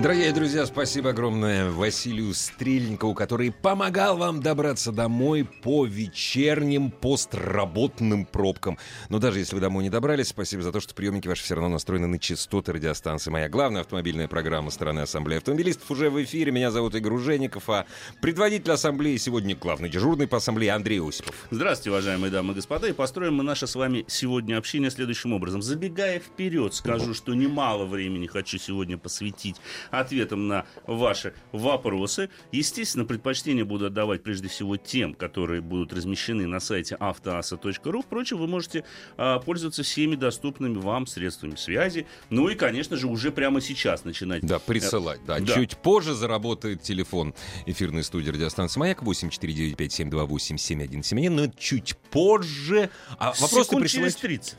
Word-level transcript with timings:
Дорогие 0.00 0.32
друзья, 0.32 0.66
спасибо 0.66 1.10
огромное 1.10 1.70
Василию 1.70 2.34
Стрельникову, 2.34 3.14
который 3.14 3.52
помогал 3.52 4.16
вам 4.16 4.40
добраться 4.42 4.90
домой 4.90 5.48
по 5.62 5.86
вечерним 5.86 6.90
постработным 6.90 8.26
пробкам. 8.26 8.76
Но 9.08 9.20
даже 9.20 9.38
если 9.38 9.54
вы 9.54 9.60
домой 9.60 9.84
не 9.84 9.90
добрались, 9.90 10.28
спасибо 10.28 10.64
за 10.64 10.72
то, 10.72 10.80
что 10.80 10.94
приемники 10.94 11.28
ваши 11.28 11.44
все 11.44 11.54
равно 11.54 11.68
настроены 11.68 12.08
на 12.08 12.18
частоты 12.18 12.72
радиостанции. 12.72 13.30
Моя 13.30 13.48
главная 13.48 13.82
автомобильная 13.82 14.26
программа 14.26 14.70
страны 14.70 15.00
Ассамблеи 15.00 15.38
Автомобилистов 15.38 15.88
уже 15.88 16.10
в 16.10 16.20
эфире. 16.24 16.50
Меня 16.50 16.72
зовут 16.72 16.96
Игорь 16.96 17.12
Ужеников, 17.12 17.70
а 17.70 17.86
предводитель 18.20 18.72
Ассамблеи 18.72 19.16
сегодня 19.16 19.54
главный 19.54 19.88
дежурный 19.88 20.26
по 20.26 20.38
Ассамблее 20.38 20.72
Андрей 20.72 21.00
Осипов. 21.00 21.36
Здравствуйте, 21.52 21.90
уважаемые 21.90 22.32
дамы 22.32 22.52
и 22.52 22.56
господа. 22.56 22.88
И 22.88 22.92
построим 22.92 23.36
мы 23.36 23.44
наше 23.44 23.68
с 23.68 23.76
вами 23.76 24.04
сегодня 24.08 24.58
общение 24.58 24.90
следующим 24.90 25.32
образом. 25.32 25.62
Забегая 25.62 26.18
вперед, 26.18 26.74
скажу, 26.74 27.14
что 27.14 27.32
немало 27.32 27.86
времени 27.86 28.26
хочу 28.26 28.58
сегодня 28.58 28.98
посвятить 28.98 29.56
ответом 29.90 30.48
на 30.48 30.66
ваши 30.86 31.34
вопросы. 31.52 32.30
Естественно, 32.52 33.04
предпочтение 33.04 33.64
буду 33.64 33.86
отдавать 33.86 34.22
прежде 34.22 34.48
всего 34.48 34.76
тем, 34.76 35.14
которые 35.14 35.60
будут 35.60 35.92
размещены 35.92 36.46
на 36.46 36.60
сайте 36.60 36.96
автоаса.ру. 36.98 38.02
Впрочем, 38.02 38.38
вы 38.38 38.46
можете 38.46 38.84
а, 39.16 39.38
пользоваться 39.38 39.82
всеми 39.82 40.16
доступными 40.16 40.78
вам 40.78 41.06
средствами 41.06 41.56
связи. 41.56 42.06
Ну 42.30 42.48
и, 42.48 42.54
конечно 42.54 42.96
же, 42.96 43.06
уже 43.06 43.30
прямо 43.30 43.60
сейчас 43.60 44.04
начинать. 44.04 44.42
Да, 44.44 44.58
присылать. 44.58 45.20
Да. 45.26 45.38
да. 45.38 45.54
Чуть 45.54 45.76
позже 45.76 46.14
заработает 46.14 46.80
телефон 46.82 47.34
эфирной 47.66 48.04
студии 48.04 48.30
радиостанции 48.30 48.80
«Маяк» 48.80 49.02
8495-728-7171. 49.02 51.30
Но 51.30 51.46
чуть 51.58 51.96
позже. 52.10 52.88
А 53.18 53.34
вопросы 53.40 53.76
присылать... 53.76 53.90
через 53.90 54.16
30 54.16 54.56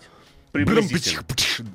приблизительно. 0.55 1.23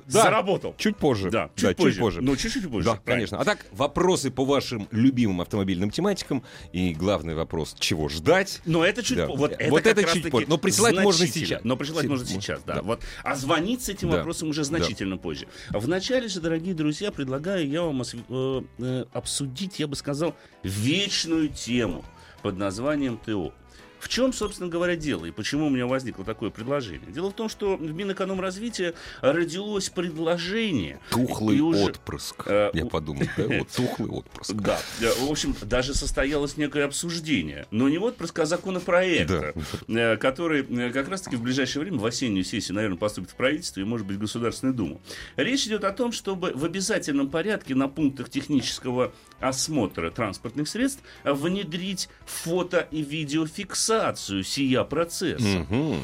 Да, 0.07 0.23
Заработал. 0.23 0.75
Чуть 0.77 0.97
позже. 0.97 1.29
Да, 1.29 1.49
чуть, 1.55 1.69
да, 1.69 1.73
позже. 1.75 1.91
чуть 1.91 1.99
позже. 1.99 2.21
Ну, 2.21 2.35
чуть-чуть 2.35 2.69
позже. 2.69 2.85
Да, 2.85 2.99
конечно. 3.03 3.39
А 3.39 3.45
так, 3.45 3.65
вопросы 3.71 4.31
по 4.31 4.45
вашим 4.45 4.87
любимым 4.91 5.41
автомобильным 5.41 5.91
тематикам. 5.91 6.43
И 6.73 6.93
главный 6.93 7.35
вопрос, 7.35 7.75
чего 7.79 8.09
ждать. 8.09 8.61
Но 8.65 8.83
это 8.85 9.03
чуть 9.03 9.17
да. 9.17 9.27
Вот 9.27 9.53
это, 9.53 9.69
вот 9.69 9.85
это 9.85 10.03
чуть 10.03 10.29
позже. 10.29 10.47
Но 10.49 10.57
присылать 10.57 10.95
можно 10.95 11.27
сейчас. 11.27 11.63
Но 11.63 11.77
присылать 11.77 12.07
можно 12.07 12.25
сейчас, 12.25 12.63
да. 12.63 12.75
да. 12.75 12.81
Вот. 12.81 13.01
А 13.23 13.35
звонить 13.35 13.83
с 13.83 13.89
этим 13.89 14.09
да. 14.09 14.17
вопросом 14.17 14.49
уже 14.49 14.63
значительно 14.63 15.15
да. 15.15 15.21
позже. 15.21 15.47
Вначале 15.69 16.27
же, 16.27 16.41
дорогие 16.41 16.73
друзья, 16.73 17.11
предлагаю 17.11 17.67
я 17.67 17.83
вам 17.83 18.01
э, 18.01 18.61
э, 18.79 19.05
обсудить, 19.13 19.79
я 19.79 19.87
бы 19.87 19.95
сказал, 19.95 20.35
вечную 20.63 21.49
тему 21.49 22.03
под 22.41 22.57
названием 22.57 23.17
ТО. 23.17 23.53
В 24.01 24.09
чем, 24.09 24.33
собственно 24.33 24.67
говоря, 24.67 24.95
дело 24.95 25.25
и 25.25 25.31
почему 25.31 25.67
у 25.67 25.69
меня 25.69 25.85
возникло 25.85 26.25
такое 26.25 26.49
предложение? 26.49 27.11
Дело 27.11 27.29
в 27.29 27.33
том, 27.33 27.49
что 27.49 27.77
в 27.77 27.93
Минэкономразвития 27.93 28.95
родилось 29.21 29.89
предложение. 29.89 30.99
Тухлый 31.11 31.59
уже, 31.59 31.83
отпрыск. 31.83 32.43
Э, 32.47 32.71
Я 32.73 32.87
подумал, 32.87 33.27
да, 33.37 33.43
вот 33.59 33.67
тухлый 33.75 34.09
отпрыск. 34.09 34.53
Да, 34.53 34.79
в 34.99 35.29
общем, 35.29 35.55
даже 35.61 35.93
состоялось 35.93 36.57
некое 36.57 36.85
обсуждение, 36.85 37.67
но 37.69 37.89
не 37.89 37.99
отпрыск, 37.99 38.39
а 38.39 38.47
законопроекта, 38.47 39.53
да. 39.87 40.13
Э, 40.13 40.17
который 40.17 40.65
э, 40.67 40.91
как 40.91 41.07
раз-таки 41.07 41.35
в 41.35 41.43
ближайшее 41.43 41.83
время, 41.83 41.99
в 41.99 42.05
осеннюю 42.05 42.43
сессию, 42.43 42.75
наверное, 42.75 42.97
поступит 42.97 43.29
в 43.29 43.35
правительство 43.35 43.81
и, 43.81 43.83
может 43.83 44.07
быть, 44.07 44.17
в 44.17 44.19
Государственную 44.19 44.75
Думу. 44.75 44.99
Речь 45.35 45.67
идет 45.67 45.83
о 45.83 45.91
том, 45.91 46.11
чтобы 46.11 46.53
в 46.55 46.65
обязательном 46.65 47.29
порядке 47.29 47.75
на 47.75 47.87
пунктах 47.87 48.31
технического 48.31 49.13
осмотра 49.41 50.09
транспортных 50.11 50.67
средств 50.67 51.03
внедрить 51.23 52.09
фото- 52.25 52.87
и 52.91 53.01
видеофиксацию 53.01 53.71
фиксацию 53.71 54.43
сия 54.43 54.83
процесса. 54.83 55.65
Угу. 55.69 55.95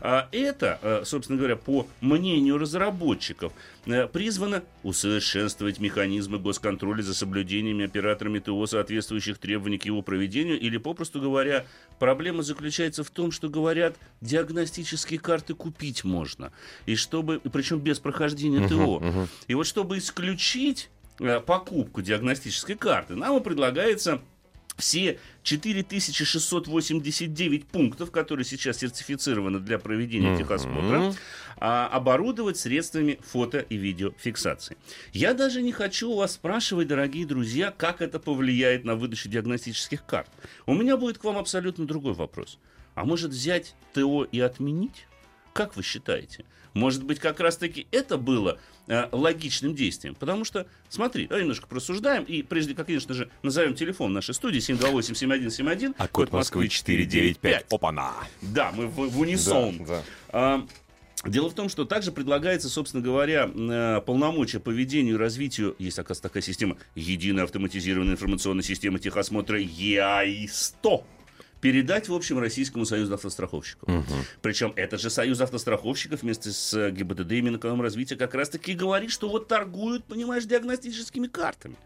А 0.00 0.28
это, 0.32 0.78
э, 0.82 1.02
собственно 1.04 1.38
говоря, 1.38 1.56
по 1.56 1.86
мнению 2.00 2.58
разработчиков, 2.58 3.52
э, 3.86 4.06
призвано 4.06 4.62
усовершенствовать 4.82 5.80
механизмы 5.80 6.38
госконтроля 6.38 7.02
за 7.02 7.14
соблюдением 7.14 7.84
операторами 7.84 8.38
ТО 8.38 8.66
соответствующих 8.66 9.38
требований 9.38 9.78
к 9.78 9.86
его 9.86 10.02
проведению, 10.02 10.58
или, 10.58 10.76
попросту 10.78 11.20
говоря, 11.20 11.64
проблема 11.98 12.42
заключается 12.42 13.04
в 13.04 13.10
том, 13.10 13.30
что 13.30 13.48
говорят, 13.48 13.96
диагностические 14.20 15.20
карты 15.20 15.54
купить 15.54 16.04
можно, 16.04 16.52
и 16.86 16.96
чтобы, 16.96 17.40
причем 17.40 17.78
без 17.78 17.98
прохождения 17.98 18.68
ТО. 18.68 18.96
Угу. 18.96 19.28
И 19.48 19.54
вот 19.54 19.66
чтобы 19.66 19.98
исключить 19.98 20.90
покупку 21.46 22.02
диагностической 22.02 22.76
карты, 22.76 23.14
нам 23.14 23.42
предлагается 23.42 24.20
все 24.76 25.18
4689 25.42 27.66
пунктов, 27.66 28.10
которые 28.10 28.44
сейчас 28.44 28.76
сертифицированы 28.78 29.60
для 29.60 29.78
проведения 29.78 30.34
uh-huh. 30.34 30.38
техосмотра, 30.38 31.14
а, 31.58 31.88
оборудовать 31.88 32.58
средствами 32.58 33.20
фото 33.22 33.60
и 33.60 33.76
видеофиксации. 33.76 34.76
Я 35.12 35.34
даже 35.34 35.62
не 35.62 35.70
хочу 35.72 36.10
у 36.10 36.16
вас 36.16 36.32
спрашивать, 36.32 36.88
дорогие 36.88 37.26
друзья, 37.26 37.72
как 37.76 38.02
это 38.02 38.18
повлияет 38.18 38.84
на 38.84 38.96
выдачу 38.96 39.28
диагностических 39.28 40.04
карт. 40.04 40.28
У 40.66 40.74
меня 40.74 40.96
будет 40.96 41.18
к 41.18 41.24
вам 41.24 41.38
абсолютно 41.38 41.86
другой 41.86 42.14
вопрос. 42.14 42.58
А 42.94 43.04
может 43.04 43.30
взять 43.30 43.76
ТО 43.92 44.24
и 44.24 44.40
отменить? 44.40 45.06
Как 45.56 45.76
вы 45.76 45.82
считаете? 45.82 46.44
Может 46.74 47.04
быть, 47.04 47.18
как 47.18 47.40
раз-таки 47.40 47.86
это 47.90 48.18
было 48.18 48.58
э, 48.86 49.08
логичным 49.10 49.74
действием? 49.74 50.14
Потому 50.14 50.44
что, 50.44 50.66
смотри, 50.90 51.26
давай 51.26 51.42
немножко 51.44 51.66
просуждаем, 51.66 52.24
и 52.24 52.42
прежде, 52.42 52.74
как, 52.74 52.86
конечно 52.86 53.14
же, 53.14 53.30
назовем 53.42 53.74
телефон 53.74 54.12
нашей 54.12 54.34
студии 54.34 54.60
728-7171. 54.60 55.94
А 55.96 56.08
код 56.08 56.30
Москвы 56.32 56.68
495. 56.68 57.72
Опа-на! 57.72 58.12
Да, 58.42 58.72
мы 58.72 58.86
в, 58.88 59.08
в 59.08 59.18
унисон. 59.18 59.78
Да, 59.78 59.84
да. 59.86 60.02
А, 60.28 60.66
Дело 61.24 61.48
в 61.48 61.54
том, 61.54 61.68
что 61.68 61.86
также 61.86 62.12
предлагается, 62.12 62.68
собственно 62.68 63.02
говоря, 63.02 63.50
э, 63.52 64.00
полномочия 64.04 64.60
по 64.60 64.70
ведению 64.70 65.14
и 65.14 65.18
развитию, 65.18 65.74
есть, 65.78 65.98
оказывается, 65.98 66.22
такая 66.22 66.42
система, 66.42 66.76
единая 66.94 67.44
автоматизированная 67.44 68.12
информационная 68.12 68.62
система 68.62 68.98
техосмотра 68.98 69.58
ЕАИ-100 69.58 71.04
передать, 71.60 72.08
в 72.08 72.14
общем, 72.14 72.38
Российскому 72.38 72.84
союзу 72.84 73.14
автостраховщиков. 73.14 73.88
Угу. 73.88 74.14
Причем 74.42 74.72
этот 74.76 75.00
же 75.00 75.10
союз 75.10 75.40
автостраховщиков 75.40 76.22
вместе 76.22 76.50
с 76.50 76.90
ГИБДД 76.90 77.32
и 77.32 77.40
Минэкономразвития 77.42 78.16
как 78.16 78.34
раз-таки 78.34 78.74
говорит, 78.74 79.10
что 79.10 79.28
вот 79.28 79.48
торгуют, 79.48 80.04
понимаешь, 80.04 80.44
диагностическими 80.44 81.26
картами. 81.26 81.76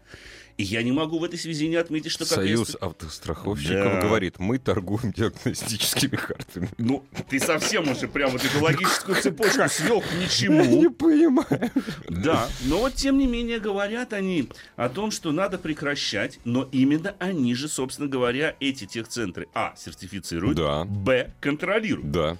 И 0.57 0.63
я 0.63 0.83
не 0.83 0.91
могу 0.91 1.19
в 1.19 1.23
этой 1.23 1.39
связи 1.39 1.67
не 1.67 1.75
отметить, 1.75 2.11
что... 2.11 2.25
Союз 2.25 2.73
как 2.73 2.83
автостраховщиков 2.83 3.93
да. 3.93 4.01
говорит, 4.01 4.39
мы 4.39 4.59
торгуем 4.59 5.11
диагностическими 5.11 6.15
картами. 6.15 6.69
Ну, 6.77 7.03
ты 7.29 7.39
совсем 7.39 7.89
уже 7.89 8.07
прямо 8.07 8.33
вот 8.33 8.45
эту 8.45 8.63
логическую 8.63 9.21
цепочку 9.21 9.67
свел 9.69 10.01
к 10.01 10.13
ничему. 10.13 10.63
Я 10.63 10.67
не 10.67 10.89
понимаю. 10.89 11.71
Да, 12.09 12.47
но 12.65 12.79
вот 12.79 12.95
тем 12.95 13.17
не 13.17 13.27
менее 13.27 13.59
говорят 13.59 14.13
они 14.13 14.49
о 14.75 14.89
том, 14.89 15.11
что 15.11 15.31
надо 15.31 15.57
прекращать, 15.57 16.39
но 16.45 16.67
именно 16.71 17.15
они 17.19 17.55
же, 17.55 17.67
собственно 17.67 18.07
говоря, 18.07 18.55
эти 18.59 18.85
техцентры, 18.85 19.47
а, 19.53 19.73
сертифицируют, 19.77 20.57
да. 20.57 20.85
б, 20.85 21.31
контролируют. 21.39 22.11
Да. 22.11 22.37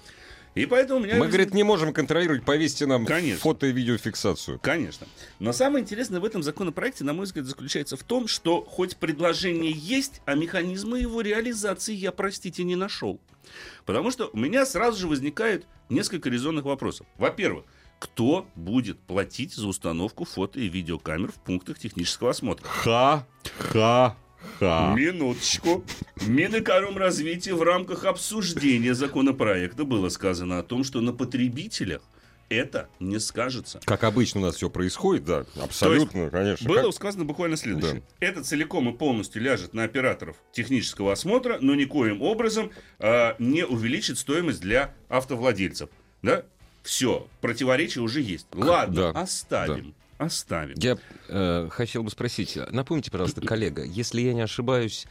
И 0.53 0.65
поэтому 0.65 0.99
у 0.99 1.03
меня... 1.03 1.15
Мы, 1.15 1.27
говорит, 1.27 1.53
не 1.53 1.63
можем 1.63 1.93
контролировать, 1.93 2.43
повесьте 2.43 2.85
нам 2.85 3.05
Конечно. 3.05 3.39
фото 3.39 3.67
и 3.67 3.71
видеофиксацию. 3.71 4.59
Конечно. 4.59 5.07
Но 5.39 5.53
самое 5.53 5.81
интересное 5.81 6.19
в 6.19 6.25
этом 6.25 6.43
законопроекте, 6.43 7.03
на 7.03 7.13
мой 7.13 7.25
взгляд, 7.25 7.45
заключается 7.45 7.95
в 7.95 8.03
том, 8.03 8.27
что 8.27 8.61
хоть 8.63 8.97
предложение 8.97 9.71
есть, 9.71 10.21
а 10.25 10.35
механизмы 10.35 10.99
его 10.99 11.21
реализации 11.21 11.93
я, 11.93 12.11
простите, 12.11 12.63
не 12.63 12.75
нашел. 12.75 13.19
Потому 13.85 14.11
что 14.11 14.29
у 14.33 14.37
меня 14.37 14.65
сразу 14.65 14.99
же 14.99 15.07
возникает 15.07 15.65
несколько 15.89 16.29
резонных 16.29 16.65
вопросов. 16.65 17.07
Во-первых, 17.17 17.65
кто 17.99 18.47
будет 18.55 18.99
платить 18.99 19.53
за 19.53 19.67
установку 19.67 20.25
фото 20.25 20.59
и 20.59 20.67
видеокамер 20.67 21.31
в 21.31 21.35
пунктах 21.35 21.79
технического 21.79 22.31
осмотра? 22.31 22.67
Ха-ха. 22.67 24.17
Ха. 24.59 24.93
Минуточку. 24.95 25.83
Минэкономразвития 26.21 27.55
в 27.55 27.63
рамках 27.63 28.05
обсуждения 28.05 28.93
законопроекта 28.93 29.83
было 29.85 30.09
сказано 30.09 30.59
о 30.59 30.63
том, 30.63 30.83
что 30.83 31.01
на 31.01 31.13
потребителях 31.13 32.01
это 32.51 32.89
не 32.99 33.19
скажется. 33.19 33.79
Как 33.85 34.03
обычно 34.03 34.41
у 34.41 34.43
нас 34.43 34.55
все 34.55 34.69
происходит, 34.69 35.23
да, 35.25 35.45
абсолютно, 35.61 36.19
есть, 36.19 36.31
конечно. 36.31 36.67
Было 36.67 36.83
как... 36.83 36.93
сказано 36.93 37.25
буквально 37.25 37.57
следующее. 37.57 38.03
Да. 38.19 38.27
Это 38.27 38.43
целиком 38.43 38.89
и 38.89 38.97
полностью 38.97 39.41
ляжет 39.41 39.73
на 39.73 39.83
операторов 39.83 40.35
технического 40.51 41.13
осмотра, 41.13 41.57
но 41.61 41.75
никоим 41.75 42.21
образом 42.21 42.71
э, 42.99 43.35
не 43.39 43.65
увеличит 43.65 44.17
стоимость 44.17 44.59
для 44.59 44.93
автовладельцев. 45.07 45.89
Да? 46.21 46.43
Все, 46.83 47.27
противоречие 47.39 48.03
уже 48.03 48.21
есть. 48.21 48.47
Ладно, 48.53 49.13
да. 49.13 49.21
оставим. 49.21 49.91
Да 49.91 50.00
оставим. 50.21 50.75
Я 50.77 50.97
э, 51.27 51.67
хотел 51.71 52.03
бы 52.03 52.09
спросить, 52.09 52.57
напомните, 52.71 53.11
пожалуйста, 53.11 53.41
коллега, 53.41 53.83
если 53.83 54.21
я 54.21 54.33
не 54.33 54.41
ошибаюсь, 54.41 55.07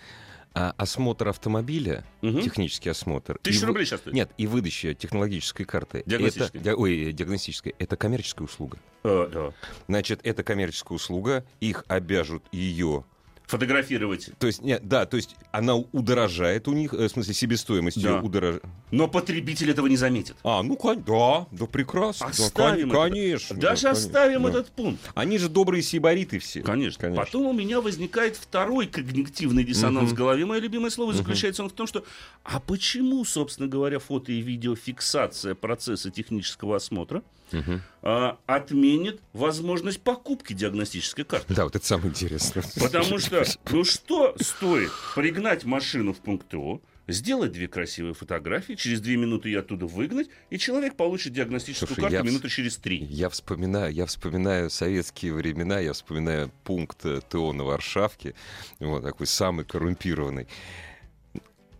а, 0.53 0.75
осмотр 0.77 1.29
автомобиля, 1.29 2.05
Мгм. 2.23 2.43
технический 2.43 2.89
осмотр... 2.89 3.39
вы- 3.45 3.67
рублей 3.67 3.87
сейчас 3.87 4.01
стоит. 4.01 4.15
Нет, 4.15 4.31
и 4.37 4.47
выдача 4.49 4.95
технологической 4.95 5.65
карты. 5.65 6.03
Диагностической. 6.07 6.61
Это, 6.61 6.75
ой, 6.77 7.12
диагностической. 7.12 7.75
Это 7.79 7.97
коммерческая 7.97 8.47
услуга. 8.47 8.79
Э, 9.05 9.29
да. 9.33 9.53
Значит, 9.87 10.21
это 10.25 10.43
коммерческая 10.43 10.97
услуга, 10.97 11.45
их 11.61 11.85
обяжут 11.89 12.43
ее... 12.53 13.05
Фотографировать. 13.50 14.31
То 14.38 14.47
есть, 14.47 14.62
нет, 14.62 14.87
да, 14.87 15.06
то 15.06 15.17
есть 15.17 15.35
она 15.50 15.75
удорожает 15.76 16.69
у 16.69 16.73
них, 16.73 16.94
э, 16.94 17.06
в 17.06 17.08
смысле, 17.08 17.35
себестоимость 17.35 18.00
Да. 18.00 18.20
удорожает. 18.20 18.62
Но 18.93 19.08
потребитель 19.08 19.70
этого 19.73 19.88
не 19.88 19.97
заметит. 19.97 20.37
А, 20.44 20.62
ну, 20.62 20.79
да, 21.05 21.47
да, 21.50 21.67
прекрасно. 21.67 22.26
да, 22.26 22.31
Оставим 22.44 22.91
кон- 22.91 23.08
это. 23.08 23.11
конечно. 23.14 23.56
да, 23.56 23.62
Даже 23.70 23.82
конечно, 23.82 23.91
оставим 24.06 24.43
да. 24.44 24.49
этот 24.50 24.69
пункт. 24.69 25.00
Они 25.14 25.38
же 25.38 25.49
добрые 25.49 25.82
сибариты 25.82 26.38
все. 26.38 26.62
Конечно. 26.62 27.12
Потом 27.12 27.47
у 27.47 27.52
меня 27.52 27.81
возникает 27.81 28.37
второй 28.37 28.87
когнитивный 28.87 29.64
диссонанс 29.64 30.06
Мгм. 30.11 30.14
в 30.14 30.19
голове. 30.19 30.46
Мое 30.46 30.61
любимое 30.61 30.91
слово 30.91 31.11
Мгм. 31.11 31.19
заключается 31.19 31.64
он 31.64 31.70
в 31.70 31.73
том, 31.73 31.88
что 31.88 32.05
а 32.44 32.61
почему, 32.61 33.25
собственно 33.25 33.69
говоря, 33.69 33.99
фото 33.99 34.31
и 34.31 34.41
видеофиксация 34.41 35.55
процесса 35.56 36.11
технического 36.11 36.76
осмотра 36.76 37.23
Мгм. 37.53 37.82
А, 38.02 38.38
отменит 38.47 39.20
возможность 39.32 40.00
покупки 40.00 40.52
диагностической 40.52 41.25
карты? 41.25 41.55
Да, 41.55 41.64
вот 41.64 41.76
это 41.76 41.87
самое 41.87 42.11
интересное. 42.11 42.64
Потому 42.81 43.19
что, 43.19 43.44
ну 43.70 43.85
что 43.85 44.35
стоит 44.41 44.91
пригнать 45.14 45.64
машину 45.64 46.12
в 46.12 46.19
пункт 46.19 46.55
О, 46.55 46.81
сделать 47.12 47.52
две 47.52 47.69
красивые 47.69 48.14
фотографии, 48.14 48.75
через 48.75 49.00
две 49.00 49.17
минуты 49.17 49.49
ее 49.49 49.61
оттуда 49.61 49.87
выгнать, 49.87 50.29
и 50.49 50.58
человек 50.58 50.97
получит 50.97 51.32
диагностическую 51.32 51.88
Слушай, 51.88 52.00
карту 52.00 52.17
я 52.17 52.23
минуты 52.23 52.49
через 52.49 52.76
три. 52.76 52.99
Я 53.05 53.29
вспоминаю, 53.29 53.93
я 53.93 54.06
вспоминаю 54.06 54.70
советские 54.70 55.35
времена, 55.35 55.81
я 55.81 55.93
вспоминаю 55.93 56.50
пункт 56.64 57.05
э, 57.05 57.20
ТО 57.29 57.53
на 57.53 57.64
Варшавке, 57.64 58.35
вот 58.79 59.03
такой 59.03 59.26
самый 59.26 59.64
коррумпированный. 59.64 60.46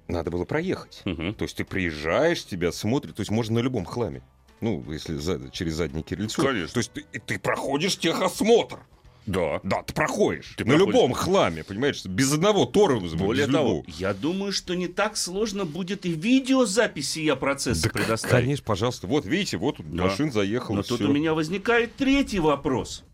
Надо 0.08 0.31
было 0.31 0.44
проехать. 0.44 1.02
Мгм. 1.05 1.34
То 1.34 1.44
есть 1.44 1.56
ты 1.56 1.64
приезжаешь, 1.64 2.44
тебя 2.44 2.73
смотрят, 2.73 3.16
то 3.16 3.20
есть 3.20 3.31
можно 3.31 3.56
на 3.56 3.58
любом 3.61 3.84
хламе. 3.84 4.23
Ну, 4.61 4.85
если 4.91 5.17
за- 5.17 5.51
через 5.51 5.75
задний 5.75 6.03
крыльцо. 6.03 6.43
Конечно. 6.43 6.69
То 6.75 6.79
есть 6.81 6.93
ты, 6.93 7.03
ты 7.21 7.39
проходишь 7.39 7.97
техосмотр. 7.97 8.81
Да. 9.27 9.61
Да, 9.62 9.83
ты 9.83 9.93
проходишь. 9.93 10.55
Ты 10.57 10.65
на 10.65 10.75
проходишь. 10.75 10.95
любом 10.95 11.12
хламе, 11.12 11.62
понимаешь? 11.62 12.05
Без 12.05 12.33
одного 12.33 12.65
тормоза. 12.67 13.17
Более 13.17 13.47
без 13.47 13.55
того, 13.55 13.69
любого. 13.69 13.85
я 13.99 14.15
думаю, 14.15 14.51
что 14.53 14.75
не 14.75 14.89
так 14.89 15.17
сложно 15.17 15.65
будет 15.67 16.05
и 16.07 16.12
видеозаписи 16.12 17.21
я 17.21 17.37
процесса 17.37 17.85
Да, 17.85 17.91
предоставить. 17.91 18.45
конечно, 18.45 18.65
пожалуйста. 18.65 19.07
Вот, 19.07 19.27
видите, 19.27 19.57
вот 19.59 19.77
Да. 19.79 20.05
машина 20.05 20.33
заехала. 20.33 20.77
Но 20.77 20.83
тут 20.83 21.01
всё. 21.01 21.09
у 21.11 21.12
меня 21.12 21.35
возникает 21.35 21.95
третий 21.97 22.39
вопрос. 22.41 23.05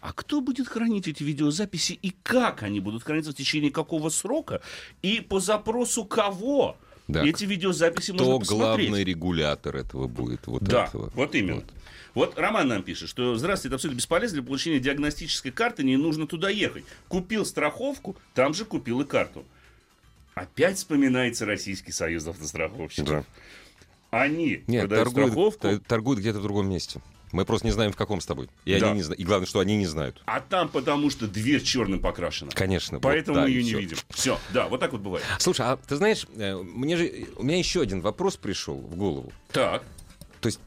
А 0.00 0.12
кто 0.12 0.40
будет 0.40 0.66
хранить 0.66 1.06
эти 1.06 1.22
видеозаписи 1.22 1.92
и 1.92 2.12
как 2.24 2.64
они 2.64 2.80
будут 2.80 3.04
храниться 3.04 3.30
в 3.30 3.34
течение 3.36 3.70
какого 3.70 4.08
срока 4.08 4.60
и 5.00 5.20
по 5.20 5.38
запросу 5.38 6.04
кого 6.04 6.76
Да. 7.12 7.24
эти 7.26 7.44
видеозаписи 7.44 8.12
Кто 8.12 8.24
можно 8.24 8.38
посмотреть? 8.40 8.88
главный 8.88 9.04
регулятор 9.04 9.76
этого 9.76 10.06
будет? 10.08 10.46
Вот 10.46 10.62
Да, 10.62 10.86
этого. 10.86 11.10
вот 11.14 11.34
именно. 11.34 11.62
Вот. 12.14 12.38
Роман 12.38 12.68
нам 12.68 12.82
пишет, 12.82 13.08
что 13.08 13.36
здравствуйте, 13.36 13.68
это 13.68 13.76
абсолютно 13.76 13.98
бесполезно 13.98 14.40
для 14.40 14.46
получения 14.46 14.78
диагностической 14.80 15.50
карты, 15.52 15.82
не 15.82 15.96
нужно 15.96 16.26
туда 16.26 16.50
ехать. 16.50 16.84
Купил 17.08 17.46
страховку, 17.46 18.16
там 18.34 18.52
же 18.54 18.64
купил 18.64 19.00
и 19.00 19.04
карту. 19.04 19.44
Опять 20.34 20.78
вспоминается 20.78 21.44
Российский 21.46 21.92
союз 21.92 22.26
автостраховщиков. 22.26 23.08
Да. 23.08 23.24
Они 24.10 24.62
Нет, 24.66 24.82
продают 24.88 25.04
торгуют, 25.14 25.32
страховку, 25.32 25.80
торгуют 25.88 26.20
где-то 26.20 26.38
в 26.40 26.42
другом 26.42 26.68
месте. 26.68 27.00
Мы 27.32 27.44
просто 27.44 27.66
не 27.66 27.72
знаем, 27.72 27.92
в 27.92 27.96
каком 27.96 28.20
с 28.20 28.26
тобой. 28.26 28.48
И, 28.64 28.78
Да. 28.78 28.86
они 28.88 28.96
не 28.96 29.02
зна- 29.02 29.14
и 29.14 29.24
главное, 29.24 29.46
что 29.46 29.60
они 29.60 29.76
не 29.76 29.86
знают. 29.86 30.22
а 30.26 30.40
там 30.40 30.68
потому 30.68 31.10
что 31.10 31.26
дверь 31.26 31.62
черным 31.62 31.98
покрашена. 32.00 32.50
Конечно. 32.52 32.98
вот, 32.98 33.02
Поэтому 33.02 33.36
да, 33.36 33.42
мы 33.42 33.50
ее 33.50 33.62
не 33.64 33.74
видим. 33.74 33.96
Все, 34.10 34.38
да, 34.52 34.68
вот 34.68 34.80
так 34.80 34.92
вот 34.92 35.00
бывает. 35.00 35.24
Слушай, 35.38 35.66
а 35.66 35.76
ты 35.76 35.96
знаешь, 35.96 36.26
э, 36.36 36.54
мне 36.56 36.96
же, 36.96 37.26
у 37.36 37.42
меня 37.42 37.58
еще 37.58 37.80
один 37.80 38.00
вопрос 38.02 38.36
пришел 38.36 38.76
в 38.76 38.94
голову. 38.96 39.32
Так, 39.50 39.82
То 40.40 40.48
есть 40.48 40.60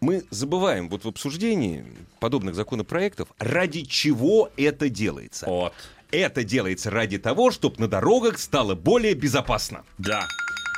мы 0.00 0.24
забываем 0.30 0.88
вот 0.88 1.04
в 1.04 1.08
обсуждении 1.08 1.84
подобных 2.20 2.54
законопроектов, 2.54 3.28
ради 3.38 3.82
чего 3.82 4.50
это 4.56 4.88
делается. 4.88 5.46
вот, 5.46 5.74
Это 6.10 6.44
делается 6.44 6.90
ради 6.90 7.18
того, 7.18 7.50
чтобы 7.50 7.76
на 7.80 7.88
дорогах 7.88 8.38
стало 8.38 8.74
более 8.74 9.14
безопасно. 9.14 9.84
да. 9.98 10.26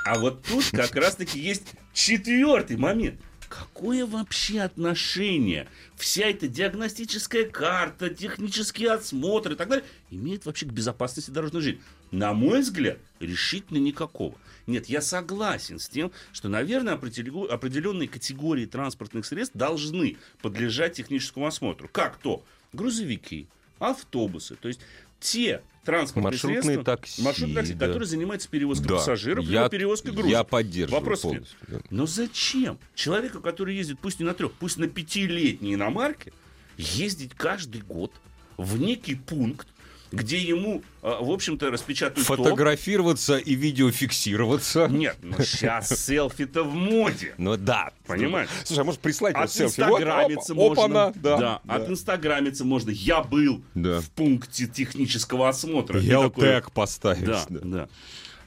А 0.08 0.18
вот 0.20 0.44
тут 0.44 0.64
как 0.70 0.94
раз-таки 0.94 1.38
есть 1.40 1.64
четвертый 1.92 2.76
момент. 2.76 3.20
Какое 3.58 4.04
вообще 4.04 4.60
отношение 4.60 5.66
вся 5.96 6.26
эта 6.26 6.46
диагностическая 6.46 7.44
карта, 7.44 8.10
технический 8.10 8.84
осмотр 8.86 9.52
и 9.52 9.54
так 9.54 9.68
далее 9.68 9.84
имеет 10.10 10.44
вообще 10.44 10.66
к 10.66 10.72
безопасности 10.72 11.30
дорожной 11.30 11.62
жизни? 11.62 11.80
На 12.10 12.34
мой 12.34 12.60
взгляд, 12.60 12.98
решительно 13.18 13.78
никакого. 13.78 14.36
Нет, 14.66 14.86
я 14.86 15.00
согласен 15.00 15.78
с 15.78 15.88
тем, 15.88 16.12
что, 16.32 16.48
наверное, 16.48 16.94
определенные 16.94 18.08
категории 18.08 18.66
транспортных 18.66 19.24
средств 19.24 19.56
должны 19.56 20.18
подлежать 20.42 20.94
техническому 20.94 21.46
осмотру. 21.46 21.88
Как 21.90 22.18
то? 22.18 22.44
Грузовики, 22.74 23.46
автобусы. 23.78 24.56
То 24.56 24.68
есть 24.68 24.80
те 25.26 25.62
транспортные 25.84 26.32
Маршрутные 26.32 26.62
средства, 26.62 26.84
такси, 26.84 27.22
маршрутные 27.22 27.56
такси, 27.56 27.74
да. 27.74 27.86
которые 27.86 28.08
занимаются 28.08 28.48
перевозкой 28.48 28.88
Да, 28.88 28.96
пассажиров 28.96 29.44
я, 29.44 29.50
либо 29.60 29.70
перевозкой 29.70 30.12
грузов. 30.12 30.30
Я 30.30 30.44
поддерживаю 30.44 31.00
Вопросов 31.00 31.32
нет. 31.32 31.42
полностью. 31.42 31.58
да. 31.68 31.80
Но 31.90 32.06
зачем 32.06 32.78
человеку, 32.94 33.40
который 33.40 33.76
ездит 33.76 33.98
пусть 34.00 34.18
не 34.20 34.26
на 34.26 34.34
трех, 34.34 34.52
пусть 34.52 34.78
на 34.78 34.88
пятилетней 34.88 35.74
иномарке, 35.74 36.32
ездить 36.76 37.32
каждый 37.34 37.82
год 37.82 38.12
в 38.56 38.78
некий 38.78 39.14
пункт, 39.14 39.68
где 40.12 40.38
ему, 40.38 40.82
а, 41.02 41.22
в 41.22 41.30
общем-то, 41.30 41.70
распечатают 41.70 42.26
то- 42.26 42.36
Фотографироваться 42.36 43.36
и 43.38 43.54
видеофиксироваться. 43.54 44.86
Нет, 44.88 45.16
ну 45.22 45.36
сейчас 45.42 45.88
селфи-то 46.06 46.62
в 46.64 46.74
моде. 46.74 47.34
Ну 47.38 47.56
да. 47.56 47.90
Понимаешь? 48.06 48.48
Слушай, 48.64 48.80
а 48.80 48.84
может 48.84 49.00
прислать 49.00 49.34
вот 49.34 49.44
От 49.44 49.52
селфи? 49.52 49.80
Вот, 49.80 50.00
инстаграмиться 50.00 50.52
опа, 50.52 50.60
можно. 50.62 50.82
опа-на, 50.84 51.12
да, 51.22 51.36
да. 51.38 51.60
От 51.66 51.88
инстаграмиться 51.90 52.64
можно. 52.64 52.90
Я 52.90 53.22
был 53.22 53.62
Да. 53.74 54.00
в 54.00 54.10
пункте 54.10 54.66
технического 54.66 55.48
осмотра. 55.48 56.00
И 56.00 56.04
Ялтек 56.06 56.34
такое- 56.34 56.62
поставить. 56.72 57.24
Да, 57.24 57.44
да. 57.48 57.60
да. 57.62 57.88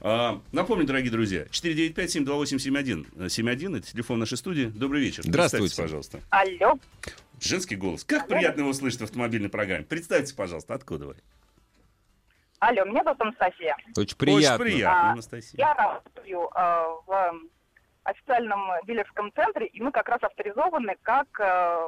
А, 0.01 0.41
напомню, 0.53 0.85
дорогие 0.85 1.11
друзья, 1.11 1.45
495-728-71. 1.51 3.05
Э, 3.17 3.29
71 3.29 3.75
это 3.75 3.91
телефон 3.91 4.19
нашей 4.19 4.37
студии. 4.37 4.65
Добрый 4.65 5.01
вечер. 5.01 5.23
Здравствуйте. 5.25 5.81
Пожалуйста. 5.81 6.21
Алло. 6.29 6.79
Женский 7.41 7.75
голос. 7.75 8.03
Как 8.05 8.27
приятно 8.27 8.61
его 8.61 8.73
слышать 8.73 8.99
в 9.01 9.03
автомобильной 9.03 9.49
программе. 9.49 9.83
Представьте, 9.85 10.33
пожалуйста, 10.35 10.73
откуда 10.73 11.07
вы? 11.07 11.15
Алло, 12.59 12.83
меня 12.83 13.03
зовут 13.03 13.21
Анастасия. 13.21 13.75
Очень 13.97 14.17
приятно. 14.17 14.65
Очень 14.65 14.73
приятно, 14.73 15.09
А, 15.09 15.11
Анастасия. 15.13 15.57
Я 15.57 15.73
работаю 15.73 16.49
э, 16.53 16.85
в 17.05 17.11
э, 17.11 17.31
официальном 18.03 18.69
дилерском 18.85 19.31
центре, 19.33 19.67
и 19.67 19.81
мы 19.81 19.91
как 19.91 20.09
раз 20.09 20.21
авторизованы 20.21 20.97
как 21.01 21.27
э, 21.39 21.87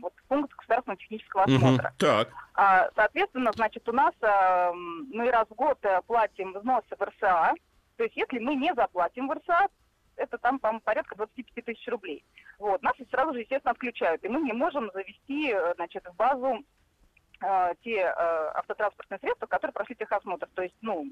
вот, 0.00 0.12
пункт 0.28 0.54
государственного 0.54 0.98
технического 0.98 1.44
осмотра. 1.44 1.94
Так, 1.98 2.28
А, 2.54 2.90
соответственно, 2.94 3.52
значит, 3.54 3.88
у 3.88 3.92
нас 3.92 4.12
э, 4.20 4.72
мы 4.74 5.30
раз 5.30 5.46
в 5.48 5.54
год 5.54 5.78
платим 6.06 6.52
взносы 6.52 6.94
в 6.98 7.02
РСА. 7.02 7.54
То 7.96 8.04
есть, 8.04 8.16
если 8.16 8.38
мы 8.38 8.54
не 8.54 8.74
заплатим 8.74 9.28
в 9.28 9.32
РСА, 9.32 9.68
это 10.16 10.36
там, 10.36 10.58
по 10.58 10.78
порядка 10.80 11.16
25 11.16 11.64
тысяч 11.64 11.88
рублей. 11.88 12.22
Вот, 12.58 12.82
нас 12.82 12.92
сразу 13.10 13.32
же, 13.32 13.40
естественно, 13.40 13.72
отключают. 13.72 14.22
И 14.24 14.28
мы 14.28 14.42
не 14.42 14.52
можем 14.52 14.90
завести, 14.92 15.56
значит, 15.76 16.06
в 16.06 16.14
базу 16.16 16.62
э, 17.42 17.74
те 17.82 17.96
э, 18.00 18.12
автотранспортные 18.54 19.18
средства, 19.18 19.46
которые 19.46 19.72
прошли 19.72 19.94
техосмотр. 19.96 20.48
То 20.54 20.62
есть, 20.62 20.76
ну, 20.80 21.06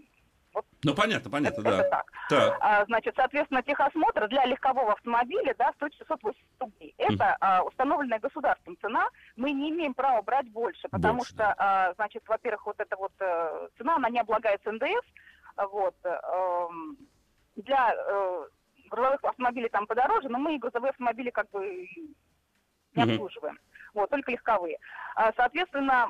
ну 0.82 0.94
понятно, 0.94 1.30
понятно, 1.30 1.60
это, 1.60 1.68
это 1.70 1.82
да. 1.82 1.88
так. 1.88 2.12
Так, 2.28 2.58
А, 2.60 2.84
значит, 2.86 3.14
соответственно, 3.16 3.62
техосмотр 3.62 4.28
для 4.28 4.44
легкового 4.46 4.92
автомобиля 4.92 5.54
да, 5.58 5.72
стоит 5.76 5.94
680 5.94 6.42
рублей. 6.60 6.94
Это 6.98 7.36
а, 7.40 7.62
установленная 7.62 8.18
государством 8.18 8.76
цена. 8.80 9.08
Мы 9.36 9.52
не 9.52 9.70
имеем 9.70 9.94
права 9.94 10.22
брать 10.22 10.48
больше, 10.50 10.88
потому 10.88 11.18
Больше, 11.18 11.32
что, 11.34 11.54
а, 11.58 11.92
значит, 11.94 12.22
во-первых, 12.26 12.66
вот 12.66 12.80
эта 12.80 12.96
вот 12.96 13.12
э, 13.20 13.68
цена, 13.78 13.96
она 13.96 14.08
не 14.10 14.20
облагается 14.20 14.72
НДС. 14.72 15.06
А, 15.56 15.66
Вот, 15.66 15.94
эм, 16.04 16.96
для 17.56 17.94
э, 17.94 18.46
грузовых 18.90 19.24
автомобилей 19.24 19.68
там 19.68 19.86
подороже, 19.86 20.28
но 20.28 20.38
мы 20.38 20.54
и 20.54 20.58
грузовые 20.58 20.90
автомобили 20.90 21.30
как 21.30 21.50
бы 21.50 21.88
не 22.94 23.02
Мгм. 23.04 23.10
обслуживаем. 23.12 23.58
Вот, 23.94 24.10
только 24.10 24.32
легковые. 24.32 24.78
А, 25.14 25.32
соответственно, 25.36 26.08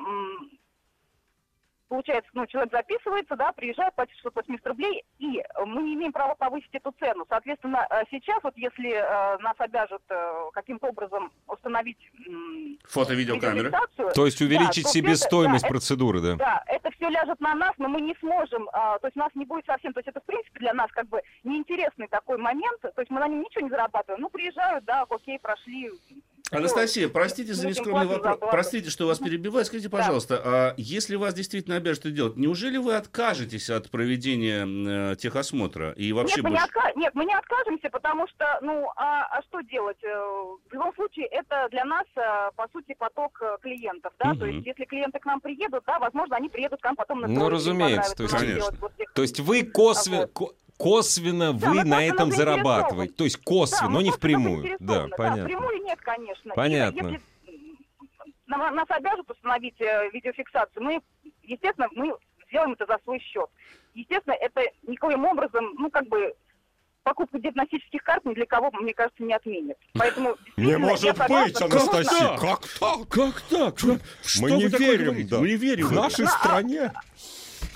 получается, 1.91 2.31
ну, 2.33 2.47
человек 2.47 2.71
записывается, 2.71 3.35
да, 3.35 3.51
приезжает, 3.51 3.93
платит 3.95 4.15
680 4.15 4.65
рублей, 4.65 5.03
и 5.19 5.43
мы 5.65 5.83
не 5.83 5.95
имеем 5.95 6.13
права 6.13 6.35
повысить 6.35 6.73
эту 6.73 6.93
цену. 6.97 7.25
Соответственно, 7.27 7.85
э, 7.89 8.03
сейчас, 8.09 8.41
вот 8.43 8.55
если 8.55 8.91
э, 8.91 9.37
нас 9.39 9.55
обяжут 9.57 10.01
э, 10.09 10.49
каким-то 10.53 10.87
образом 10.87 11.29
установить 11.47 11.97
фото-видеокамеры. 12.87 13.71
То 14.15 14.25
есть 14.25 14.41
увеличить 14.41 14.83
да, 14.85 14.89
то 14.89 14.93
себестоимость 14.93 15.65
это- 15.65 15.73
да, 15.73 15.79
процедуры, 15.79 16.21
да? 16.21 16.35
да, 16.35 16.63
это 16.67 16.91
все 16.91 17.09
ляжет 17.09 17.41
на 17.41 17.55
нас, 17.55 17.73
но 17.77 17.89
мы 17.89 17.99
не 17.99 18.15
сможем, 18.21 18.69
а, 18.71 18.97
то 18.99 19.07
есть 19.07 19.17
у 19.17 19.19
нас 19.19 19.31
не 19.35 19.43
будет 19.43 19.65
совсем, 19.65 19.91
то 19.91 19.99
есть 19.99 20.07
это 20.07 20.21
в 20.21 20.23
принципе 20.23 20.59
для 20.59 20.73
нас 20.73 20.89
как 20.91 21.07
бы 21.09 21.21
неинтересный 21.43 22.07
такой 22.07 22.37
момент, 22.37 22.79
то 22.81 22.93
есть 22.97 23.11
мы 23.11 23.19
на 23.19 23.27
нем 23.27 23.41
ничего 23.41 23.65
не 23.65 23.69
зарабатываем, 23.69 24.21
ну 24.21 24.29
приезжают, 24.29 24.85
да, 24.85 25.05
окей, 25.09 25.37
прошли, 25.39 25.91
Анастасия, 26.61 27.07
простите 27.07 27.53
за 27.53 27.65
нескромный 27.67 28.05
вопрос. 28.07 28.23
зарплату. 28.23 28.51
Простите, 28.51 28.89
что 28.89 29.07
вас 29.07 29.19
перебиваю. 29.19 29.63
Скажите, 29.65 29.89
пожалуйста, 29.89 30.41
а 30.43 30.73
если 30.77 31.15
вас 31.15 31.33
действительно 31.33 31.77
обяжут 31.77 32.01
это 32.01 32.11
делать, 32.11 32.35
неужели 32.35 32.77
вы 32.77 32.95
откажетесь 32.95 33.69
от 33.69 33.89
проведения 33.89 34.65
э, 35.11 35.15
техосмотра 35.15 35.91
и 35.93 36.11
вообще 36.11 36.35
Нет 36.37 36.43
мы, 36.43 36.49
не 36.49 36.55
больше... 36.57 36.67
отка- 36.67 36.91
Нет, 36.99 37.15
мы 37.15 37.25
не 37.25 37.33
откажемся, 37.33 37.89
потому 37.89 38.27
что, 38.27 38.59
ну, 38.61 38.89
а, 38.97 39.23
а 39.37 39.41
что 39.43 39.61
делать? 39.61 39.97
Э, 40.03 40.07
В 40.69 40.73
любом 40.73 40.93
случае, 40.95 41.27
это 41.27 41.67
для 41.71 41.85
нас, 41.85 42.05
э, 42.17 42.49
по 42.57 42.67
сути, 42.73 42.95
поток 42.99 43.39
э, 43.41 43.57
клиентов, 43.61 44.11
да, 44.19 44.31
то 44.35 44.45
Мгм. 44.45 44.55
есть, 44.55 44.67
если 44.67 44.83
клиенты 44.85 45.19
к 45.19 45.25
нам 45.25 45.39
приедут, 45.39 45.83
да, 45.87 45.99
возможно, 45.99 46.35
они 46.35 46.49
приедут 46.49 46.81
к 46.81 46.83
нам 46.83 46.95
потом 46.97 47.21
на 47.21 47.27
Ну, 47.27 47.47
разумеется, 47.49 48.13
то 48.15 48.23
есть- 48.23 48.35
Конечно. 48.35 48.55
делать 48.59 48.79
вот 48.81 48.91
тех- 48.97 49.13
То 49.13 49.21
есть 49.21 49.39
вы 49.39 49.63
косвенно, 49.63 50.27
косвенно 50.81 51.53
Да, 51.53 51.69
вы 51.69 51.75
мы 51.75 51.83
на 51.83 52.03
этом 52.05 52.31
зарабатываете. 52.31 53.13
То 53.13 53.23
есть 53.23 53.37
косвенно, 53.37 53.81
Да, 53.81 53.89
но 53.89 53.97
мы 53.97 54.03
не 54.03 54.11
впрямую. 54.11 54.63
Да, 54.63 54.67
заинтересованы. 54.67 55.09
Да, 55.09 55.15
понятно. 55.17 55.43
впрямую 55.43 55.83
нет, 55.83 55.99
конечно. 56.01 56.53
Понятно. 56.55 57.07
если 57.07 57.21
нам- 58.47 58.75
нас 58.75 58.85
обяжут 58.89 59.29
установить 59.29 59.79
э, 59.79 60.09
видеофиксацию, 60.11 60.83
мы, 60.83 61.01
естественно, 61.43 61.87
мы 61.93 62.13
сделаем 62.49 62.73
это 62.73 62.85
за 62.85 62.97
свой 63.03 63.19
счет. 63.19 63.49
Естественно, 63.93 64.33
это 64.33 64.61
никоим 64.87 65.25
образом, 65.25 65.73
ну, 65.77 65.89
как 65.89 66.07
бы, 66.07 66.33
покупку 67.03 67.39
диагностических 67.39 68.03
карт 68.03 68.25
ни 68.25 68.33
для 68.33 68.45
кого, 68.45 68.69
мне 68.71 68.93
кажется, 68.93 69.23
не 69.23 69.33
отменит. 69.33 69.77
Поэтому, 69.93 70.37
действительно, 70.55 70.89
я 70.91 71.53
согласна, 71.53 72.03
что- 72.03 72.37
Как 72.39 72.67
так? 72.79 73.07
Как 73.09 73.41
так? 73.41 73.79
Что 73.79 73.97
Мы 74.41 74.49
вы 74.49 74.55
не 74.57 74.67
верим, 74.67 75.27
да. 75.27 75.39
Мы 75.39 75.47
не 75.47 75.55
верим. 75.55 75.87
В 75.87 75.91
нашей 75.93 76.25
а- 76.25 76.29
стране. 76.29 76.91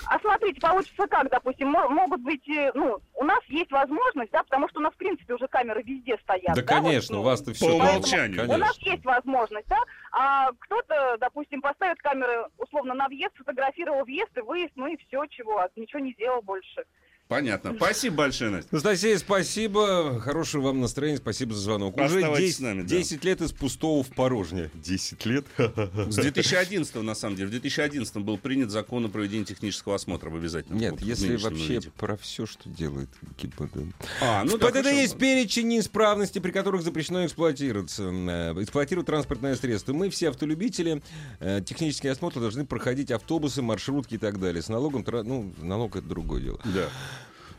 А 0.08 0.18
смотрите, 0.20 0.60
получится 0.60 1.06
как, 1.08 1.28
допустим, 1.30 1.68
мо- 1.68 1.88
могут 1.88 2.20
быть, 2.22 2.48
э, 2.48 2.70
ну, 2.74 2.98
у 3.14 3.24
нас 3.24 3.40
есть 3.48 3.70
возможность, 3.72 4.30
да, 4.30 4.42
потому 4.44 4.68
что 4.68 4.80
у 4.80 4.82
нас, 4.82 4.92
в 4.94 4.96
принципе, 4.96 5.34
уже 5.34 5.48
камеры 5.48 5.82
везде 5.82 6.16
стоят. 6.22 6.54
Да, 6.54 6.60
вот, 6.60 6.64
конечно, 6.66 7.16
ну, 7.16 7.20
у 7.22 7.24
вас-то 7.24 7.50
По 7.50 7.54
все. 7.54 7.74
умолчанию. 7.74 8.44
У 8.48 8.56
нас 8.56 8.78
есть 8.78 9.04
возможность, 9.04 9.66
да, 9.68 9.78
а 10.12 10.50
кто-то, 10.60 11.16
допустим, 11.18 11.60
поставит 11.60 11.98
камеры 11.98 12.46
условно 12.58 12.94
на 12.94 13.08
въезд, 13.08 13.34
сфотографировал 13.34 14.04
въезд 14.04 14.36
и 14.36 14.40
выезд, 14.40 14.72
ну 14.76 14.86
и 14.86 14.96
все, 14.96 15.26
чего, 15.26 15.68
ничего 15.76 16.00
не 16.00 16.12
сделал 16.12 16.42
больше. 16.42 16.84
Понятно. 17.28 17.74
Спасибо 17.74 18.16
большое, 18.16 18.50
Настя. 18.50 18.68
Анастасия, 18.70 19.18
спасибо. 19.18 20.20
Хорошего 20.20 20.66
вам 20.66 20.80
настроения. 20.80 21.16
Спасибо 21.18 21.54
за 21.54 21.60
звонок. 21.60 21.96
Уже 21.96 22.18
Оставайтесь 22.18 22.46
10, 22.46 22.56
с 22.56 22.60
нами, 22.60 22.82
да. 22.82 22.88
10 22.88 23.24
лет 23.24 23.40
из 23.40 23.52
пустого 23.52 24.04
в 24.04 24.08
порожнее. 24.10 24.70
10 24.74 25.26
лет? 25.26 25.44
С 25.56 26.14
2011 26.14 26.94
на 26.96 27.14
самом 27.16 27.34
деле, 27.34 27.48
в 27.48 27.50
2011 27.50 28.16
был 28.18 28.38
принят 28.38 28.70
закон 28.70 29.06
о 29.06 29.08
проведении 29.08 29.44
технического 29.44 29.96
осмотра 29.96 30.30
в 30.30 30.36
обязательном 30.36 30.78
Нет, 30.78 30.94
порядке, 30.94 31.04
в 31.04 31.08
если 31.08 31.36
вообще 31.36 31.74
виде. 31.74 31.90
про 31.96 32.16
все, 32.16 32.46
что 32.46 32.68
делает 32.68 33.08
ГИБДД. 33.38 33.94
А, 34.22 34.44
ну 34.44 34.56
в 34.56 34.58
да, 34.60 34.68
ПДД 34.68 34.76
хорошо. 34.76 34.90
есть 34.90 35.18
перечень 35.18 35.66
неисправностей, 35.66 36.40
при 36.40 36.52
которых 36.52 36.82
запрещено 36.82 37.26
эксплуатироваться, 37.26 38.04
э, 38.04 38.62
эксплуатировать 38.62 39.06
транспортное 39.06 39.56
средство. 39.56 39.92
Мы 39.92 40.10
все 40.10 40.28
автолюбители, 40.28 41.02
э, 41.40 41.60
технический 41.66 42.08
осмотр 42.08 42.38
должны 42.38 42.64
проходить 42.64 43.10
автобусы, 43.10 43.62
маршрутки 43.62 44.14
и 44.14 44.18
так 44.18 44.38
далее. 44.38 44.62
С 44.62 44.68
налогом, 44.68 45.04
ну, 45.24 45.52
налог 45.60 45.96
это 45.96 46.06
другое 46.06 46.40
дело. 46.40 46.60
Да. 46.64 46.88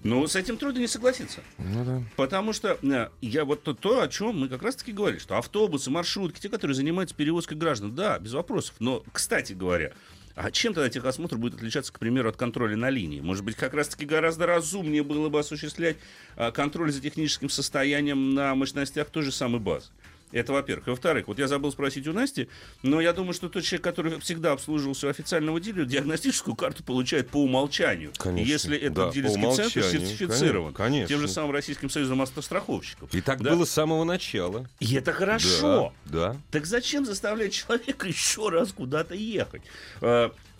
Ну, 0.04 0.26
с 0.28 0.36
этим 0.36 0.58
трудно 0.58 0.80
не 0.80 0.88
согласиться. 0.88 1.42
Ну 1.58 1.84
да. 1.84 2.04
Потому 2.16 2.54
что 2.54 2.78
э, 2.82 3.10
я 3.22 3.46
вот 3.46 3.64
то, 3.64 3.74
то, 3.74 4.02
о 4.02 4.08
чем 4.08 4.40
мы 4.40 4.50
как 4.50 4.62
раз-таки 4.62 4.92
говорили, 4.92 5.20
что 5.20 5.38
автобусы, 5.38 5.90
маршрутки, 5.90 6.40
те, 6.40 6.50
которые 6.50 6.76
занимаются 6.76 7.16
перевозкой 7.16 7.58
граждан, 7.58 7.96
да, 7.96 8.20
без 8.20 8.34
вопросов. 8.34 8.76
Но, 8.80 9.04
кстати 9.12 9.54
говоря, 9.54 9.94
а 10.38 10.52
чем 10.52 10.76
тогда 10.76 10.88
техосмотр 10.88 11.36
будет 11.38 11.56
отличаться, 11.56 11.92
к 11.92 11.98
примеру, 11.98 12.30
от 12.30 12.38
контроля 12.38 12.78
на 12.78 12.92
линии? 12.92 13.22
Может 13.22 13.44
быть, 13.44 13.56
как 13.56 13.74
раз-таки 13.74 14.06
гораздо 14.06 14.46
разумнее 14.46 15.04
было 15.04 15.30
бы 15.30 15.40
осуществлять 15.40 15.98
а, 16.36 16.52
контроль 16.52 16.92
за 16.92 17.02
техническим 17.02 17.50
состоянием 17.50 18.36
на 18.36 18.54
мощностях 18.54 19.10
той 19.10 19.24
же 19.24 19.32
самой 19.32 19.60
базы. 19.60 19.88
Это 20.32 20.52
во-первых. 20.54 20.88
И 20.88 20.90
во-вторых, 20.92 21.28
вот 21.28 21.40
я 21.40 21.48
забыл 21.48 21.72
спросить 21.72 22.06
у 22.08 22.14
Насти, 22.14 22.50
но 22.84 23.00
я 23.00 23.14
думаю, 23.14 23.34
что 23.34 23.48
тот 23.48 23.64
человек, 23.64 23.84
который 23.84 24.20
всегда 24.20 24.52
обслуживался 24.52 25.08
у 25.08 25.10
официального 25.10 25.60
дилера, 25.60 25.86
диагностическую 25.86 26.56
карту 26.56 26.84
получает 26.84 27.30
по 27.30 27.38
умолчанию. 27.42 28.12
Конечно, 28.18 28.50
Если 28.52 28.78
этот 28.78 28.94
да, 28.96 29.12
дилерский 29.12 29.56
центр 29.56 29.84
сертифицирован. 29.84 30.74
конечно. 30.74 31.08
Тем 31.08 31.22
же 31.22 31.28
самым 31.28 31.52
Российским 31.52 31.90
союзом 31.90 32.22
автостраховщиков. 32.22 33.14
И 33.14 33.22
так 33.22 33.42
Да. 33.42 33.52
было 33.52 33.64
с 33.66 33.70
самого 33.72 34.04
начала. 34.04 34.68
И 34.80 34.96
это 34.96 35.14
хорошо. 35.14 35.94
Да, 36.06 36.34
да. 36.34 36.38
Так 36.52 36.66
зачем 36.66 37.06
заставлять 37.06 37.54
человека 37.54 38.08
еще 38.08 38.50
раз 38.50 38.74
куда-то 38.74 39.16
ехать? 39.16 39.62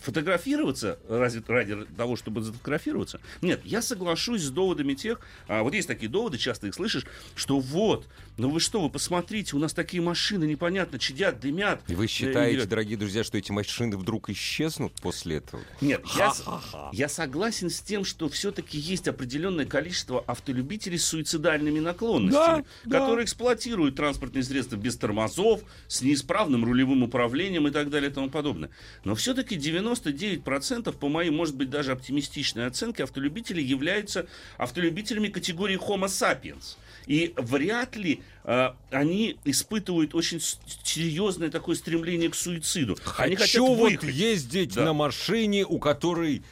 Фотографироваться 0.00 0.98
ради, 1.08 1.42
ради 1.46 1.84
того, 1.96 2.16
чтобы 2.16 2.42
сфотографироваться? 2.42 3.20
Нет, 3.42 3.60
я 3.64 3.82
соглашусь 3.82 4.42
с 4.42 4.50
доводами 4.50 4.94
тех, 4.94 5.20
а, 5.48 5.62
вот 5.62 5.74
есть 5.74 5.88
такие 5.88 6.08
доводы, 6.08 6.38
часто 6.38 6.66
их 6.66 6.74
слышишь, 6.74 7.04
что 7.34 7.58
вот, 7.60 8.06
ну 8.36 8.48
вы 8.50 8.60
что, 8.60 8.80
вы 8.80 8.90
посмотрите, 8.90 9.56
у 9.56 9.58
нас 9.58 9.72
такие 9.72 10.02
машины 10.02 10.44
непонятно 10.44 10.98
чадят, 10.98 11.40
дымят. 11.40 11.80
И 11.88 11.94
вы 11.94 12.04
Э, 12.04 12.08
считаете, 12.08 12.62
и- 12.62 12.66
дорогие 12.66 12.96
друзья, 12.96 13.24
что 13.24 13.38
эти 13.38 13.50
машины 13.52 13.96
вдруг 13.96 14.30
исчезнут 14.30 14.92
после 15.00 15.36
этого? 15.36 15.62
Нет, 15.80 16.02
я, 16.16 16.32
я 16.92 17.08
согласен 17.08 17.68
с 17.70 17.80
тем, 17.80 18.04
что 18.04 18.28
все-таки 18.28 18.78
есть 18.78 19.08
определенное 19.08 19.66
количество 19.66 20.20
автолюбителей 20.26 20.98
с 20.98 21.04
суицидальными 21.06 21.80
наклонностями, 21.80 22.64
Да, 22.84 22.98
которые 22.98 23.24
эксплуатируют 23.24 23.96
транспортные 23.96 24.42
средства 24.42 24.76
без 24.76 24.96
тормозов, 24.96 25.62
с 25.86 26.02
неисправным 26.02 26.64
рулевым 26.64 27.02
управлением 27.02 27.66
и 27.68 27.70
так 27.70 27.90
далее 27.90 28.10
и 28.10 28.14
тому 28.14 28.30
подобное. 28.30 28.70
Но 29.04 29.14
все-таки 29.14 29.56
99%, 29.94 30.92
по 30.92 31.08
моей, 31.08 31.30
может 31.30 31.56
быть, 31.56 31.70
даже 31.70 31.92
оптимистичной 31.92 32.66
оценке, 32.66 33.04
автолюбителей 33.04 33.64
являются 33.64 34.26
автолюбителями 34.56 35.28
категории 35.28 35.78
Homo 35.78 36.06
sapiens. 36.06 36.76
И 37.06 37.32
вряд 37.36 37.96
ли 37.96 38.22
э, 38.44 38.70
они 38.90 39.38
испытывают 39.44 40.14
очень 40.14 40.40
серьезное 40.82 41.50
такое 41.50 41.74
стремление 41.74 42.28
к 42.28 42.34
суициду. 42.34 42.98
они 43.16 43.34
хотят 43.36 43.50
Хочу 43.62 43.74
вот 43.74 44.02
ездить 44.04 44.74
Да. 44.74 44.84
на 44.84 44.92
машине, 44.92 45.64
у 45.64 45.78
которой 45.78 46.42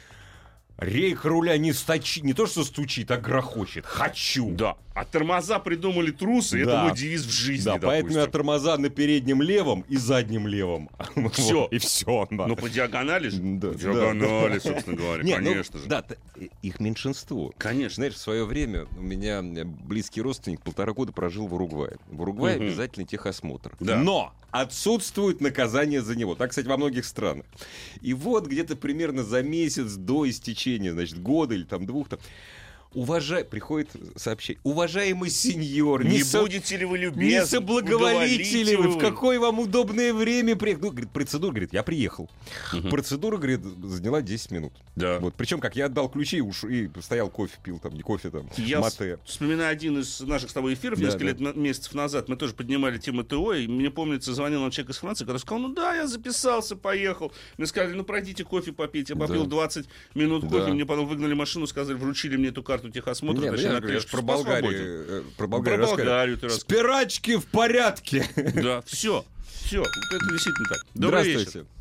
рейка 0.79 1.29
руля 1.29 1.57
не, 1.57 1.73
сточи, 1.73 2.19
не 2.21 2.33
то 2.33 2.47
что 2.47 2.63
стучит, 2.63 3.11
а 3.11 3.17
грохочет. 3.17 3.85
Хочу. 3.85 4.51
Да. 4.51 4.77
А 4.99 5.05
тормоза 5.05 5.59
придумали 5.59 6.09
трусы, 6.09 6.61
это 6.61 6.71
Да. 6.71 6.83
мой 6.85 6.95
девиз 6.97 7.23
в 7.23 7.29
жизни, 7.29 7.65
Да, 7.65 7.73
поэтому 7.73 8.13
допустим. 8.13 8.21
я 8.21 8.27
тормоза 8.27 8.77
на 8.79 8.89
переднем 8.89 9.43
левом 9.43 9.85
и 9.87 9.95
заднем 9.95 10.47
левом. 10.47 10.89
Вот, 11.15 11.71
И 11.71 11.77
все. 11.77 12.27
Ну, 12.31 12.55
по 12.55 12.67
диагонали 12.67 13.29
же? 13.29 13.37
Да, 13.39 13.67
по 13.67 13.73
да, 13.75 13.79
диагонали, 13.79 14.53
да. 14.55 14.59
собственно 14.59 14.97
говоря, 14.97 15.23
Не, 15.23 15.37
ну, 15.37 15.45
конечно 15.51 15.77
же. 15.79 15.85
Да, 15.85 16.03
их 16.63 16.79
меньшинство. 16.79 17.53
Конечно. 17.59 17.95
Знаешь, 17.97 18.15
в 18.15 18.17
свое 18.17 18.43
время 18.43 18.87
у 18.97 19.01
меня 19.03 19.43
близкий 19.43 20.21
родственник 20.23 20.61
полтора 20.61 20.93
года 20.93 21.11
прожил 21.11 21.45
в 21.45 21.53
Уругвае. 21.53 21.97
В 22.09 22.19
Уругвае 22.21 22.57
Мгм. 22.57 22.65
обязательный 22.65 23.05
техосмотр. 23.05 23.73
Да. 23.79 23.97
Но 23.97 24.33
отсутствует 24.49 25.41
наказание 25.41 26.01
за 26.01 26.15
него. 26.15 26.33
Так, 26.33 26.49
кстати, 26.49 26.65
во 26.65 26.77
многих 26.77 27.05
странах. 27.05 27.45
И 28.01 28.13
вот 28.15 28.47
где-то 28.47 28.75
примерно 28.75 29.23
за 29.23 29.43
месяц 29.43 29.93
до 29.93 30.27
истечения, 30.27 30.91
значит, 30.91 31.21
года 31.21 31.53
или 31.53 31.63
там 31.65 31.85
двух, 31.85 32.09
там, 32.09 32.17
уважай, 32.93 33.43
приходит 33.43 33.89
сообщение, 34.15 34.59
уважаемый 34.63 35.29
сеньор, 35.29 36.03
Не 36.05 36.23
со- 36.23 36.41
будете 36.41 36.77
ли 36.77 36.85
вы 36.85 36.97
не 36.99 37.05
любезны? 37.05 37.45
соблаговолите 37.45 38.63
ли 38.63 38.75
вы, 38.75 38.89
в 38.89 38.97
какое 38.97 39.39
вам 39.39 39.59
удобное 39.59 40.13
время 40.13 40.55
приехать? 40.55 40.83
Ну, 40.83 40.89
говорит, 40.91 41.11
процедура, 41.11 41.51
говорит, 41.51 41.73
я 41.73 41.83
приехал. 41.83 42.29
Процедура, 42.89 43.37
говорит, 43.37 43.61
заняла 43.83 44.21
10 44.21 44.51
минут. 44.51 44.73
Да. 44.95 45.19
Вот, 45.19 45.35
причем, 45.35 45.59
как 45.59 45.75
я 45.75 45.85
отдал 45.85 46.09
ключи 46.09 46.41
уж 46.41 46.63
и 46.63 46.89
стоял 47.01 47.29
кофе 47.29 47.57
пил, 47.63 47.79
там, 47.79 47.93
не 47.93 48.01
кофе, 48.01 48.29
там, 48.29 48.49
Я 48.57 48.79
мате. 48.79 49.19
вспоминаю 49.25 49.71
один 49.71 49.99
из 49.99 50.19
наших 50.21 50.49
с 50.49 50.53
тобой 50.53 50.73
эфиров 50.73 50.99
Да, 50.99 51.05
несколько 51.05 51.25
да. 51.25 51.29
лет 51.31 51.39
на- 51.39 51.53
месяцев 51.53 51.93
назад. 51.93 52.29
Мы 52.29 52.35
тоже 52.35 52.53
поднимали 52.53 52.97
тему 52.97 53.23
ТО, 53.23 53.53
и 53.53 53.67
мне 53.67 53.89
помнится, 53.91 54.33
звонил 54.33 54.61
нам 54.61 54.71
человек 54.71 54.91
из 54.91 54.97
Франции, 54.97 55.23
который 55.25 55.37
сказал, 55.39 55.59
ну 55.59 55.73
да, 55.73 55.95
я 55.95 56.07
записался, 56.07 56.75
поехал. 56.75 57.31
Мне 57.57 57.67
сказали, 57.67 57.93
ну 57.93 58.03
пройдите 58.03 58.43
кофе 58.43 58.71
попить. 58.71 59.09
Я 59.09 59.15
попил 59.15 59.43
Да. 59.43 59.49
20 59.49 59.87
минут 60.15 60.43
кофе, 60.43 60.67
Да. 60.67 60.73
мне 60.73 60.85
потом 60.85 61.07
выгнали 61.07 61.33
машину, 61.33 61.67
сказали, 61.67 61.95
вручили 61.97 62.37
мне 62.37 62.49
эту 62.49 62.63
карту 62.63 62.76
техосмотра. 62.91 63.41
Не, 63.41 63.45
ну, 63.47 63.51
точнее, 63.53 63.67
я 63.69 63.73
на 63.73 63.79
говорю, 63.79 63.93
я 63.95 63.99
ж 63.99 64.03
клетку, 64.03 64.17
про. 64.17 64.33
Болгарию, 64.33 65.05
э, 65.07 65.21
про 65.21 65.31
Про 65.37 65.47
Болгарию 65.47 65.79
рассказываю. 65.81 66.05
Болгарию 66.07 66.37
ты. 66.37 66.49
Спирачки 66.49 67.37
в 67.37 67.45
порядке. 67.47 68.25
Да, 68.63 68.81
все, 68.81 69.23
все, 69.45 69.81
это 69.81 70.31
действительно 70.31 70.67
так. 70.69 70.77
Добрый 70.93 71.21
Здравствуйте. 71.23 71.59
вечер. 71.59 71.71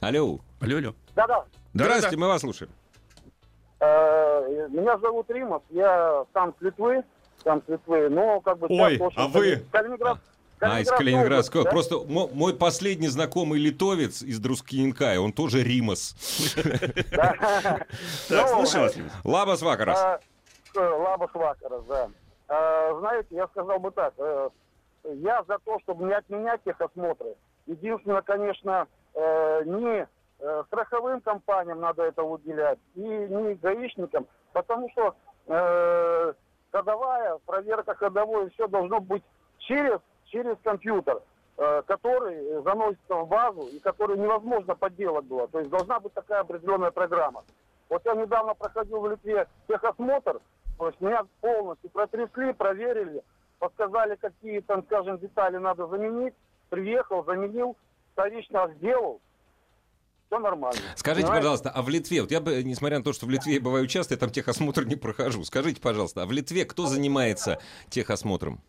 Алло. 0.00 0.40
Алло, 0.60 0.76
алло. 0.78 0.94
Да-да. 1.14 1.44
Здравствуйте, 1.74 2.16
мы 2.16 2.26
вас 2.28 2.40
слушаем. 2.40 2.70
Э, 3.80 4.68
Меня 4.70 4.98
зовут 4.98 5.30
Римов, 5.30 5.62
я 5.70 6.24
сам 6.34 6.54
с 6.58 6.62
Литвы, 6.62 7.02
сам 7.44 7.62
с 7.66 7.68
Литвы, 7.70 8.08
но 8.08 8.40
как 8.40 8.58
бы... 8.58 8.66
Ой, 8.70 9.00
а 9.14 9.28
вы? 9.28 9.64
Калининград. 9.70 10.18
А, 10.60 10.80
из 10.80 10.90
Калининградского. 10.90 11.64
да? 11.64 11.70
Просто 11.70 11.98
мо- 12.06 12.28
мой 12.32 12.54
последний 12.54 13.08
знакомый 13.08 13.58
литовец 13.60 14.22
из 14.22 14.38
Друскинкая, 14.40 15.20
он 15.20 15.32
тоже 15.32 15.62
Римас. 15.62 16.14
Да. 17.10 17.34
Так, 18.28 18.50
Ну, 18.50 18.66
слушаю 18.66 18.84
вас. 18.84 18.96
Лабас 19.24 19.62
Вакарас. 19.62 20.20
э, 20.74 20.80
Лабах 20.80 21.34
Вакарас, 21.34 21.84
да. 21.84 22.10
А, 22.48 22.98
Знаете, 22.98 23.28
я 23.36 23.46
сказал 23.48 23.78
бы 23.78 23.90
так, 23.90 24.14
э, 24.18 24.48
я 25.04 25.42
за 25.46 25.58
то, 25.58 25.78
чтобы 25.80 26.04
не 26.06 26.14
отменять 26.14 26.62
техосмотры. 26.64 27.34
Единственное, 27.66 28.22
конечно, 28.22 28.86
э, 29.14 29.62
не 29.64 30.06
э, 30.40 30.62
страховым 30.68 31.20
компаниям 31.20 31.80
надо 31.80 32.04
это 32.04 32.22
уделять, 32.22 32.78
и 32.94 33.00
не 33.00 33.54
гаишникам, 33.54 34.26
потому 34.52 34.88
что 34.92 35.14
э, 35.46 36.32
ходовая, 36.72 37.38
проверка 37.44 37.94
ходовой, 37.94 38.50
все 38.50 38.68
должно 38.68 39.00
быть 39.00 39.22
через 39.58 39.98
через 40.30 40.56
компьютер, 40.62 41.22
э, 41.56 41.82
который 41.86 42.62
заносится 42.62 43.14
в 43.14 43.28
базу 43.28 43.68
и 43.68 43.78
который 43.78 44.18
невозможно 44.18 44.74
подделать 44.74 45.24
было. 45.24 45.48
То 45.48 45.58
есть 45.58 45.70
должна 45.70 46.00
быть 46.00 46.12
такая 46.14 46.40
определенная 46.40 46.90
программа. 46.90 47.44
Вот 47.88 48.02
я 48.04 48.14
недавно 48.14 48.54
проходил 48.54 49.00
в 49.00 49.10
Литве 49.10 49.46
техосмотр, 49.66 50.40
то 50.78 50.88
есть 50.88 51.00
меня 51.00 51.26
полностью 51.40 51.90
протрясли, 51.90 52.52
проверили, 52.52 53.22
подсказали, 53.58 54.16
какие 54.16 54.60
там, 54.60 54.84
скажем, 54.84 55.18
детали 55.18 55.56
надо 55.56 55.86
заменить. 55.86 56.34
Приехал, 56.68 57.24
заменил, 57.24 57.76
вторично 58.12 58.70
сделал, 58.76 59.22
все 60.28 60.38
нормально. 60.38 60.80
Скажите, 60.96 61.26
Понимаете? 61.26 61.42
пожалуйста, 61.42 61.70
а 61.70 61.82
в 61.82 61.88
Литве, 61.88 62.20
вот 62.20 62.30
я 62.30 62.40
бы, 62.40 62.62
несмотря 62.62 62.98
на 62.98 63.04
то, 63.04 63.12
что 63.14 63.26
в 63.26 63.30
Литве 63.30 63.54
я 63.54 63.60
бываю 63.60 63.86
часто, 63.86 64.14
я 64.14 64.18
там 64.18 64.30
техосмотр 64.30 64.84
не 64.84 64.96
прохожу. 64.96 65.44
Скажите, 65.44 65.80
пожалуйста, 65.80 66.22
а 66.22 66.26
в 66.26 66.32
Литве 66.32 66.66
кто 66.66 66.86
занимается 66.86 67.58
техосмотром? 67.88 68.60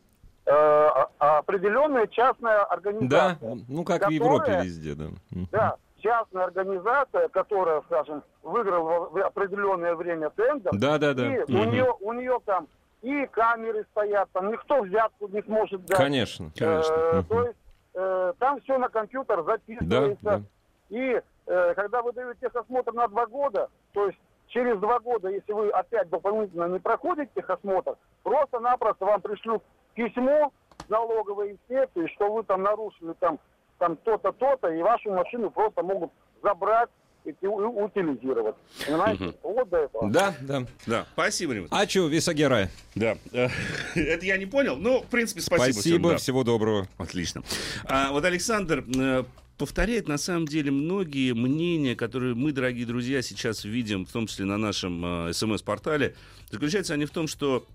Э, 0.52 0.90
а- 1.20 1.38
определенная 1.40 2.08
частная 2.08 2.58
Да, 2.60 2.64
организация. 2.66 3.58
ну 3.68 3.84
как 3.84 4.08
в 4.08 4.10
Европе 4.10 4.40
Которая- 4.46 4.64
везде, 4.64 4.96
да. 4.96 5.06
Да, 5.52 5.76
частная 6.00 6.46
организация, 6.46 7.28
которая, 7.30 7.82
скажем, 7.82 8.24
выиграла 8.42 9.10
в 9.10 9.18
определенное 9.24 9.94
время 9.94 10.32
тендер. 10.32 10.72
Да, 10.74 10.98
да, 10.98 11.14
да. 11.14 11.28
И 11.36 11.40
у 11.44 11.58
Мгм. 11.58 11.72
нее, 11.72 11.94
у 12.00 12.14
нее 12.14 12.40
там 12.46 12.68
и 13.04 13.28
камеры 13.28 13.86
стоят, 13.92 14.28
там 14.34 14.52
никто 14.52 14.82
взятку 14.82 15.28
не 15.28 15.44
сможет 15.44 15.86
дать. 15.86 15.98
Конечно, 15.98 16.46
Э, 16.56 16.60
конечно. 16.60 17.24
то 17.30 17.36
Мгм. 17.36 17.44
есть 17.46 17.58
э, 17.96 18.34
там 18.40 18.62
все 18.62 18.78
на 18.80 18.88
компьютер 18.90 19.44
Да, 19.44 19.52
записывается. 19.52 20.18
да. 20.24 20.42
И 20.90 21.22
э, 21.48 21.74
когда 21.76 22.02
вы 22.02 22.12
даете 22.14 22.40
техосмотр 22.42 22.94
на 22.94 23.08
два 23.08 23.26
года, 23.28 23.68
то 23.94 24.08
есть 24.08 24.20
через 24.48 24.80
два 24.80 25.00
года, 25.00 25.28
если 25.30 25.52
вы 25.54 25.70
опять 25.70 26.10
дополнительно 26.10 26.66
не 26.70 26.80
проходите 26.80 27.30
техосмотр, 27.36 27.96
просто-напросто 28.24 29.06
вам 29.06 29.22
пришлют 29.22 29.64
письмо 30.00 30.52
налоговой 30.88 31.52
инспекции, 31.52 32.08
что 32.16 32.34
вы 32.34 32.44
там 32.44 32.64
нарушили 32.64 33.14
там, 33.20 33.40
там 33.78 33.98
то-то, 33.98 34.32
то-то, 34.32 34.70
и 34.70 34.82
вашу 34.82 35.12
машину 35.12 35.52
просто 35.52 35.84
могут 35.84 36.12
забрать 36.42 36.90
и 37.26 37.32
утилизировать. 37.46 38.56
Понимаете? 38.88 39.24
Мгм. 39.26 39.36
Вот 39.44 39.70
до 39.70 39.78
этого. 39.78 40.10
Да, 40.10 40.36
да. 40.42 40.66
Да, 40.88 41.06
спасибо, 41.14 41.54
Римас. 41.54 41.70
А 41.72 41.88
что, 41.88 42.08
Висагера? 42.08 42.70
Да. 42.96 43.18
Э, 43.34 43.50
Это 43.96 44.26
я 44.26 44.38
не 44.38 44.46
понял, 44.46 44.78
но, 44.78 45.02
в 45.02 45.08
принципе, 45.08 45.42
спасибо. 45.42 45.72
всем, 45.72 45.82
Спасибо, 45.82 46.10
да. 46.12 46.18
всего 46.18 46.44
доброго. 46.44 46.88
Отлично. 46.98 47.44
А 47.84 48.12
вот 48.12 48.24
Александр 48.24 48.86
э, 48.98 49.24
повторяет 49.58 50.08
на 50.08 50.18
самом 50.18 50.48
деле 50.48 50.72
многие 50.72 51.34
мнения, 51.34 51.96
которые 51.96 52.34
мы, 52.36 52.54
дорогие 52.54 52.86
друзья, 52.86 53.22
сейчас 53.22 53.66
видим, 53.66 54.06
в 54.06 54.12
том 54.12 54.26
числе 54.26 54.46
на 54.46 54.58
нашем 54.58 55.28
э, 55.28 55.34
смс-портале. 55.34 56.16
Заключаются 56.50 56.94
они 56.94 57.06
в 57.06 57.12
том, 57.12 57.28
что 57.28 57.66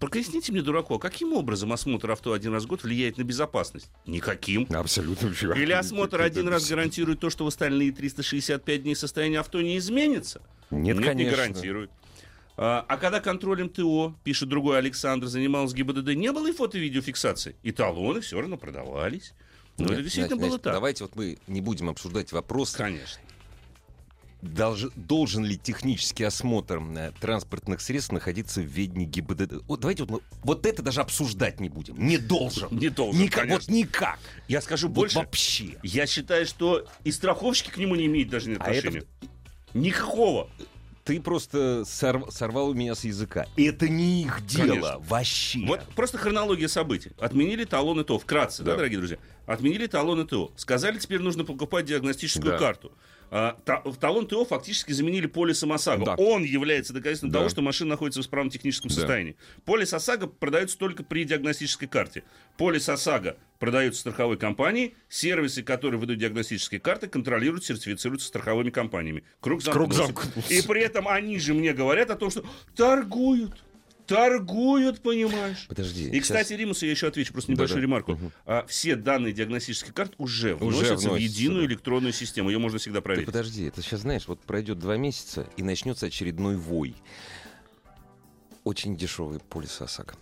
Проясните 0.00 0.50
мне, 0.50 0.62
дураку, 0.62 0.94
а 0.94 0.98
каким 0.98 1.34
образом 1.34 1.72
осмотр 1.72 2.10
авто 2.10 2.32
один 2.32 2.54
раз 2.54 2.64
в 2.64 2.66
год 2.66 2.82
влияет 2.82 3.18
на 3.18 3.22
безопасность? 3.22 3.90
Никаким. 4.06 4.66
Абсолютно. 4.70 5.28
Или 5.54 5.72
осмотр 5.72 6.22
один 6.22 6.48
раз 6.48 6.68
гарантирует 6.68 7.20
то, 7.20 7.28
что 7.28 7.44
в 7.44 7.48
остальные 7.48 7.92
365 7.92 8.82
дней 8.82 8.96
состояние 8.96 9.40
авто 9.40 9.60
не 9.60 9.76
изменится? 9.76 10.40
Нет, 10.70 10.96
не 10.96 11.02
конечно. 11.04 11.36
гарантирует. 11.36 11.90
А, 12.56 12.84
а 12.88 12.96
когда 12.96 13.20
контролем 13.20 13.68
ТО, 13.68 14.14
пишет 14.24 14.48
другой 14.48 14.78
Александр, 14.78 15.26
занимался 15.26 15.76
ГИБДД, 15.76 16.14
не 16.14 16.32
было 16.32 16.48
и 16.48 16.52
фото-видеофиксации. 16.52 17.56
И 17.62 17.70
талоны 17.70 18.22
все 18.22 18.40
равно 18.40 18.56
продавались. 18.56 19.34
Ну, 19.76 19.84
это 19.84 19.94
Нет, 19.94 20.04
действительно 20.04 20.36
значит, 20.36 20.50
было 20.50 20.58
так. 20.58 20.72
Давайте 20.74 21.04
вот 21.04 21.14
мы 21.16 21.38
не 21.46 21.60
будем 21.60 21.88
обсуждать 21.88 22.32
вопрос, 22.32 22.72
Конечно. 22.72 23.20
Долж- 24.42 24.92
должен 24.96 25.44
ли 25.44 25.56
технический 25.58 26.24
осмотр 26.24 26.78
э, 26.96 27.12
транспортных 27.20 27.80
средств 27.80 28.12
находиться 28.12 28.60
в 28.60 28.64
ведении 28.64 29.06
ГИБДД. 29.06 29.62
Вот 29.66 29.80
давайте 29.80 30.04
вот, 30.04 30.22
вот 30.42 30.66
это 30.66 30.82
даже 30.82 31.00
обсуждать 31.00 31.60
не 31.60 31.68
будем. 31.68 31.96
Не 31.98 32.18
должен. 32.18 32.68
Не 32.70 32.88
должен, 32.88 33.20
Никак, 33.22 33.48
вот 33.48 33.68
никак. 33.68 34.18
Я 34.48 34.60
скажу 34.60 34.88
Вот 34.88 34.94
больше. 34.94 35.18
вообще. 35.18 35.76
Я 35.82 36.06
считаю, 36.06 36.46
что 36.46 36.86
и 37.04 37.12
страховщики 37.12 37.70
к 37.70 37.76
нему 37.76 37.94
не 37.96 38.06
имеют 38.06 38.30
даже 38.30 38.50
А 38.52 38.54
это- 38.54 38.64
отношения. 38.88 39.04
Никакого. 39.74 40.48
Ты 41.04 41.20
просто 41.20 41.82
сорв- 41.86 42.30
сорвал 42.30 42.68
у 42.68 42.74
меня 42.74 42.94
с 42.94 43.04
языка. 43.04 43.46
Это 43.56 43.88
не 43.88 44.22
их 44.22 44.44
дело. 44.46 44.66
Конечно. 44.66 44.98
Вообще. 45.08 45.58
Вот 45.66 45.80
просто 45.96 46.18
хронология 46.18 46.68
событий. 46.68 47.12
Отменили 47.18 47.64
талоны 47.64 48.04
ТО. 48.04 48.18
Вкратце, 48.18 48.62
да, 48.62 48.72
Да. 48.72 48.76
дорогие 48.76 48.98
друзья? 48.98 49.18
Отменили 49.50 49.88
талоны 49.88 50.24
ТО. 50.24 50.52
Сказали, 50.54 50.96
теперь 50.98 51.18
нужно 51.18 51.44
покупать 51.44 51.84
диагностическую 51.84 52.52
Да. 52.52 52.58
карту. 52.58 52.92
А, 53.32 53.56
та- 53.64 53.82
талон 53.98 54.28
ТО 54.28 54.44
фактически 54.44 54.92
заменили 54.92 55.26
полис 55.26 55.64
ОСАГО. 55.64 56.04
Да. 56.04 56.14
Он 56.14 56.44
является 56.44 56.92
доказательством 56.92 57.30
Да. 57.30 57.40
того, 57.40 57.48
что 57.48 57.60
машина 57.60 57.90
находится 57.90 58.20
в 58.20 58.24
исправном 58.24 58.50
техническом 58.52 58.90
Да. 58.90 58.94
состоянии. 58.94 59.36
Полис 59.64 59.92
ОСАГО 59.92 60.28
продается 60.28 60.78
только 60.78 61.02
при 61.02 61.24
диагностической 61.24 61.88
карте. 61.88 62.22
Полис 62.58 62.88
ОСАГО 62.88 63.36
продаются 63.58 64.00
страховой 64.02 64.36
компанией. 64.36 64.94
Сервисы, 65.08 65.64
которые 65.64 65.98
выдают 66.00 66.20
диагностические 66.20 66.78
карты, 66.80 67.08
контролируют, 67.08 67.64
сертифицируются 67.64 68.28
страховыми 68.28 68.70
компаниями. 68.70 69.24
Круг 69.40 69.64
Круг 69.64 69.92
замкнулся. 69.92 70.06
замкнулся. 70.06 70.54
И 70.54 70.62
при 70.62 70.80
этом 70.82 71.08
они 71.08 71.40
же 71.40 71.54
мне 71.54 71.72
говорят 71.72 72.10
о 72.10 72.14
том, 72.16 72.30
что 72.30 72.44
торгуют. 72.76 73.54
Торгуют, 74.10 75.02
понимаешь? 75.02 75.66
Подожди. 75.68 76.08
И, 76.08 76.12
сейчас- 76.14 76.22
кстати, 76.24 76.52
Римусу 76.54 76.84
я 76.84 76.90
еще 76.90 77.06
отвечу, 77.06 77.32
просто 77.32 77.52
небольшую 77.52 77.76
Да-да. 77.76 77.82
ремарку. 77.86 78.12
Мгм. 78.12 78.32
А, 78.44 78.66
все 78.66 78.96
данные 78.96 79.32
диагностических 79.32 79.94
карт 79.94 80.14
уже 80.18 80.54
Уже 80.56 80.64
вносятся 80.64 80.94
в 81.08 81.10
вносятся, 81.12 81.16
единую 81.16 81.66
да. 81.66 81.72
электронную 81.72 82.12
систему. 82.12 82.50
Ее 82.50 82.58
можно 82.58 82.78
всегда 82.78 82.98
Ты 82.98 83.02
проверить. 83.04 83.26
подожди, 83.26 83.64
это 83.64 83.82
сейчас, 83.82 84.00
знаешь, 84.00 84.26
вот 84.26 84.40
пройдет 84.40 84.80
два 84.80 84.96
месяца 84.96 85.46
и 85.56 85.62
начнется 85.62 86.06
очередной 86.06 86.56
вой. 86.56 86.96
Очень 88.64 88.96
дешевый 88.96 89.38
полис 89.40 89.80
ОСАГО. 89.80 90.14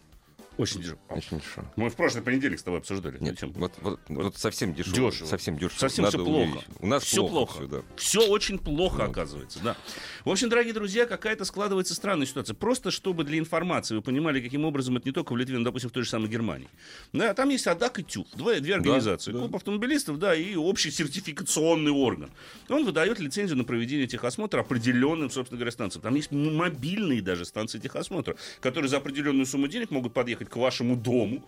Очень 0.58 0.82
дешево. 0.82 0.98
Очень 1.08 1.38
дешевый. 1.38 1.70
Мы 1.76 1.88
в 1.88 1.94
прошлый 1.96 2.22
понедельник 2.22 2.58
с 2.58 2.62
тобой 2.62 2.80
обсуждали. 2.80 3.16
Нет, 3.20 3.38
вот, 3.42 3.72
вот, 3.80 4.00
вот 4.08 4.36
совсем 4.36 4.74
дешево. 4.74 5.10
Дешево. 5.10 5.26
Совсем 5.28 5.56
дешево. 5.56 5.78
Совсем 5.78 6.04
Надо 6.04 6.18
все 6.18 6.24
плохо. 6.26 6.42
увеличить. 6.48 6.68
У 6.80 6.86
нас 6.86 7.02
все 7.04 7.26
плохо. 7.28 7.52
всё, 7.58 7.66
да. 7.68 7.82
Все 7.96 8.26
очень 8.28 8.58
плохо, 8.58 8.96
Вот. 9.02 9.10
оказывается, 9.10 9.60
да. 9.62 9.76
В 10.24 10.30
общем, 10.30 10.48
дорогие 10.48 10.74
друзья, 10.74 11.06
какая-то 11.06 11.44
складывается 11.44 11.94
странная 11.94 12.26
ситуация. 12.26 12.54
Просто 12.54 12.90
чтобы 12.90 13.24
для 13.24 13.38
информации 13.38 13.94
вы 13.94 14.02
понимали, 14.02 14.40
каким 14.40 14.64
образом 14.64 14.96
это 14.96 15.08
не 15.08 15.12
только 15.12 15.32
в 15.32 15.36
Литве, 15.36 15.56
но, 15.58 15.64
допустим, 15.64 15.90
в 15.90 15.92
той 15.92 16.02
же 16.02 16.10
самой 16.10 16.28
Германии. 16.28 16.68
Да, 17.12 17.32
там 17.34 17.48
есть 17.50 17.66
АДАК 17.66 18.00
и 18.00 18.02
ТЮФ, 18.02 18.26
две, 18.34 18.60
две 18.60 18.74
организации. 18.74 19.30
да. 19.32 19.38
Клуб 19.38 19.54
автомобилистов, 19.54 20.18
да, 20.18 20.34
и 20.34 20.56
общий 20.56 20.90
сертификационный 20.90 21.92
орган. 21.92 22.30
Он 22.68 22.84
выдает 22.84 23.20
лицензию 23.20 23.56
на 23.58 23.64
проведение 23.64 24.06
техосмотра 24.08 24.60
определенным, 24.60 25.30
собственно 25.30 25.58
говоря, 25.58 25.70
станциям. 25.70 26.02
Там 26.02 26.14
есть 26.16 26.32
мобильные 26.32 27.22
даже 27.22 27.44
станции 27.44 27.78
техосмотра, 27.78 28.36
которые 28.60 28.88
за 28.88 28.96
определенную 28.96 29.46
сумму 29.46 29.68
денег 29.68 29.90
могут 29.90 30.12
подъехать 30.12 30.47
к 30.48 30.56
вашему 30.56 30.96
дому 30.96 31.42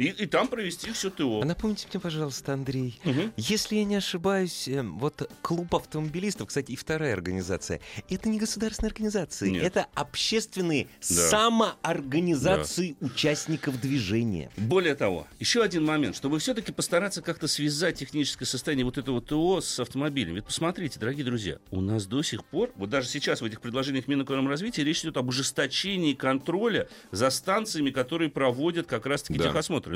и, 0.00 0.06
и 0.22 0.26
там 0.26 0.48
провести 0.48 0.90
все 0.92 1.10
ТО. 1.10 1.40
А 1.42 1.44
напомните 1.44 1.86
мне, 1.92 2.00
пожалуйста, 2.00 2.54
Андрей, 2.54 2.98
Мгм. 3.04 3.32
если 3.36 3.76
я 3.76 3.84
не 3.84 3.96
ошибаюсь, 3.96 4.66
э, 4.66 4.82
вот 4.82 5.30
клуб 5.42 5.74
автомобилистов, 5.74 6.48
кстати, 6.48 6.72
и 6.72 6.76
вторая 6.76 7.12
организация, 7.12 7.80
это 8.08 8.28
не 8.30 8.38
государственные 8.38 8.88
организации, 8.88 9.50
Нет. 9.50 9.62
это 9.64 9.86
общественные 9.94 10.88
Да. 11.00 11.28
самоорганизации 11.28 12.96
участников 13.00 13.80
движения. 13.80 14.50
Более 14.56 14.94
того, 14.94 15.26
еще 15.38 15.62
один 15.62 15.84
момент, 15.84 16.16
чтобы 16.16 16.38
все-таки 16.38 16.72
постараться 16.72 17.20
как-то 17.20 17.46
связать 17.46 17.98
техническое 17.98 18.46
состояние 18.46 18.84
вот 18.86 18.96
этого 18.96 19.20
ТО 19.20 19.60
с 19.60 19.78
автомобилем. 19.80 20.34
Ведь 20.34 20.44
посмотрите, 20.44 20.98
дорогие 20.98 21.24
друзья, 21.24 21.58
у 21.70 21.80
нас 21.82 22.06
до 22.06 22.22
сих 22.22 22.44
пор, 22.46 22.70
вот 22.76 22.88
даже 22.88 23.06
сейчас 23.08 23.42
в 23.42 23.44
этих 23.44 23.60
предложениях 23.60 24.08
Минэкономразвития 24.08 24.82
речь 24.84 25.00
идет 25.02 25.18
об 25.18 25.28
ужесточении 25.28 26.14
контроля 26.14 26.88
за 27.10 27.28
станциями, 27.30 27.90
которые 27.90 28.30
проводят 28.30 28.86
как 28.86 29.04
раз-таки 29.06 29.38
Да. 29.38 29.46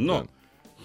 Техосмотры. 0.01 0.29
Но 0.29 0.29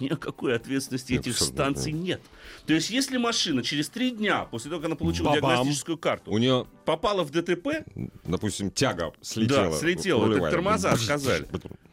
никакой 0.00 0.56
ответственности 0.56 1.12
Нет, 1.12 1.20
этих 1.22 1.32
абсолютно, 1.32 1.56
станций 1.64 1.92
нет. 1.92 2.20
То 2.66 2.72
есть, 2.72 2.90
если 2.90 3.18
машина 3.18 3.62
через 3.62 3.88
три 3.88 4.10
дня 4.12 4.44
после 4.46 4.70
того, 4.70 4.80
как 4.80 4.86
она 4.86 4.96
получила 4.96 5.26
Бабам. 5.26 5.50
диагностическую 5.50 5.98
карту, 5.98 6.30
У 6.30 6.38
нее, 6.38 6.66
попала 6.84 7.22
в 7.22 7.30
ДТП, 7.30 7.84
допустим, 8.24 8.70
тяга 8.70 9.12
слетела. 9.20 9.70
Да, 9.70 9.78
слетела, 9.78 10.32
так 10.38 10.50
тормоза 10.50 10.92
отказали. 10.92 11.46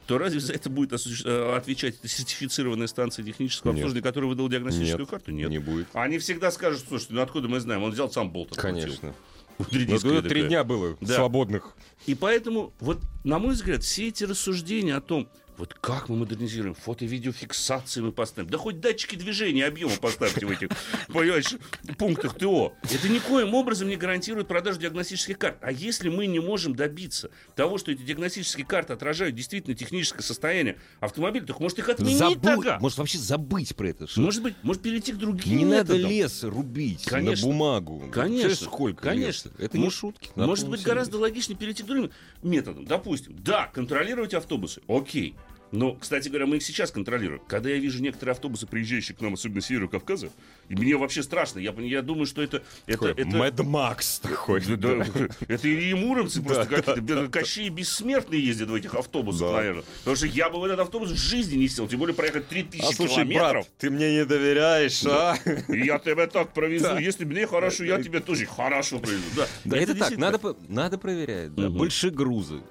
то 0.06 0.18
разве 0.18 0.40
за 0.40 0.54
это 0.54 0.70
будет 0.70 0.94
э, 0.94 1.56
отвечать 1.58 1.96
эта 1.96 2.08
сертифицированная 2.08 2.88
станция 2.88 3.26
технического 3.26 3.72
Нет. 3.72 3.80
обслуживания, 3.80 4.04
которая 4.04 4.30
выдала 4.30 4.50
диагностическую 4.50 5.00
Нет, 5.02 5.10
карту? 5.10 5.32
Нет. 5.32 5.50
не 5.50 5.60
будет. 5.60 5.88
Они 5.94 6.18
всегда 6.18 6.50
скажут, 6.52 6.86
слушайте, 6.88 7.14
ну 7.14 7.22
откуда 7.22 7.50
мы 7.50 7.60
знаем? 7.60 7.84
Он 7.84 7.92
взял 7.92 8.10
сам 8.10 8.32
болт. 8.32 8.56
Конечно. 8.56 9.14
Ну, 9.60 10.22
три 10.22 10.44
дня 10.44 10.64
было 10.64 10.96
Да. 11.02 11.16
свободных. 11.16 11.76
И 12.06 12.14
поэтому, 12.14 12.74
вот, 12.80 13.00
на 13.24 13.40
мой 13.40 13.54
взгляд, 13.56 13.82
все 13.84 14.08
эти 14.10 14.24
рассуждения 14.24 14.96
о 14.96 15.02
том, 15.02 15.28
вот 15.58 15.74
как 15.74 16.10
мы 16.10 16.18
модернизируем, 16.18 16.76
фото-видеофиксации 16.76 18.02
мы 18.02 18.12
поставим, 18.12 18.50
да 18.50 18.58
хоть 18.58 18.80
датчики 18.80 19.16
движения 19.16 19.66
объема 19.66 19.96
поставьте 19.98 20.46
в 20.46 20.52
этих, 20.52 20.70
понимаешь, 21.08 21.54
пунктах 21.98 22.36
ТО. 22.38 22.74
Это 22.84 23.10
никоим 23.10 23.54
образом 23.54 23.88
не 23.90 23.96
гарантирует 23.96 24.48
продажу 24.48 24.80
диагностических 24.80 25.38
карт. 25.38 25.58
А 25.62 25.72
если 25.72 26.10
мы 26.10 26.28
не 26.28 26.40
можем 26.40 26.76
добиться 26.76 27.32
того, 27.56 27.78
что 27.78 27.92
эти 27.92 28.02
диагностические 28.04 28.66
карты 28.66 28.94
отражают 28.94 29.36
действительно 29.36 29.76
техническое 29.76 30.22
состояние 30.24 30.78
автомобиля, 31.00 31.46
так 31.46 31.60
может 31.60 31.80
их 31.80 31.90
отменить 31.90 32.18
Забудь, 32.18 32.42
тогда? 32.42 32.80
может 32.80 32.98
вообще 33.00 33.18
забыть 33.18 33.76
про 33.76 33.90
это. 33.90 34.08
что 34.08 34.22
Может 34.22 34.44
быть, 34.44 34.56
может 34.64 34.82
перейти 34.82 35.12
к 35.14 35.18
другим 35.18 35.58
не 35.58 35.66
надо 35.66 35.94
методам. 35.94 36.12
лес 36.12 36.44
рубить 36.44 37.04
Конечно. 37.06 37.48
на 37.48 37.54
бумагу. 37.54 38.10
Конечно, 38.12 38.56
сколько 38.56 39.02
конечно. 39.04 39.50
леса? 39.50 39.64
Это 39.64 39.78
не 39.78 39.86
Мо- 39.86 39.92
шутки. 39.92 40.30
Надо 40.36 40.48
Может 40.48 40.70
быть, 40.70 40.84
гораздо 40.84 41.18
логичнее 41.18 41.58
перейти 41.58 41.84
к 41.84 41.88
другим 41.88 42.12
методам. 42.44 42.86
Допустим, 42.86 43.36
да, 43.44 43.68
контролировать 43.68 44.34
автобусы. 44.34 44.82
Окей. 44.88 45.36
Но, 45.72 45.94
кстати 45.94 46.30
говоря, 46.30 46.46
мы 46.46 46.58
их 46.58 46.64
сейчас 46.64 46.92
контролируем. 46.92 47.42
Когда 47.48 47.70
я 47.70 47.78
вижу 47.78 48.02
некоторые 48.02 48.34
автобусы, 48.34 48.68
приезжающие 48.68 49.16
к 49.18 49.22
нам, 49.22 49.34
особенно 49.34 49.62
с 49.62 49.66
Северного 49.66 49.92
Кавказа, 49.92 50.30
и 50.70 50.76
мне 50.76 50.96
вообще 50.96 51.24
страшно. 51.24 51.60
Я, 51.60 51.74
я 51.80 52.02
думаю, 52.02 52.26
что 52.26 52.42
это... 52.42 52.64
это, 52.86 53.08
это 53.10 53.26
Мэд 53.28 53.60
Макс 53.60 54.20
такой. 54.20 54.62
Да, 54.62 54.76
да, 54.76 55.06
это 55.48 55.68
Ильи 55.68 55.94
Муромцы 55.94 56.42
просто 56.42 56.66
какие-то. 56.66 57.28
Кощей 57.30 57.70
бессмертные 57.70 58.46
ездят 58.46 58.70
в 58.70 58.74
этих 58.74 58.94
автобусах, 58.96 59.50
Да. 59.52 59.58
наверное. 59.58 59.84
Потому 60.00 60.16
что 60.16 60.28
я 60.28 60.50
бы 60.50 60.60
в 60.60 60.64
этот 60.64 60.80
автобус 60.80 61.12
в 61.12 61.18
жизни 61.18 61.56
не 61.58 61.68
сел. 61.68 61.88
Тем 61.88 62.00
более 62.00 62.16
проехать 62.16 62.48
3000 62.48 62.84
А 62.84 62.94
слушай, 62.94 63.16
километров. 63.16 63.52
брат, 63.52 63.68
ты 63.78 63.90
мне 63.90 64.14
не 64.16 64.26
доверяешь, 64.26 65.04
а? 65.06 65.38
И 65.68 65.80
я 65.86 66.00
тебя 66.00 66.28
так 66.28 66.54
провезу. 66.54 66.86
Да. 66.86 67.00
Если 67.00 67.26
мне 67.26 67.46
хорошо, 67.48 67.84
я 67.84 68.02
тебе 68.02 68.20
тоже 68.20 68.46
хорошо 68.46 69.00
провезу. 69.00 69.24
Да, 69.36 69.48
Да 69.66 69.78
это, 69.78 69.96
так, 69.96 70.18
надо, 70.18 70.56
надо 70.68 70.98
проверять. 70.98 71.54
Да. 71.56 71.64
Мгм. 71.70 71.78
Больше 71.78 72.10
грузы. 72.10 72.62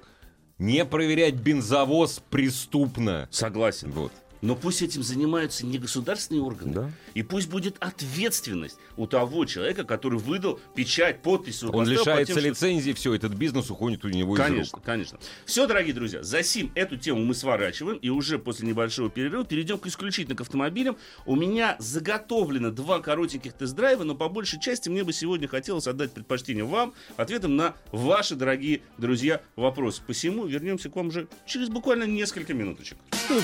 Не 0.59 0.85
проверять 0.85 1.35
бензовоз 1.35 2.21
преступно. 2.29 3.27
Согласен. 3.31 3.91
Вот. 3.91 4.11
Но 4.41 4.55
пусть 4.55 4.81
этим 4.81 5.03
занимаются 5.03 5.65
не 5.65 5.77
государственные 5.77 6.41
органы. 6.43 6.73
Да. 6.73 6.91
И 7.13 7.23
пусть 7.23 7.49
будет 7.49 7.75
ответственность 7.79 8.77
у 8.95 9.07
того 9.07 9.45
человека, 9.45 9.83
который 9.83 10.19
выдал 10.19 10.59
печать, 10.75 11.21
подпись. 11.21 11.63
Он 11.63 11.87
лишается 11.87 12.33
тем, 12.33 12.39
что- 12.39 12.49
лицензии, 12.49 12.91
все, 12.93 13.13
этот 13.13 13.33
бизнес 13.33 13.69
уходит 13.69 14.05
у 14.05 14.09
него 14.09 14.35
из 14.35 14.37
Конечно, 14.39 14.77
рук. 14.77 14.85
конечно. 14.85 15.19
Все, 15.45 15.65
дорогие 15.67 15.93
друзья, 15.93 16.23
за 16.23 16.43
сим 16.43 16.71
эту 16.75 16.97
тему 16.97 17.23
мы 17.23 17.33
сворачиваем, 17.33 17.97
и 17.97 18.09
уже 18.09 18.37
после 18.39 18.67
небольшого 18.67 19.09
перерыва 19.09 19.43
перейдем 19.45 19.77
к 19.79 19.87
исключительно 19.87 20.35
к 20.35 20.41
автомобилям. 20.41 20.97
У 21.25 21.35
меня 21.35 21.75
заготовлено 21.79 22.71
два 22.71 22.99
коротеньких 22.99 23.53
тест-драйва, 23.53 24.03
но 24.03 24.15
по 24.15 24.29
большей 24.29 24.59
части 24.59 24.89
мне 24.89 25.03
бы 25.03 25.13
сегодня 25.13 25.47
хотелось 25.47 25.87
отдать 25.87 26.11
предпочтение 26.11 26.63
вам, 26.63 26.93
ответом 27.15 27.55
на 27.55 27.75
ваши, 27.91 28.35
дорогие 28.35 28.81
друзья, 28.97 29.41
вопросы. 29.55 30.01
Посему 30.05 30.45
вернемся 30.45 30.89
к 30.89 30.95
вам 30.95 31.07
уже 31.07 31.27
через 31.45 31.69
буквально 31.69 32.03
несколько 32.03 32.53
минуточек. 32.53 32.97
Ну, 33.29 33.35
вот. 33.35 33.43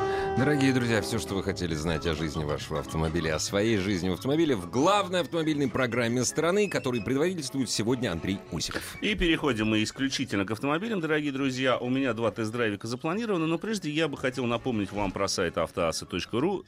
Дорогие 0.37 0.73
друзья, 0.73 1.01
все, 1.01 1.19
что 1.19 1.35
вы 1.35 1.43
хотели 1.43 1.75
знать 1.75 2.07
о 2.07 2.15
жизни 2.15 2.43
вашего 2.43 2.79
автомобиля, 2.79 3.35
о 3.35 3.39
своей 3.39 3.77
жизни 3.77 4.09
в 4.09 4.13
автомобиле, 4.13 4.55
в 4.55 4.69
главной 4.69 5.21
автомобильной 5.21 5.69
программе 5.69 6.23
страны, 6.23 6.69
которой 6.69 7.01
предводительствует 7.01 7.69
сегодня 7.69 8.11
Андрей 8.11 8.39
Усиков. 8.51 8.97
И 9.01 9.13
переходим 9.13 9.67
мы 9.67 9.83
исключительно 9.83 10.45
к 10.45 10.51
автомобилям, 10.51 10.99
дорогие 11.01 11.31
друзья. 11.31 11.77
У 11.77 11.89
меня 11.89 12.13
два 12.13 12.31
тест-драйвика 12.31 12.87
запланированы, 12.87 13.45
но 13.45 13.57
прежде 13.57 13.91
я 13.91 14.07
бы 14.07 14.17
хотел 14.17 14.45
напомнить 14.45 14.91
вам 14.91 15.11
про 15.11 15.27
сайт 15.27 15.57
автоаса.ру. 15.57 16.65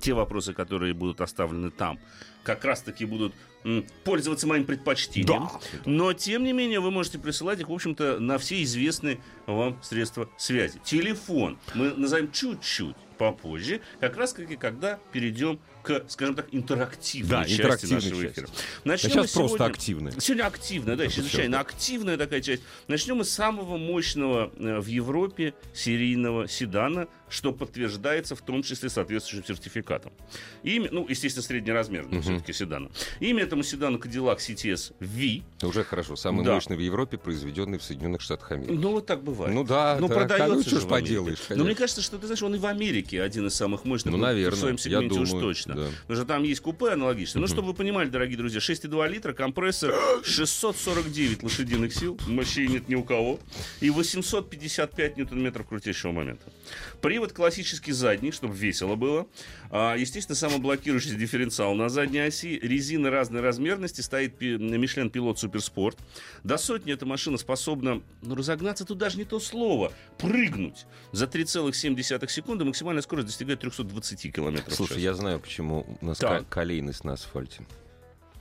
Те 0.00 0.14
вопросы, 0.14 0.52
которые 0.52 0.94
будут 0.94 1.20
оставлены 1.20 1.70
там, 1.70 2.00
как 2.42 2.64
раз-таки 2.64 3.04
будут 3.04 3.34
пользоваться 4.02 4.48
моим 4.48 4.64
предпочтением. 4.64 5.48
Но, 5.84 6.12
тем 6.12 6.42
не 6.42 6.52
менее, 6.52 6.80
вы 6.80 6.90
можете 6.90 7.20
присылать 7.20 7.60
их, 7.60 7.68
в 7.68 7.72
общем-то, 7.72 8.18
на 8.18 8.38
все 8.38 8.60
известные 8.64 9.20
вам 9.46 9.80
средства 9.80 10.28
связи. 10.36 10.80
Телефон 10.82 11.56
мы 11.74 11.92
назовем 11.92 12.32
чуть-чуть 12.32 12.96
попозже, 13.12 13.80
как 14.00 14.16
раз 14.16 14.32
таки, 14.32 14.56
когда 14.56 14.98
перейдем 15.12 15.60
к, 15.82 16.04
скажем 16.08 16.34
так, 16.34 16.46
интерактивной 16.52 17.30
Да, 17.30 17.44
части 17.44 17.60
интерактивной 17.60 17.94
нашего 17.96 18.22
части. 18.22 18.32
эфира. 18.34 18.48
А 18.84 18.88
Начнем 18.88 19.10
сейчас 19.10 19.14
мы 19.34 19.40
просто 19.40 19.48
сегодня- 19.58 19.64
активная. 19.66 20.12
Сегодня 20.20 20.46
активная, 20.46 20.96
да, 20.96 21.04
Это 21.04 21.12
чрезвычайно 21.14 21.60
активная 21.60 22.16
такая 22.16 22.40
часть. 22.40 22.62
Начнем 22.88 23.16
мы 23.16 23.24
с 23.24 23.30
самого 23.30 23.76
мощного 23.76 24.52
э, 24.58 24.78
в 24.80 24.86
Европе 24.86 25.54
серийного 25.74 26.48
седана, 26.48 27.08
что 27.28 27.52
подтверждается 27.52 28.36
в 28.36 28.42
том 28.42 28.62
числе 28.62 28.90
соответствующим 28.90 29.46
сертификатом. 29.46 30.12
Имя, 30.62 30.88
ну, 30.92 31.06
естественно, 31.08 31.42
среднеразмерного 31.42 32.20
все-таки 32.22 32.52
седана. 32.52 32.90
Имя 33.20 33.44
этому 33.44 33.62
седану 33.62 33.98
Cadillac 33.98 34.38
CTS 34.38 34.92
V. 35.00 35.42
Уже 35.66 35.82
хорошо. 35.84 36.14
Самый 36.16 36.44
Да. 36.44 36.54
мощный 36.54 36.76
в 36.76 36.80
Европе, 36.80 37.16
произведенный 37.18 37.78
в 37.78 37.82
Соединенных 37.82 38.20
Штатах 38.20 38.52
Америки. 38.52 38.72
Ну, 38.72 38.92
вот 38.92 39.06
так 39.06 39.22
бывает. 39.22 39.54
Ну 39.54 39.64
да, 39.64 39.96
Ну, 39.98 40.08
да, 40.08 40.14
продается 40.14 40.54
ну, 40.54 40.62
что 40.62 40.80
ж 40.80 40.84
в 40.84 40.88
поделаешь, 40.88 41.38
Но 41.48 41.56
мне 41.56 41.64
конечно. 41.64 41.74
кажется, 41.82 42.02
что, 42.02 42.18
ты 42.18 42.26
знаешь, 42.26 42.42
он 42.42 42.54
и 42.54 42.58
в 42.58 42.66
Америке 42.66 43.22
один 43.22 43.46
из 43.46 43.54
самых 43.54 43.84
мощных. 43.84 44.12
Ну, 44.12 44.18
в 44.18 44.20
наверное, 44.20 44.58
своем 44.58 44.76
я 44.76 44.82
сегменте 44.82 45.18
уж 45.20 45.28
думаю, 45.30 45.42
точно. 45.74 45.90
да. 45.90 45.96
Потому 46.02 46.16
что 46.16 46.26
там 46.26 46.42
есть 46.42 46.60
купе 46.60 46.90
аналогичное. 46.90 47.40
Ну, 47.40 47.46
чтобы 47.46 47.68
вы 47.68 47.74
понимали, 47.74 48.08
дорогие 48.08 48.36
друзья, 48.36 48.60
6,2 48.60 49.08
литра, 49.08 49.32
компрессор 49.32 49.94
649 50.24 51.42
лошадиных 51.42 51.94
сил, 51.94 52.18
мощей 52.26 52.68
нет 52.68 52.88
ни 52.88 52.94
у 52.94 53.02
кого, 53.02 53.38
и 53.80 53.90
855 53.90 55.16
ньютон-метров 55.16 55.66
крутящего 55.66 56.12
момента. 56.12 56.44
Привод 57.00 57.32
классический 57.32 57.92
задний, 57.92 58.32
чтобы 58.32 58.54
весело 58.54 58.94
было. 58.96 59.26
А, 59.70 59.96
естественно, 59.96 60.36
самоблокирующийся 60.36 61.16
дифференциал 61.16 61.74
на 61.74 61.88
задней 61.88 62.20
оси. 62.20 62.58
Резина 62.62 63.10
разной 63.10 63.40
размерности. 63.40 64.00
Стоит 64.00 64.36
пи- 64.36 64.54
Michelin 64.54 65.10
Pilot 65.10 65.36
Суперспорт. 65.36 65.98
До 66.44 66.58
сотни 66.58 66.92
эта 66.92 67.06
машина 67.06 67.38
способна, 67.38 68.02
ну, 68.22 68.34
разогнаться 68.34 68.84
тут 68.84 68.98
даже 68.98 69.18
не 69.18 69.24
то 69.24 69.40
слово, 69.40 69.92
прыгнуть. 70.18 70.86
За 71.12 71.26
3,7 71.26 72.28
секунды 72.28 72.64
максимальная 72.64 73.02
скорость 73.02 73.28
достигает 73.28 73.60
320 73.60 74.32
километров 74.34 74.72
в 74.72 74.76
Слушай, 74.76 75.00
я 75.02 75.14
знаю, 75.14 75.40
почему 75.40 75.86
у 76.00 76.06
нас 76.06 76.20
колейность 76.48 77.04
на 77.04 77.14
асфальте. 77.14 77.64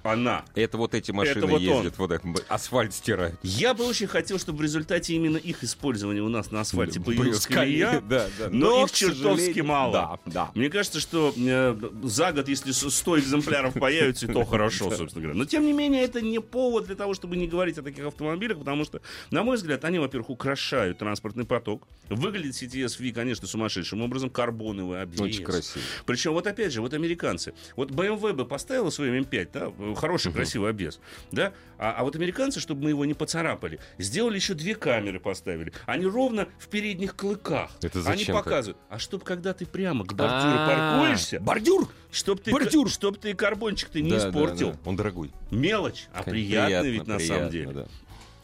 Она. 0.03 0.43
Это 0.55 0.77
вот 0.77 0.93
эти 0.95 1.11
машины 1.11 1.45
вот 1.45 1.55
он. 1.57 1.61
ездят, 1.61 1.97
вот 1.97 2.09
так, 2.09 2.23
б- 2.25 2.39
асфальт 2.47 2.93
стирают. 2.93 3.35
Я 3.43 3.73
бы 3.73 3.85
очень 3.85 4.07
хотел, 4.07 4.39
чтобы 4.39 4.59
в 4.59 4.61
результате 4.61 5.13
именно 5.13 5.37
их 5.37 5.63
использования 5.63 6.21
у 6.21 6.29
нас 6.29 6.51
на 6.51 6.61
асфальте 6.61 6.99
появилась 6.99 7.45
колея, 7.45 8.01
да, 8.01 8.27
да. 8.39 8.49
Но, 8.49 8.69
Но, 8.79 8.85
их 8.85 8.91
чертовски 8.91 9.59
мало. 9.61 9.93
да, 9.93 10.19
да. 10.25 10.51
Мне 10.55 10.69
кажется, 10.69 10.99
что 10.99 11.33
э, 11.37 11.75
за 12.03 12.31
год, 12.31 12.47
если 12.47 12.71
с- 12.71 12.89
100 12.89 13.19
экземпляров 13.19 13.73
появится, 13.75 14.27
то 14.27 14.43
хорошо, 14.45 14.89
собственно 14.91 15.23
говоря. 15.23 15.37
Но, 15.37 15.45
тем 15.45 15.65
не 15.65 15.73
менее, 15.73 16.03
это 16.03 16.21
не 16.21 16.39
повод 16.39 16.85
для 16.87 16.95
того, 16.95 17.13
чтобы 17.13 17.37
не 17.37 17.47
говорить 17.47 17.77
о 17.77 17.81
таких 17.83 18.05
автомобилях, 18.05 18.57
потому 18.59 18.85
что, 18.85 19.01
на 19.29 19.43
мой 19.43 19.57
взгляд, 19.57 19.85
они, 19.85 19.99
во-первых, 19.99 20.29
украшают 20.29 20.97
транспортный 20.97 21.45
поток. 21.45 21.87
Выглядит 22.09 22.53
CTS 22.55 22.97
V, 22.99 23.11
конечно, 23.13 23.47
сумасшедшим 23.47 24.01
образом. 24.01 24.29
Карбоновый 24.29 25.01
обвес. 25.01 25.21
Очень 25.21 25.43
красиво. 25.43 25.83
Причем, 26.05 26.33
вот 26.33 26.47
опять 26.47 26.73
же, 26.73 26.81
вот 26.81 26.93
американцы. 26.93 27.53
Вот 27.75 27.91
BMW 27.91 28.33
бы 28.33 28.45
поставила 28.45 28.89
свой 28.89 29.09
М5, 29.19 29.49
да, 29.53 29.69
хороший, 29.95 30.31
красивый 30.31 30.71
обвес, 30.71 30.99
да, 31.31 31.53
а, 31.77 31.93
а 31.97 32.03
вот 32.03 32.15
американцы, 32.15 32.59
чтобы 32.59 32.83
мы 32.83 32.89
его 32.89 33.05
не 33.05 33.13
поцарапали, 33.13 33.79
сделали 33.97 34.35
еще 34.35 34.53
две 34.53 34.75
камеры 34.75 35.19
поставили. 35.19 35.73
Они 35.85 36.05
ровно 36.05 36.47
в 36.59 36.67
передних 36.67 37.15
клыках. 37.15 37.71
Это 37.81 37.99
Они 37.99 38.19
зачем 38.19 38.35
так? 38.35 38.45
показывают. 38.45 38.77
А 38.89 38.99
чтобы 38.99 39.25
когда 39.25 39.53
ты 39.53 39.65
прямо 39.65 40.05
к 40.05 40.13
бордюру 40.13 40.57
паркуешься, 40.67 41.39
Бордюр! 41.39 41.89
чтобы 42.11 42.41
ты, 42.41 42.51
бордюр! 42.51 42.89
чтоб 42.89 43.17
ты 43.17 43.33
карбончик 43.33 43.89
ты 43.89 44.01
не 44.01 44.17
испортил. 44.17 44.75
Он 44.85 44.95
дорогой. 44.95 45.31
Мелочь, 45.49 46.07
а 46.13 46.23
приятный 46.23 46.91
ведь 46.91 47.07
на 47.07 47.19
самом 47.19 47.49
деле. 47.49 47.87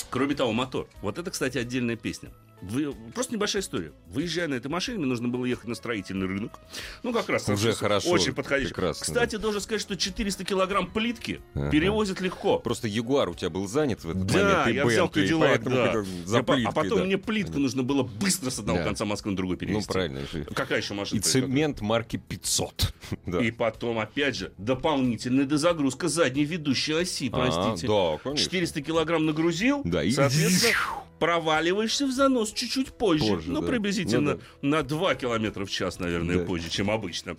Кроме 0.09 0.35
того, 0.35 0.53
мотор. 0.53 0.87
Вот 1.01 1.17
это, 1.17 1.31
кстати, 1.31 1.57
отдельная 1.57 1.97
песня. 1.97 2.29
Вы- 2.61 2.93
просто 3.13 3.33
небольшая 3.35 3.61
история. 3.61 3.91
Выезжая 4.07 4.47
на 4.47 4.55
этой 4.55 4.67
машине, 4.67 4.97
мне 4.97 5.05
нужно 5.07 5.27
было 5.27 5.45
ехать 5.45 5.67
на 5.67 5.75
строительный 5.75 6.25
рынок. 6.27 6.59
Ну, 7.03 7.13
как 7.13 7.29
раз 7.29 7.47
Уже 7.47 7.73
хорошо, 7.73 8.09
Очень 8.09 8.33
подходящий. 8.33 8.73
прекрасно, 8.73 9.05
Кстати, 9.05 9.35
должен 9.35 9.61
сказать, 9.61 9.81
что 9.81 9.95
400 9.95 10.43
килограмм 10.43 10.87
плитки 10.91 11.39
Ага. 11.53 11.69
перевозят 11.69 12.19
легко. 12.19 12.57
Просто 12.59 12.87
Ягуар 12.87 13.29
у 13.29 13.35
тебя 13.35 13.49
был 13.51 13.67
занят 13.67 14.03
в 14.03 14.09
этот 14.09 14.25
Да, 14.25 14.59
момент, 14.61 14.75
я 14.75 14.85
взял 14.85 15.07
Кадиллак, 15.07 15.63
да. 15.63 16.03
за 16.25 16.41
по- 16.43 16.53
а 16.53 16.55
плиткой, 16.55 16.73
потом 16.73 16.99
да. 16.99 17.05
мне 17.05 17.17
плитку 17.17 17.59
нужно 17.59 17.83
было 17.83 18.03
быстро 18.03 18.49
с 18.49 18.57
одного 18.59 18.79
Да. 18.79 18.85
конца 18.85 19.05
Москвы 19.05 19.31
на 19.31 19.37
другой 19.37 19.55
Ну, 19.55 19.59
перевести. 19.59 19.91
правильно. 19.93 20.21
же. 20.31 20.43
Какая 20.45 20.79
еще 20.81 20.93
машина? 20.95 21.19
И 21.19 21.21
цемент 21.21 21.81
марки 21.81 22.17
500. 22.17 22.93
Да. 23.25 23.39
И 23.41 23.51
потом, 23.51 23.99
опять 23.99 24.35
же, 24.35 24.51
дополнительная 24.57 25.45
дозагрузка 25.45 26.07
задней 26.07 26.43
ведущей 26.45 26.93
оси, 26.93 27.29
А, 27.31 27.37
простите. 27.37 27.87
да, 27.87 28.17
конечно. 28.23 28.43
400 28.43 28.81
килограмм 28.81 29.25
нагрузил, 29.25 29.81
Да, 29.83 30.03
и- 30.03 30.11
соответственно, 30.11 30.73
проваливаешься 31.19 32.05
в 32.05 32.11
занос 32.11 32.51
чуть-чуть 32.51 32.93
позже. 32.93 33.25
Позже, 33.35 33.51
ну, 33.51 33.61
да. 33.61 33.67
приблизительно 33.67 34.39
Ну 34.61 34.69
на 34.69 34.83
2 34.83 35.15
километра 35.15 35.65
в 35.65 35.69
час, 35.71 35.99
наверное, 35.99 36.37
Да. 36.39 36.45
позже, 36.45 36.69
чем 36.69 36.89
обычно. 36.91 37.35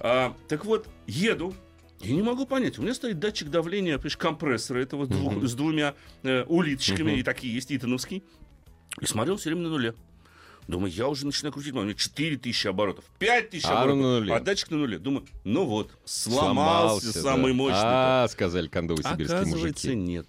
А, 0.00 0.36
так 0.48 0.64
вот, 0.64 0.88
еду, 1.06 1.54
и 2.00 2.12
не 2.12 2.22
могу 2.22 2.46
понять, 2.46 2.78
у 2.78 2.82
меня 2.82 2.94
стоит 2.94 3.18
датчик 3.18 3.48
давления, 3.48 3.96
понимаешь, 3.96 4.16
компрессора 4.16 4.80
этого 4.80 5.06
двух- 5.06 5.44
с 5.44 5.54
двумя 5.54 5.94
э, 6.22 6.44
улиточками, 6.44 7.12
и 7.12 7.22
такие 7.22 7.54
есть 7.54 7.72
итановский. 7.72 8.22
И 9.00 9.06
смотрел 9.06 9.36
все 9.36 9.50
время 9.50 9.62
на 9.62 9.68
нуле. 9.70 9.94
Думаю, 10.68 10.92
я 10.92 11.08
уже 11.08 11.26
начинаю 11.26 11.52
крутить, 11.52 11.72
у 11.74 11.82
меня 11.82 11.94
4000 11.94 12.66
оборотов, 12.68 13.04
5000 13.18 13.64
А, 13.64 13.80
оборотов, 13.82 13.96
на 14.02 14.18
нуле. 14.20 14.34
а 14.34 14.40
датчик 14.40 14.70
на 14.70 14.76
нуле. 14.76 14.98
Думаю, 14.98 15.26
ну 15.44 15.64
вот, 15.64 15.90
сломался, 16.04 17.12
да. 17.14 17.20
самый 17.20 17.52
мощный. 17.52 17.80
А, 17.82 18.28
сказали 18.28 18.68
кондовые 18.68 19.02
сибирские 19.04 19.38
Оказывается, 19.40 19.88
мужики. 19.88 19.96
нет. 19.96 20.26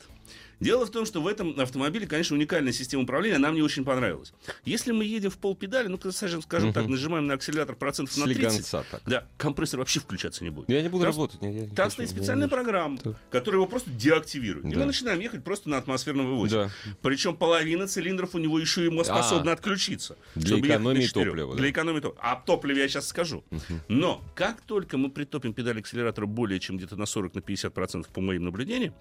Дело 0.63 0.85
в 0.85 0.89
том, 0.91 1.05
что 1.05 1.21
в 1.21 1.27
этом 1.27 1.59
автомобиле, 1.59 2.07
конечно, 2.07 2.35
уникальная 2.35 2.71
система 2.73 3.03
управления, 3.03 3.35
она 3.35 3.51
мне 3.51 3.63
очень 3.63 3.83
понравилась. 3.83 4.33
Если 4.65 4.91
мы 4.91 5.03
едем 5.05 5.29
в 5.29 5.37
пол 5.37 5.55
педали, 5.55 5.87
ну, 5.87 5.99
скажем, 6.11 6.41
скажем 6.41 6.69
Мгм. 6.69 6.73
так, 6.73 6.87
нажимаем 6.87 7.27
на 7.27 7.33
акселератор 7.35 7.75
процентов 7.75 8.15
на 8.17 8.25
30, 8.25 8.51
Слегонца 8.51 8.85
так. 8.89 9.01
да, 9.05 9.27
компрессор 9.37 9.79
вообще 9.79 9.99
включаться 9.99 10.43
не 10.43 10.49
будет. 10.49 10.69
Я 10.69 10.81
не 10.81 10.89
буду 10.89 11.03
Там- 11.03 11.11
работать. 11.13 11.39
я 11.41 11.49
не 11.51 11.67
Там 11.67 11.91
стоит 11.91 12.09
я 12.09 12.15
специальная 12.15 12.47
программа, 12.47 12.97
Так. 12.97 13.15
которая 13.29 13.59
его 13.59 13.67
просто 13.67 13.89
деактивирует. 13.91 14.65
И 14.65 14.71
Да. 14.71 14.79
мы 14.79 14.85
начинаем 14.85 15.19
ехать 15.19 15.43
просто 15.43 15.69
на 15.69 15.77
атмосферном 15.77 16.27
выводе. 16.27 16.55
Да. 16.55 16.69
Причем 17.01 17.35
половина 17.35 17.87
цилиндров 17.87 18.33
у 18.35 18.37
него 18.37 18.59
еще 18.59 18.85
и 18.87 19.03
способна 19.03 19.51
А. 19.51 19.53
отключиться. 19.55 20.17
Для 20.35 20.57
на 20.57 20.61
экономии 20.61 21.07
топлива, 21.07 21.53
да. 21.53 21.59
Для 21.59 21.69
экономии 21.69 21.99
топлива. 21.99 22.21
А 22.23 22.33
О 22.33 22.35
топливе 22.37 22.81
я 22.81 22.87
сейчас 22.87 23.07
скажу. 23.07 23.43
Но 23.87 24.23
как 24.35 24.61
только 24.61 24.97
мы 24.97 25.09
притопим 25.09 25.53
педаль 25.53 25.79
акселератора 25.79 26.25
более 26.25 26.59
чем 26.59 26.77
где-то 26.77 26.95
на 26.95 27.05
40-50% 27.05 28.07
по 28.13 28.21
моим 28.21 28.43
наблюдениям, 28.45 28.93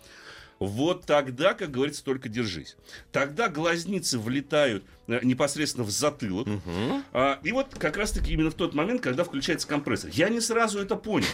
вот 0.58 1.06
тогда, 1.06 1.51
как 1.54 1.70
говорится, 1.70 2.04
только 2.04 2.28
держись. 2.28 2.76
Тогда 3.10 3.48
глазницы 3.48 4.18
влетают 4.18 4.84
э, 5.06 5.20
непосредственно 5.22 5.84
в 5.84 5.90
затылок. 5.90 6.48
А, 7.12 7.38
и 7.42 7.52
вот 7.52 7.74
как 7.78 7.96
раз-таки 7.96 8.32
именно 8.32 8.50
в 8.50 8.54
тот 8.54 8.74
момент, 8.74 9.00
когда 9.00 9.24
включается 9.24 9.66
компрессор. 9.66 10.10
Я 10.12 10.28
не 10.28 10.40
сразу 10.40 10.78
это 10.78 10.96
понял. 10.96 11.26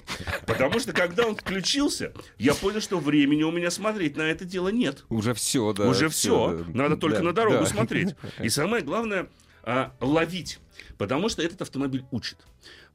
Потому 0.46 0.78
что 0.80 0.92
когда 0.92 1.26
он 1.26 1.36
включился, 1.36 2.12
я 2.38 2.54
понял, 2.54 2.80
что 2.80 2.98
времени 2.98 3.42
у 3.42 3.50
меня 3.50 3.70
смотреть 3.70 4.16
на 4.16 4.22
это 4.22 4.44
дело 4.44 4.68
нет. 4.68 5.04
Уже 5.08 5.34
все, 5.34 5.72
да. 5.72 5.88
Уже 5.88 6.08
все. 6.08 6.58
да. 6.58 6.64
Надо 6.74 6.96
только 6.96 7.18
Да, 7.18 7.24
на 7.24 7.32
дорогу 7.32 7.60
да. 7.60 7.66
смотреть. 7.66 8.14
И 8.42 8.48
самое 8.48 8.82
главное 8.82 9.28
а, 9.62 9.92
ловить. 10.00 10.58
Потому 10.96 11.28
что 11.28 11.42
этот 11.42 11.62
автомобиль 11.62 12.04
учит. 12.10 12.38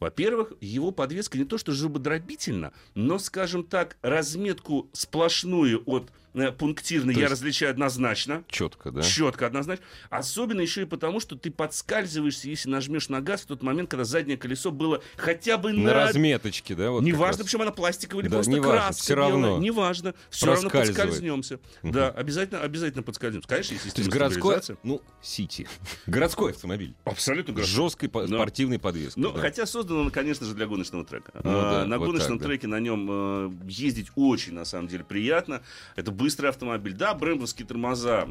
Во-первых, 0.03 0.51
его 0.59 0.91
подвеска 0.91 1.37
не 1.37 1.45
то 1.45 1.57
что 1.57 1.71
зубодробительна, 1.71 2.73
но, 2.93 3.19
скажем 3.19 3.63
так, 3.63 3.95
разметку 4.01 4.89
сплошную 4.91 5.81
от 5.85 6.11
э, 6.33 6.51
пунктирной 6.51 7.13
То 7.13 7.21
я 7.21 7.29
различаю 7.29 7.71
однозначно. 7.71 8.43
Четко, 8.49 8.91
да? 8.91 9.01
Четко, 9.01 9.47
однозначно. 9.47 9.85
Особенно 10.09 10.59
еще 10.59 10.81
и 10.81 10.85
потому, 10.85 11.21
что 11.21 11.37
ты 11.37 11.51
подскальзываешься, 11.51 12.49
если 12.49 12.69
нажмешь 12.69 13.07
на 13.07 13.21
газ 13.21 13.43
в 13.43 13.45
тот 13.45 13.63
момент, 13.63 13.89
когда 13.89 14.03
заднее 14.03 14.37
колесо 14.37 14.71
было 14.71 15.01
хотя 15.15 15.57
бы 15.57 15.71
На 15.71 15.83
на... 15.83 15.93
разметочке, 15.93 16.75
да? 16.75 16.91
Вот 16.91 17.01
Неважно, 17.03 17.43
раз. 17.43 17.47
причем 17.47 17.61
она 17.61 17.71
пластиковая 17.71 18.23
или 18.25 18.29
Да, 18.29 18.37
просто 18.37 18.51
неважно, 18.51 18.71
краска 18.81 19.01
всё 19.03 19.15
белая. 19.15 19.31
равно. 19.31 19.57
Неважно. 19.59 20.13
Все 20.29 20.45
равно 20.47 20.69
подскользнемся. 20.69 21.59
Да, 21.81 22.09
обязательно, 22.09 22.59
обязательно 22.59 23.03
подскользнемся. 23.03 23.47
Конечно, 23.47 23.73
есть 23.75 23.93
То 23.93 24.01
есть 24.01 24.09
городской, 24.11 24.59
ну, 24.83 25.01
Сити. 25.21 25.67
Городской 26.07 26.51
автомобиль. 26.51 26.93
Абсолютно 27.05 27.53
городской. 27.53 27.75
жесткой 27.83 28.09
Да. 28.09 28.27
спортивной 28.27 28.79
подвеской. 28.79 29.23
Ну, 29.23 29.31
да. 29.31 29.39
хотя 29.39 29.65
создано, 29.65 29.92
он, 29.99 30.12
конечно 30.12 30.45
же, 30.45 30.53
для 30.53 30.65
гоночного 30.67 31.03
трека. 31.06 31.32
Ну 31.36 31.41
А, 31.45 31.71
да, 31.82 31.86
на 31.86 31.97
вот 31.99 32.08
гоночном 32.08 32.38
так, 32.38 32.39
да. 32.39 32.45
треке 32.47 32.67
на 32.67 32.79
нем 32.79 33.08
э, 33.10 33.51
ездить 33.67 34.08
очень, 34.15 34.53
на 34.53 34.65
самом 34.65 34.88
деле, 34.88 35.03
приятно. 35.03 35.62
Это 35.95 36.12
быстрый 36.12 36.47
автомобиль. 36.47 36.93
Да, 36.93 37.13
брэмбовские 37.13 37.67
тормоза 37.67 38.27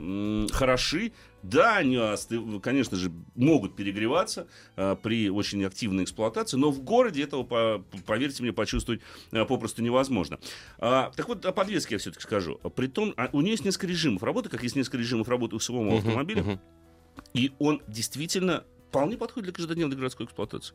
хороши. 0.53 1.12
Да, 1.42 1.79
они, 1.79 1.98
конечно 2.62 2.96
же, 2.96 3.11
могут 3.35 3.75
перегреваться 3.75 4.46
э, 4.77 4.94
при 5.03 5.29
очень 5.29 5.64
активной 5.64 6.05
эксплуатации, 6.05 6.57
но 6.57 6.70
в 6.70 6.81
городе 6.83 7.22
этого, 7.25 7.42
по- 7.42 7.85
поверьте 8.07 8.44
мне, 8.44 8.53
почувствовать 8.53 9.01
э, 9.33 9.44
попросту 9.44 9.83
невозможно. 9.83 10.38
А, 10.79 11.11
так 11.16 11.27
вот, 11.29 11.44
о 11.44 11.51
подвеске 11.53 11.96
я 11.96 11.98
все-таки 11.98 12.22
скажу. 12.22 12.59
Притом, 12.77 13.12
а, 13.16 13.29
у 13.33 13.40
нее 13.40 13.53
есть 13.53 13.64
несколько 13.64 13.88
режимов 13.88 14.22
работы, 14.22 14.51
как 14.51 14.62
есть 14.62 14.77
несколько 14.77 14.98
режимов 14.98 15.29
работы 15.29 15.57
у 15.57 15.59
самого 15.59 15.85
Мгм, 15.87 15.96
автомобиля. 15.96 16.42
мгм. 16.44 16.61
И 17.35 17.53
он 17.59 17.83
действительно 17.88 18.62
вполне 18.88 19.16
подходит 19.16 19.46
для 19.46 19.53
каждодневной 19.55 19.96
городской 19.96 20.27
эксплуатации. 20.27 20.75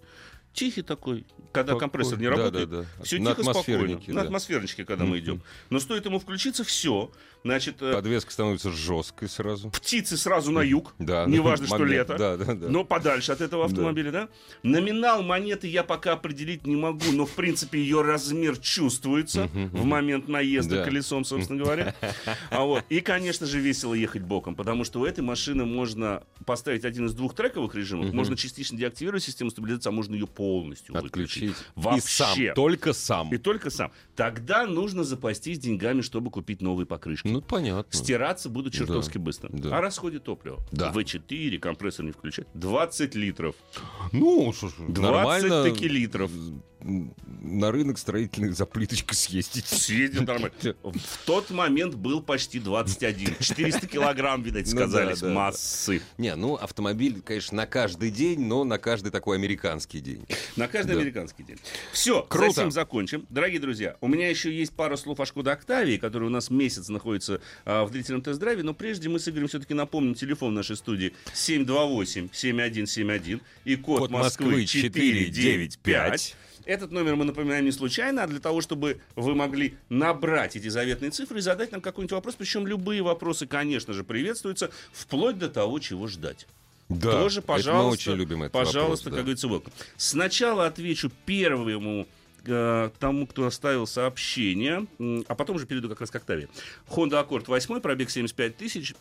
Тихий 0.58 0.82
такой, 0.82 1.24
когда 1.52 1.74
Такой, 1.74 1.82
компрессор 1.82 2.18
не 2.18 2.26
да, 2.26 2.32
работает. 2.32 2.68
да, 2.70 2.78
да. 2.82 3.04
Все 3.04 3.20
На 3.20 3.36
тихо, 3.36 3.44
спокойно. 3.44 3.52
атмосфернике, 3.52 4.12
На 4.12 4.22
да. 4.22 4.26
атмосферничке, 4.26 4.86
когда 4.86 5.04
мы 5.04 5.18
Мгм. 5.18 5.20
идем. 5.20 5.42
Но 5.70 5.80
стоит 5.80 6.06
ему 6.06 6.18
включиться, 6.20 6.64
все. 6.64 7.12
Значит, 7.44 7.76
э, 7.82 7.94
Подвеска 7.94 8.32
становится 8.32 8.72
жесткой 8.72 9.30
сразу. 9.30 9.70
птицы 9.70 10.18
сразу 10.18 10.52
на 10.52 10.62
юг. 10.62 10.96
Да, 10.98 11.28
Неважно, 11.28 11.68
что 11.68 11.78
момент, 11.78 11.92
лето. 12.10 12.18
Да, 12.18 12.38
да, 12.38 12.56
да. 12.56 12.70
Но 12.70 12.84
подальше 12.84 13.32
от 13.32 13.42
этого 13.42 13.66
Да. 13.68 13.72
автомобиля, 13.72 14.12
да? 14.12 14.30
Номинал 14.64 15.22
монеты 15.22 15.68
я 15.68 15.84
пока 15.84 16.14
определить 16.14 16.66
не 16.66 16.76
могу, 16.76 17.12
но 17.14 17.28
в 17.28 17.34
принципе 17.36 17.80
ее 17.80 18.02
размер 18.02 18.58
чувствуется 18.58 19.44
Мгм, 19.54 19.68
в 19.78 19.86
момент 19.86 20.28
наезда 20.28 20.78
Да. 20.78 20.84
колесом, 20.86 21.24
собственно 21.24 21.64
говоря. 21.64 21.94
А 22.50 22.64
вот. 22.64 22.84
И, 22.90 23.00
конечно 23.02 23.46
же, 23.46 23.60
весело 23.60 23.94
ехать 23.94 24.24
боком, 24.24 24.56
потому 24.56 24.84
что 24.84 25.02
у 25.02 25.06
этой 25.06 25.22
машины 25.24 25.66
можно 25.66 26.24
поставить 26.48 26.84
один 26.84 27.06
из 27.06 27.14
двух 27.14 27.36
трековых 27.36 27.76
режимов, 27.76 28.08
Мгм. 28.08 28.16
можно 28.18 28.36
частично 28.36 28.76
деактивировать 28.76 29.24
систему 29.24 29.52
стабилизации, 29.52 29.90
а 29.90 29.92
можно 29.92 30.16
ее 30.16 30.26
полностью 30.26 30.47
выключить. 30.56 30.96
Отключить. 30.96 31.52
И 31.52 31.80
Вообще. 31.80 32.02
сам, 32.08 32.38
только 32.56 32.94
сам. 32.94 33.34
И 33.34 33.38
только 33.38 33.70
сам. 33.70 33.92
Тогда 34.16 34.66
нужно 34.66 35.04
запастись 35.04 35.60
деньгами, 35.60 36.02
чтобы 36.02 36.32
купить 36.32 36.62
новые 36.62 36.86
покрышки. 36.86 37.28
Ну, 37.28 37.42
понятно. 37.42 37.98
Стираться 37.98 38.50
будут 38.50 38.74
чертовски 38.74 39.18
Да, 39.18 39.24
быстро. 39.24 39.50
да. 39.52 39.78
О 39.78 39.82
расходе 39.82 40.20
топлива. 40.20 40.58
Да. 40.72 40.92
В4, 40.92 41.58
компрессор 41.60 42.06
не 42.06 42.12
включать. 42.12 42.48
20 42.54 43.16
литров. 43.16 43.56
Ну, 44.12 44.52
что 44.54 44.70
ж, 44.70 44.74
20 44.88 45.02
нормально. 45.02 45.64
таки 45.64 45.88
литров. 45.88 46.32
На 47.42 47.72
рынок 47.72 47.98
строительный 47.98 48.52
за 48.52 48.66
плиточкой 48.66 49.16
съездить. 49.16 49.66
Съездил 49.68 50.24
нормально. 50.24 50.52
В 50.84 51.26
тот 51.26 51.50
момент 51.50 51.96
был 51.96 52.22
почти 52.22 52.60
21. 52.60 53.36
400 53.40 53.88
килограмм, 53.88 54.42
видать, 54.42 54.68
Ну 54.68 54.72
сказались. 54.78 55.20
да, 55.20 55.28
да, 55.28 55.34
массы. 55.34 56.02
Не, 56.18 56.36
ну, 56.36 56.56
автомобиль, 56.56 57.22
конечно, 57.22 57.58
на 57.58 57.66
каждый 57.66 58.10
день, 58.10 58.40
но 58.46 58.64
на 58.64 58.78
каждый 58.78 59.12
такой 59.12 59.36
американский 59.38 60.00
день. 60.00 60.26
На 60.56 60.68
каждый 60.70 60.96
Да. 60.96 61.02
американский 61.02 61.44
день. 61.44 61.58
Все, 61.92 62.22
Круто. 62.24 62.52
затем 62.52 62.72
закончим. 62.72 63.26
Дорогие 63.30 63.60
друзья, 63.60 63.98
у 64.00 64.08
меня 64.08 64.30
еще 64.30 64.50
есть 64.56 64.72
пара 64.74 64.96
слов 64.96 65.20
о 65.20 65.26
Шкода 65.26 65.52
Октавии, 65.52 65.98
который 65.98 66.28
у 66.28 66.32
нас 66.32 66.50
месяц 66.50 66.88
находится 66.88 67.42
а, 67.66 67.84
в 67.86 67.92
длительном 67.92 68.22
тест-драйве, 68.22 68.64
но 68.64 68.74
прежде 68.74 69.10
мы 69.10 69.20
с 69.20 69.28
Игорем 69.28 69.50
все-таки 69.50 69.74
напомним 69.74 70.16
телефон 70.16 70.54
нашей 70.54 70.78
студии 70.78 71.14
728-7171 71.34 73.42
и 73.66 73.76
код, 73.76 74.00
Код 74.00 74.12
Москвы 74.12 74.46
Москвы 74.48 74.66
495. 74.66 76.36
Этот 76.68 76.92
номер 76.92 77.16
мы 77.16 77.24
напоминаем 77.24 77.64
не 77.64 77.72
случайно, 77.72 78.24
а 78.24 78.28
для 78.28 78.42
того, 78.42 78.60
чтобы 78.60 79.00
вы 79.16 79.36
могли 79.36 79.76
набрать 79.88 80.58
эти 80.58 80.68
заветные 80.68 81.12
цифры 81.12 81.40
и 81.40 81.42
задать 81.42 81.72
нам 81.72 81.80
какой-нибудь 81.80 82.12
вопрос. 82.12 82.36
Причем 82.36 82.68
любые 82.68 83.02
вопросы, 83.02 83.48
конечно 83.48 83.94
же, 83.94 84.04
приветствуются, 84.04 84.70
вплоть 84.92 85.38
до 85.38 85.50
того, 85.50 85.80
чего 85.80 86.08
ждать. 86.08 86.46
Да, 86.90 87.12
Тоже, 87.12 87.40
это 87.40 87.48
пожалуйста, 87.48 87.84
мы 87.84 87.92
очень 87.92 88.14
любим 88.14 88.44
этот 88.44 88.52
пожалуйста, 88.52 88.82
вопрос, 88.82 89.02
как 89.02 89.14
да. 89.14 89.20
говорится, 89.22 89.48
welcome. 89.48 89.72
Сначала 89.96 90.66
отвечу 90.66 91.10
первому 91.26 92.06
э, 92.46 92.90
тому, 93.00 93.28
кто 93.28 93.46
оставил 93.46 93.88
сообщение, 93.88 94.88
а 95.28 95.36
потом 95.36 95.56
уже 95.56 95.66
перейду 95.66 95.88
как 95.88 96.02
раз 96.02 96.12
к 96.12 96.16
Октаве. 96.18 96.50
Honda 96.90 97.26
Accord 97.26 97.46
8, 97.48 97.80
пробег 97.80 98.10
75 98.10 98.58
тысяч. 98.58 98.94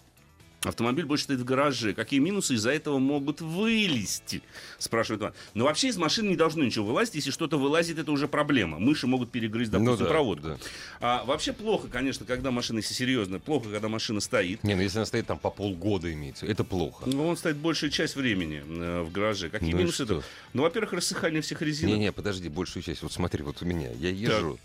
Автомобиль 0.66 1.04
больше 1.04 1.24
стоит 1.24 1.40
в 1.40 1.44
гараже. 1.44 1.94
Какие 1.94 2.20
минусы 2.20 2.54
из-за 2.54 2.70
этого 2.72 2.98
могут 2.98 3.40
вылезти? 3.40 4.42
Спрашивает 4.78 5.22
он. 5.22 5.32
Но 5.54 5.64
вообще 5.64 5.88
из 5.88 5.96
машины 5.96 6.28
не 6.28 6.36
должно 6.36 6.64
ничего 6.64 6.86
вылазить. 6.86 7.14
Если 7.14 7.30
что-то 7.30 7.56
вылазит, 7.58 7.98
это 7.98 8.10
уже 8.10 8.26
проблема. 8.28 8.78
Мыши 8.78 9.06
могут 9.06 9.30
перегрызть, 9.30 9.70
допустим, 9.70 9.92
Ну 9.92 9.96
да, 9.98 10.04
проводку. 10.06 10.48
да. 10.48 10.58
А 11.00 11.24
вообще 11.24 11.52
плохо, 11.52 11.88
конечно, 11.88 12.26
когда 12.26 12.50
машина, 12.50 12.78
если 12.78 12.94
серьезно, 12.94 13.38
плохо, 13.38 13.68
когда 13.70 13.88
машина 13.88 14.20
стоит. 14.20 14.62
Не, 14.64 14.74
ну 14.74 14.82
если 14.82 14.98
она 14.98 15.06
стоит 15.06 15.26
там 15.26 15.38
по 15.38 15.50
полгода 15.50 16.12
имеется, 16.12 16.46
это 16.46 16.64
плохо. 16.64 17.04
Ну, 17.06 17.26
он 17.28 17.36
стоит 17.36 17.56
большую 17.56 17.90
часть 17.90 18.16
времени 18.16 18.62
э, 18.66 19.02
в 19.02 19.12
гараже. 19.12 19.48
Какие 19.50 19.72
Ну 19.72 19.78
минусы? 19.78 20.02
это? 20.02 20.22
Ну, 20.52 20.62
во-первых, 20.62 20.92
рассыхание 20.94 21.42
всех 21.42 21.62
резинок. 21.62 21.94
Не-не, 21.94 22.12
подожди, 22.12 22.48
большую 22.48 22.82
часть. 22.82 23.02
Вот 23.02 23.12
смотри, 23.12 23.42
вот 23.42 23.62
у 23.62 23.64
меня, 23.64 23.90
я 23.92 24.10
езжу 24.10 24.58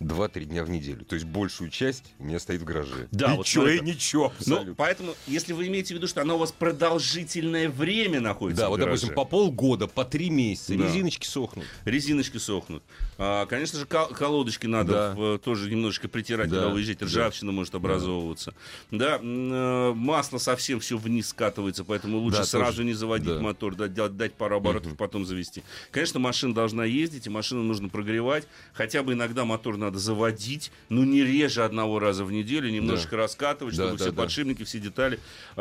два-три 0.00 0.44
дня 0.44 0.64
в 0.64 0.70
неделю. 0.70 1.04
То 1.04 1.14
есть 1.14 1.26
большую 1.26 1.70
часть 1.70 2.14
у 2.18 2.24
меня 2.24 2.38
стоит 2.38 2.60
в 2.60 2.64
гараже. 2.64 3.08
Да, 3.10 3.34
и 3.34 3.36
вот 3.36 3.46
смотри, 3.48 3.78
и 3.78 3.80
ничего 3.80 4.32
Ну, 4.46 4.74
поэтому, 4.76 5.14
если 5.26 5.52
вы 5.52 5.66
имеете 5.68 5.94
в 5.94 5.96
виду, 5.98 6.06
что 6.08 6.20
она 6.22 6.34
у 6.34 6.38
вас 6.38 6.52
продолжительное 6.52 7.68
время 7.68 8.20
находится 8.20 8.62
Да, 8.62 8.68
в 8.68 8.70
вот, 8.70 8.80
гараже, 8.80 9.06
допустим, 9.06 9.14
по 9.14 9.24
полгода, 9.24 9.86
по 9.86 10.04
три 10.04 10.30
месяца, 10.30 10.74
Да. 10.76 10.84
резиночки 10.84 11.26
сохнут. 11.26 11.64
резиночки 11.84 12.38
сохнут. 12.38 12.82
А, 13.18 13.46
конечно 13.46 13.78
же, 13.78 13.86
кол- 13.86 14.08
колодочки 14.08 14.66
надо 14.66 14.92
Да. 14.92 15.14
в- 15.14 15.38
тоже 15.38 15.70
немножечко 15.70 16.08
притирать, 16.08 16.48
Да, 16.50 16.56
когда 16.62 16.74
уезжать. 16.74 16.98
да. 16.98 17.06
Ржавчина 17.06 17.52
может 17.52 17.74
образовываться. 17.74 18.54
Да, 18.90 19.16
м, 19.16 19.52
э, 19.52 19.92
масло 19.94 20.38
совсем 20.38 20.80
все 20.80 20.96
вниз 20.98 21.28
скатывается, 21.28 21.84
поэтому 21.84 22.18
лучше 22.18 22.38
Да, 22.38 22.44
сразу 22.44 22.72
тоже. 22.78 22.84
не 22.84 22.92
заводить 22.94 23.28
Да. 23.28 23.40
мотор, 23.40 23.74
дать, 23.74 23.94
дать- 23.94 24.34
пару 24.34 24.56
оборотов, 24.56 24.96
потом 24.96 25.24
завести. 25.24 25.62
Конечно, 25.90 26.18
машина 26.20 26.54
должна 26.54 26.84
ездить, 26.84 27.26
и 27.26 27.30
машину 27.30 27.62
нужно 27.62 27.88
прогревать. 27.88 28.46
Хотя 28.72 29.02
бы 29.02 29.12
иногда 29.12 29.44
мотор 29.44 29.76
надо 29.84 29.98
заводить, 29.98 30.72
но 30.88 31.04
не 31.04 31.22
реже 31.22 31.64
одного 31.64 31.98
раза 31.98 32.24
в 32.24 32.32
неделю, 32.32 32.70
немножечко 32.70 33.16
раскатывать, 33.16 33.76
Да, 33.76 33.84
чтобы 33.84 33.98
да, 33.98 34.04
все 34.04 34.12
да. 34.12 34.22
подшипники, 34.22 34.64
все 34.64 34.80
детали 34.80 35.18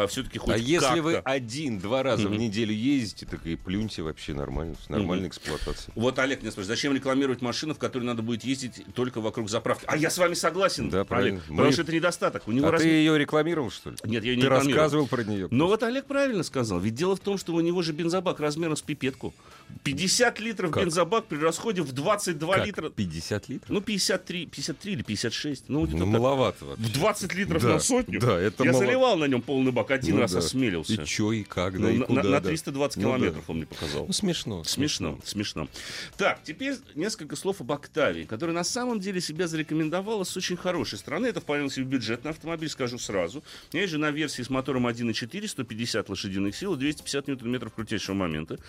все-таки 0.07 0.39
хоть 0.39 0.53
а 0.53 0.57
если 0.57 0.99
вы 0.99 1.15
один-два 1.17 2.03
раза 2.03 2.27
в 2.27 2.31
Мгм. 2.31 2.39
неделю 2.39 2.73
ездите, 2.73 3.25
так 3.25 3.45
и 3.45 3.55
плюньте 3.55 4.01
вообще 4.01 4.33
нормально, 4.33 4.75
с 4.83 4.89
нормальной 4.89 5.27
эксплуатацией. 5.27 5.91
Вот 5.95 6.17
Олег 6.19 6.41
меня 6.41 6.51
спрашивает, 6.51 6.77
зачем 6.77 6.93
рекламировать 6.95 7.41
машину, 7.41 7.73
в 7.73 7.77
которой 7.77 8.03
надо 8.03 8.21
будет 8.21 8.43
ездить 8.43 8.83
только 8.95 9.21
вокруг 9.21 9.49
заправки? 9.49 9.83
А 9.88 9.97
я 9.97 10.09
с 10.09 10.17
вами 10.17 10.33
согласен, 10.33 10.89
Да, 10.89 10.99
Олег, 10.99 11.07
правильно. 11.07 11.39
потому 11.41 11.62
Мы- 11.67 11.71
что 11.71 11.81
это 11.83 11.93
недостаток. 11.93 12.47
У 12.47 12.51
него 12.51 12.67
А 12.67 12.71
раз- 12.71 12.81
ты 12.81 12.88
ее 12.88 13.17
рекламировал, 13.17 13.69
что 13.71 13.89
ли? 13.91 13.97
Нет, 14.03 14.23
я 14.23 14.36
не 14.36 14.41
Ты 14.41 14.47
рекламировал. 14.47 14.75
рассказывал 14.75 15.07
про 15.07 15.23
нее. 15.23 15.47
Но 15.51 15.67
вот 15.67 15.83
Олег 15.83 16.05
правильно 16.05 16.43
сказал. 16.43 16.79
Ведь 16.79 16.95
дело 16.95 17.15
в 17.15 17.19
том, 17.19 17.38
что 17.38 17.53
у 17.53 17.59
него 17.62 17.81
же 17.81 17.91
бензобак 17.93 18.39
размером 18.39 18.75
с 18.75 18.81
пипетку. 18.81 19.33
50 19.84 20.39
литров 20.39 20.71
Как? 20.71 20.84
бензобак 20.86 21.26
при 21.26 21.38
расходе 21.38 21.82
в 21.82 21.91
22 21.91 22.56
Как? 22.56 22.65
литра. 22.67 22.89
50 22.89 23.49
литров? 23.49 23.69
Ну, 23.69 23.82
50 23.82 24.13
53, 24.23 24.45
53 24.45 24.93
или 24.93 25.02
56. 25.02 25.65
Ну, 25.69 25.86
Ну, 25.88 26.06
маловато 26.06 26.65
вообще. 26.65 26.84
В 26.84 26.93
20 26.93 27.34
литров 27.36 27.62
Да, 27.63 27.69
на 27.73 27.80
сотню? 27.80 28.19
да, 28.19 28.39
это 28.39 28.63
Я 28.63 28.71
мало- 28.71 28.86
заливал 28.86 29.17
на 29.17 29.26
нем 29.26 29.41
полный 29.41 29.71
бак, 29.71 29.91
один 29.91 30.15
Ну 30.15 30.21
раз 30.21 30.32
да. 30.34 30.39
осмелился. 30.39 30.93
И 30.93 31.06
чё, 31.06 31.32
и 31.32 31.43
как, 31.43 31.73
Ну, 31.73 31.82
да, 31.88 31.91
и 31.91 31.97
на, 31.97 32.06
куда, 32.06 32.23
на 32.23 32.30
да. 32.39 32.41
320 32.41 32.97
Ну 32.97 33.04
да. 33.12 33.17
километров 33.17 33.49
он 33.49 33.58
мне 33.58 33.65
показал. 33.65 34.06
Ну, 34.08 34.13
смешно. 34.13 34.63
Смешно, 34.63 35.19
смешно. 35.26 35.67
Так, 36.17 36.41
теперь 36.43 36.76
несколько 36.95 37.36
слов 37.36 37.62
об 37.62 37.71
Октавии, 37.71 38.23
которая 38.23 38.56
на 38.56 38.63
самом 38.63 38.99
деле 38.99 39.19
себя 39.21 39.47
зарекомендовала 39.47 40.23
с 40.23 40.36
очень 40.38 40.58
хорошей 40.58 40.97
стороны. 40.99 41.28
Это 41.28 41.41
вполне 41.41 41.69
себе 41.69 41.86
бюджетный 41.86 42.32
автомобиль, 42.32 42.69
скажу 42.69 42.97
сразу. 42.99 43.43
Есть 43.71 43.91
же 43.91 43.97
на 43.97 44.12
версии 44.12 44.41
с 44.43 44.49
мотором 44.49 44.88
1.4, 44.88 45.47
150 45.47 46.10
лошадиных 46.10 46.56
сил, 46.56 46.76
250 46.76 47.28
ньютон-метров 47.28 47.73
крутейшего 47.73 48.15
момента. 48.15 48.60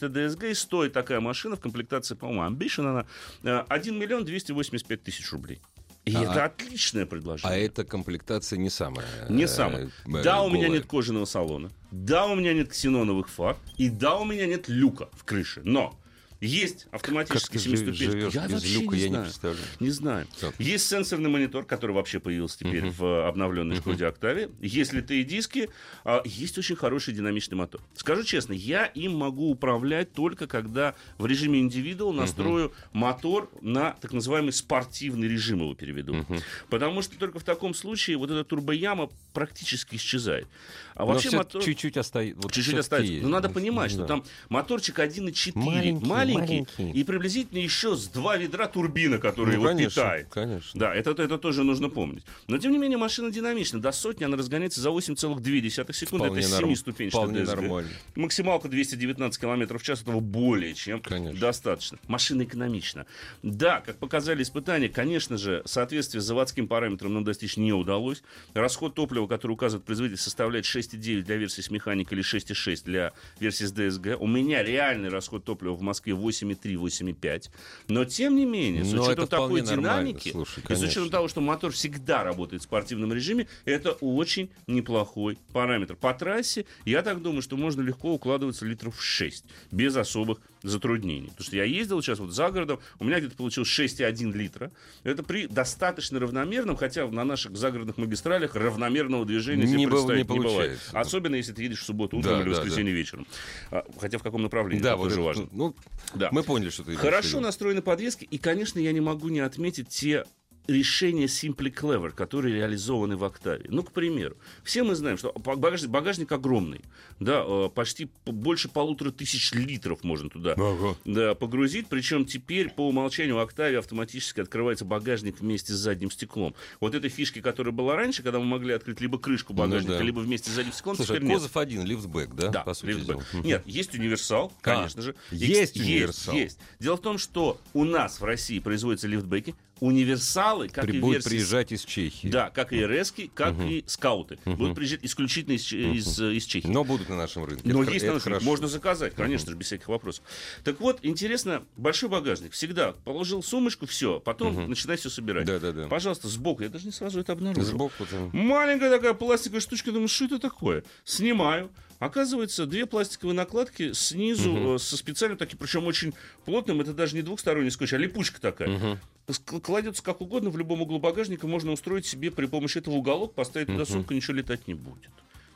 Семиступенчатая 0.00 0.28
DSG, 0.28 0.54
стоит 0.54 0.92
такая 0.92 1.20
машина 1.20 1.56
в 1.56 1.60
комплектации, 1.60 2.14
по-моему, 2.14 2.54
Ambition, 2.56 2.86
она 2.88 3.06
э, 3.42 3.64
1 3.68 3.98
миллион 3.98 4.24
285 4.24 5.02
тысяч 5.02 5.30
рублей. 5.32 5.60
И 6.06 6.14
А- 6.14 6.22
это 6.22 6.44
отличное 6.46 7.04
предложение. 7.06 7.52
А 7.54 7.56
эта 7.58 7.84
комплектация 7.84 8.58
не 8.58 8.70
самая. 8.70 9.06
Не 9.28 9.44
э, 9.44 9.48
самое. 9.48 9.90
э, 10.06 10.22
Да, 10.22 10.42
у 10.42 10.48
меня 10.48 10.66
голая. 10.66 10.78
нет 10.80 10.86
кожаного 10.86 11.26
салона. 11.26 11.70
Да, 11.90 12.26
у 12.26 12.34
меня 12.34 12.54
нет 12.54 12.70
ксеноновых 12.70 13.28
фар. 13.28 13.56
И 13.76 13.90
да, 13.90 14.16
у 14.16 14.24
меня 14.24 14.46
нет 14.46 14.68
люка 14.68 15.08
в 15.12 15.24
крыше. 15.24 15.60
Но 15.64 15.94
есть 16.40 16.86
жи- 16.92 17.58
семиступенчатый. 17.58 18.30
Я 18.30 18.48
вообще 18.48 18.74
люка, 18.80 18.96
не 18.96 19.02
я 19.02 19.08
не 19.08 19.12
знаю. 19.12 19.24
представляю. 19.24 19.66
Не 19.80 19.90
знаю. 19.90 20.26
Так. 20.40 20.54
Есть 20.58 20.86
сенсорный 20.88 21.28
монитор, 21.30 21.64
который 21.64 21.92
вообще 21.92 22.18
появился 22.18 22.58
теперь 22.58 22.88
в 22.90 23.04
э, 23.04 23.28
обновленной 23.28 23.76
Шкоде 23.76 24.06
Октаве. 24.06 24.50
Есть 24.60 24.92
литые 24.92 25.24
диски. 25.24 25.68
а, 26.04 26.22
Есть 26.24 26.56
очень 26.58 26.76
хороший 26.76 27.12
динамичный 27.14 27.56
мотор. 27.56 27.80
Скажу 27.94 28.24
честно, 28.24 28.52
я 28.54 28.86
им 28.86 29.16
могу 29.16 29.50
управлять 29.50 30.12
только 30.12 30.46
когда 30.46 30.94
в 31.18 31.26
режиме 31.26 31.60
индивидуал 31.60 32.12
настрою 32.12 32.72
мотор 32.92 33.50
на 33.60 33.92
так 34.00 34.12
называемый 34.12 34.52
спортивный 34.52 35.28
режим 35.28 35.60
его 35.60 35.74
переведу. 35.74 36.24
Потому 36.68 37.02
что 37.02 37.18
только 37.18 37.38
в 37.38 37.44
таком 37.44 37.74
случае 37.74 38.16
вот 38.16 38.30
эта 38.30 38.44
турбояма 38.44 39.10
практически 39.32 39.96
исчезает. 39.96 40.46
А 40.94 41.04
вообще 41.04 41.30
мотор... 41.30 41.62
чуть-чуть 41.62 41.96
остается. 41.96 42.40
Вот 42.42 42.52
Чуть-чуть 42.52 42.74
остается. 42.74 43.22
Но 43.22 43.28
надо 43.28 43.48
понимать, 43.48 43.90
что 43.90 44.00
да. 44.00 44.06
там 44.06 44.24
моторчик 44.48 44.98
1.4, 44.98 45.52
Маленький, 45.54 46.06
маленький, 46.06 46.29
маленький. 46.34 46.90
и 46.92 47.04
приблизительно 47.04 47.58
еще 47.58 47.96
с 47.96 48.06
два 48.08 48.36
ведра 48.36 48.66
турбина, 48.66 49.18
которая 49.18 49.56
Ну, 49.56 49.62
его 49.62 49.70
конечно, 49.70 50.02
питает. 50.02 50.28
конечно. 50.30 50.78
Да, 50.80 50.94
это, 50.94 51.10
это 51.10 51.38
тоже 51.38 51.64
нужно 51.64 51.88
помнить. 51.88 52.24
Но, 52.48 52.58
тем 52.58 52.72
не 52.72 52.78
менее, 52.78 52.98
машина 52.98 53.30
динамична. 53.30 53.80
До 53.80 53.92
сотни 53.92 54.24
она 54.24 54.36
разгоняется 54.36 54.80
за 54.80 54.90
8,2 54.90 55.92
секунды. 55.92 56.26
Вполне 56.26 56.40
это 56.42 56.50
норм- 56.60 56.70
7-ступенчатая 56.72 57.08
вполне 57.10 57.40
DSG. 57.40 57.46
нормально. 57.56 57.90
Максималка 58.16 58.68
219 58.68 59.40
км 59.40 59.78
в 59.78 59.82
час. 59.82 60.02
Этого 60.02 60.20
более 60.20 60.74
чем 60.74 61.00
Конечно. 61.00 61.38
достаточно. 61.40 61.98
Машина 62.08 62.42
экономична. 62.44 63.06
Да, 63.42 63.80
как 63.80 63.96
показали 63.98 64.42
испытания, 64.42 64.88
конечно 64.88 65.36
же, 65.36 65.62
соответствие 65.66 66.20
заводским 66.20 66.68
параметрам 66.68 67.12
нам 67.12 67.24
достичь 67.24 67.56
не 67.56 67.72
удалось. 67.72 68.22
Расход 68.54 68.94
топлива, 68.94 69.26
который 69.26 69.52
указывает 69.52 69.84
производитель, 69.84 70.18
составляет 70.20 70.64
6,9 70.64 71.22
для 71.22 71.36
версии 71.36 71.60
с 71.60 71.70
механикой 71.70 72.18
или 72.18 72.24
6,6 72.24 72.84
для 72.84 73.12
версии 73.40 73.64
с 73.64 73.72
DSG. 73.72 74.14
У 74.16 74.26
меня 74.26 74.62
реальный 74.62 75.08
расход 75.08 75.44
топлива 75.44 75.74
в 75.74 75.82
Москве 75.82 76.14
8,3-8,5. 76.20 77.50
Но, 77.88 78.04
тем 78.04 78.36
не 78.36 78.44
менее, 78.44 78.84
с 78.84 78.92
учетом 78.92 79.26
такой 79.26 79.62
динамики, 79.62 80.30
слушай, 80.30 80.62
и 80.68 80.74
с 80.74 80.82
учетом 80.82 81.10
того, 81.10 81.28
что 81.28 81.40
мотор 81.40 81.72
всегда 81.72 82.22
работает 82.24 82.62
в 82.62 82.64
спортивном 82.64 83.12
режиме, 83.12 83.48
это 83.64 83.92
очень 83.92 84.50
неплохой 84.66 85.38
параметр. 85.52 85.96
По 85.96 86.14
трассе, 86.14 86.66
я 86.84 87.02
так 87.02 87.22
думаю, 87.22 87.42
что 87.42 87.56
можно 87.56 87.80
легко 87.82 88.12
укладываться 88.12 88.64
литров 88.64 88.96
в 88.96 89.02
6, 89.02 89.44
без 89.70 89.96
особых 89.96 90.40
затруднений. 90.62 91.28
Потому 91.28 91.44
что 91.46 91.56
я 91.56 91.64
ездил 91.64 92.02
сейчас 92.02 92.18
вот 92.18 92.32
за 92.32 92.50
городом, 92.50 92.80
у 92.98 93.04
меня 93.04 93.18
где-то 93.18 93.36
получилось 93.36 93.68
6,1 93.68 94.32
литра. 94.32 94.70
Это 95.04 95.22
при 95.22 95.46
достаточно 95.46 96.18
равномерном, 96.20 96.76
хотя 96.76 97.06
на 97.08 97.24
наших 97.24 97.56
загородных 97.56 97.96
магистралях 97.98 98.54
равномерного 98.54 99.24
движения 99.24 99.66
себе 99.66 99.76
Не 99.78 99.86
быв- 99.86 99.90
представить 100.06 100.28
не 100.28 100.38
не, 100.38 100.44
бывает. 100.44 100.78
да. 100.92 101.00
Особенно, 101.00 101.34
если 101.36 101.52
ты 101.52 101.62
едешь 101.62 101.80
в 101.80 101.84
субботу 101.84 102.18
утром 102.18 102.34
Да, 102.38 102.42
или 102.42 102.48
в 102.50 102.52
да, 102.54 102.60
воскресенье 102.60 102.92
вечером. 102.92 103.26
А, 103.70 103.84
Хотя 104.00 104.18
в 104.18 104.22
каком 104.22 104.42
направлении, 104.42 104.82
Да, 104.82 104.90
это 104.90 104.96
вот 104.98 105.04
тоже 105.04 105.14
это, 105.16 105.24
важно. 105.26 105.48
Ну, 105.52 105.74
Да. 106.14 106.28
мы 106.32 106.42
поняли, 106.42 106.70
что 106.70 106.84
ты 106.84 106.94
Хорошо 106.96 107.40
настроены 107.40 107.82
подвески, 107.82 108.24
и, 108.24 108.38
конечно, 108.38 108.78
я 108.78 108.92
не 108.92 109.00
могу 109.00 109.28
не 109.28 109.40
отметить 109.40 109.88
те 109.88 110.24
решения 110.66 111.24
Simply 111.26 111.74
Clever, 111.74 112.10
которые 112.10 112.54
реализованы 112.54 113.16
в 113.16 113.24
Октаве. 113.24 113.64
Ну, 113.68 113.82
к 113.82 113.90
примеру, 113.92 114.36
все 114.62 114.84
мы 114.84 114.94
знаем, 114.94 115.18
что 115.18 115.32
багажник, 115.32 115.90
багажник 115.90 116.30
огромный, 116.30 116.80
да, 117.18 117.42
э, 117.44 117.68
почти 117.74 118.08
больше 118.24 118.68
полутора 118.68 119.10
тысяч 119.10 119.52
литров 119.52 120.04
можно 120.04 120.30
туда 120.30 120.52
Ага. 120.52 120.96
да, 121.04 121.34
погрузить, 121.34 121.88
причем 121.88 122.24
теперь 122.24 122.70
по 122.70 122.86
умолчанию 122.88 123.34
в 123.36 123.40
Октаве 123.40 123.78
автоматически 123.78 124.40
открывается 124.40 124.84
багажник 124.84 125.40
вместе 125.40 125.72
с 125.72 125.76
задним 125.76 126.10
стеклом. 126.10 126.54
Вот 126.80 126.94
этой 126.94 127.10
фишки, 127.10 127.40
которая 127.40 127.72
была 127.72 127.96
раньше, 127.96 128.22
когда 128.22 128.38
мы 128.38 128.44
могли 128.44 128.72
открыть 128.72 129.00
либо 129.00 129.18
крышку 129.18 129.52
багажника, 129.52 129.92
Ну 129.94 129.98
да. 129.98 130.04
либо 130.04 130.20
вместе 130.20 130.50
с 130.50 130.54
задним 130.54 130.72
стеклом, 130.72 130.94
Слушай, 130.96 131.08
теперь 131.16 131.22
нет. 131.24 131.34
Козов 131.38 131.56
один, 131.56 131.84
лифтбэк, 131.84 132.34
да? 132.34 132.48
Да, 132.48 132.60
по 132.62 132.74
сути 132.74 132.90
лифтбэк. 132.90 133.16
дела? 133.32 133.42
Нет, 133.42 133.62
есть 133.66 133.94
универсал, 133.94 134.52
А, 134.60 134.64
конечно 134.64 135.02
же. 135.02 135.14
есть 135.32 135.76
Икс- 135.76 135.80
универсал. 135.84 136.34
Есть, 136.34 136.58
Дело 136.78 136.96
в 136.96 137.00
том, 137.02 137.18
что 137.18 137.60
у 137.74 137.84
нас 137.84 138.20
в 138.20 138.24
России 138.24 138.60
производятся 138.60 139.08
лифтбеки, 139.08 139.54
универсалы, 139.80 140.68
как 140.68 140.84
При- 140.84 140.96
и 140.98 141.00
будут 141.00 141.16
версии... 141.16 141.28
приезжать 141.28 141.72
из 141.72 141.84
Чехии. 141.84 142.28
Да, 142.28 142.50
как 142.50 142.72
и 142.72 142.84
РС, 142.84 143.12
как 143.34 143.54
и 143.60 143.84
скауты. 143.86 144.38
Будут 144.44 144.74
приезжать 144.76 145.00
исключительно 145.02 145.54
из, 145.54 145.62
Че- 145.62 145.92
из, 145.92 146.20
из 146.20 146.44
Чехии. 146.44 146.68
Но 146.68 146.84
будут 146.84 147.08
на 147.08 147.16
нашем 147.16 147.44
рынке. 147.44 147.62
Но 147.64 147.82
Это- 147.82 147.92
есть 147.92 148.04
это 148.04 148.12
на 148.12 148.18
нашем 148.18 148.32
рынке. 148.32 148.44
можно 148.46 148.68
заказать, 148.68 149.14
конечно 149.14 149.50
же, 149.50 149.56
без 149.56 149.66
всяких 149.66 149.88
вопросов. 149.88 150.24
Так 150.64 150.80
вот, 150.80 150.98
интересно, 151.02 151.62
большой 151.76 152.08
багажник. 152.08 152.52
Всегда 152.52 152.92
положил 153.04 153.42
сумочку, 153.42 153.86
все, 153.86 154.20
потом 154.20 154.68
начинай 154.68 154.96
все 154.96 155.10
собирать. 155.10 155.46
Да-да-да. 155.46 155.88
Пожалуйста, 155.88 156.28
сбоку, 156.28 156.62
я 156.62 156.68
даже 156.68 156.86
не 156.86 156.92
сразу 156.92 157.20
это 157.20 157.32
обнаружил. 157.32 157.64
Сбоку 157.70 158.06
там. 158.06 158.30
Маленькая 158.32 158.90
такая 158.90 159.14
пластиковая 159.14 159.60
штучка, 159.60 159.92
думаю, 159.92 160.08
что 160.08 160.26
это 160.26 160.38
такое? 160.38 160.84
Снимаю. 161.04 161.70
Оказывается, 162.00 162.66
две 162.66 162.86
пластиковые 162.86 163.36
накладки 163.36 163.92
снизу 163.92 164.74
э, 164.74 164.78
со 164.78 164.96
специальным 164.96 165.36
таким, 165.38 165.58
причем 165.58 165.86
очень 165.86 166.14
плотным, 166.46 166.80
это 166.80 166.94
даже 166.94 167.14
не 167.14 167.22
двухсторонний 167.22 167.70
скотч, 167.70 167.92
а 167.92 167.98
липучка 167.98 168.40
такая. 168.40 168.98
Ск- 169.28 169.60
Кладется 169.60 170.02
как 170.02 170.20
угодно 170.22 170.48
в 170.50 170.56
любом 170.58 170.80
углу 170.82 170.98
багажника, 170.98 171.46
можно 171.46 171.70
устроить 171.72 172.06
себе 172.06 172.30
при 172.30 172.46
помощи 172.46 172.78
этого 172.78 172.94
уголок, 172.94 173.34
поставить 173.34 173.68
туда 173.68 173.84
сумку, 173.84 174.14
ничего 174.14 174.34
летать 174.38 174.66
не 174.66 174.74
будет. 174.74 175.10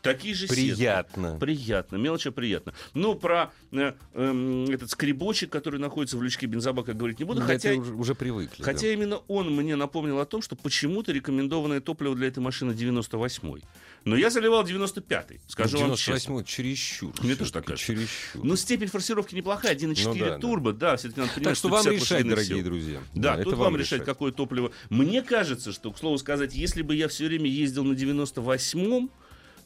Такие 0.04 0.34
же 0.34 0.46
сетки. 0.46 0.54
Приятно. 0.54 1.38
Приятно, 1.40 1.96
мелочь, 1.96 2.26
а 2.26 2.32
приятно. 2.32 2.74
Ну, 2.92 3.14
про 3.14 3.52
э, 3.72 3.94
эм, 4.12 4.66
этот 4.66 4.90
скребочек, 4.90 5.50
который 5.50 5.80
находится 5.80 6.18
в 6.18 6.22
лючке 6.22 6.46
бензобака, 6.46 6.92
говорить 6.92 7.18
не 7.18 7.24
буду. 7.24 7.40
Да, 7.40 7.46
хотя 7.46 7.70
это 7.70 7.80
уже, 7.80 7.94
уже 7.94 8.14
привыкли. 8.14 8.58
да. 8.58 8.64
Хотя 8.64 8.92
именно 8.92 9.22
он 9.28 9.54
мне 9.56 9.76
напомнил 9.76 10.20
о 10.20 10.26
том, 10.26 10.42
что 10.42 10.56
почему-то 10.56 11.10
рекомендованное 11.10 11.80
топливо 11.80 12.14
для 12.14 12.28
этой 12.28 12.40
машины 12.40 12.72
98-й. 12.72 13.64
Но 14.04 14.16
я 14.16 14.28
заливал 14.28 14.62
95-й, 14.64 15.40
скажу 15.48 15.78
вам 15.78 15.96
честно. 15.96 16.34
98 16.34 16.44
чересчур. 16.44 17.14
Мне 17.22 17.34
тоже 17.34 17.52
так 17.52 17.64
кажется. 17.64 17.86
Чересчур. 17.86 18.44
Ну, 18.44 18.56
степень 18.56 18.88
форсировки 18.88 19.34
неплохая, 19.34 19.74
1,4 19.74 20.02
Ну 20.04 20.14
да, 20.14 20.24
да. 20.26 20.38
турбо, 20.38 20.72
да, 20.74 20.96
все-таки 20.96 21.20
надо 21.20 21.32
понимать, 21.32 21.50
так 21.52 21.56
что 21.56 21.68
вам 21.70 21.84
50 21.84 22.02
решать, 22.02 22.28
дорогие 22.28 22.56
сил. 22.56 22.64
друзья. 22.64 23.00
Да, 23.14 23.34
это 23.36 23.44
тут 23.44 23.54
вам 23.54 23.76
решать, 23.78 24.04
какое 24.04 24.32
топливо. 24.32 24.70
Мне 24.90 25.22
кажется, 25.22 25.72
что, 25.72 25.90
к 25.90 25.98
слову 25.98 26.18
сказать, 26.18 26.54
если 26.54 26.82
бы 26.82 26.94
я 26.94 27.08
все 27.08 27.26
время 27.26 27.48
ездил 27.48 27.84
на 27.84 27.94
98-м, 27.94 29.10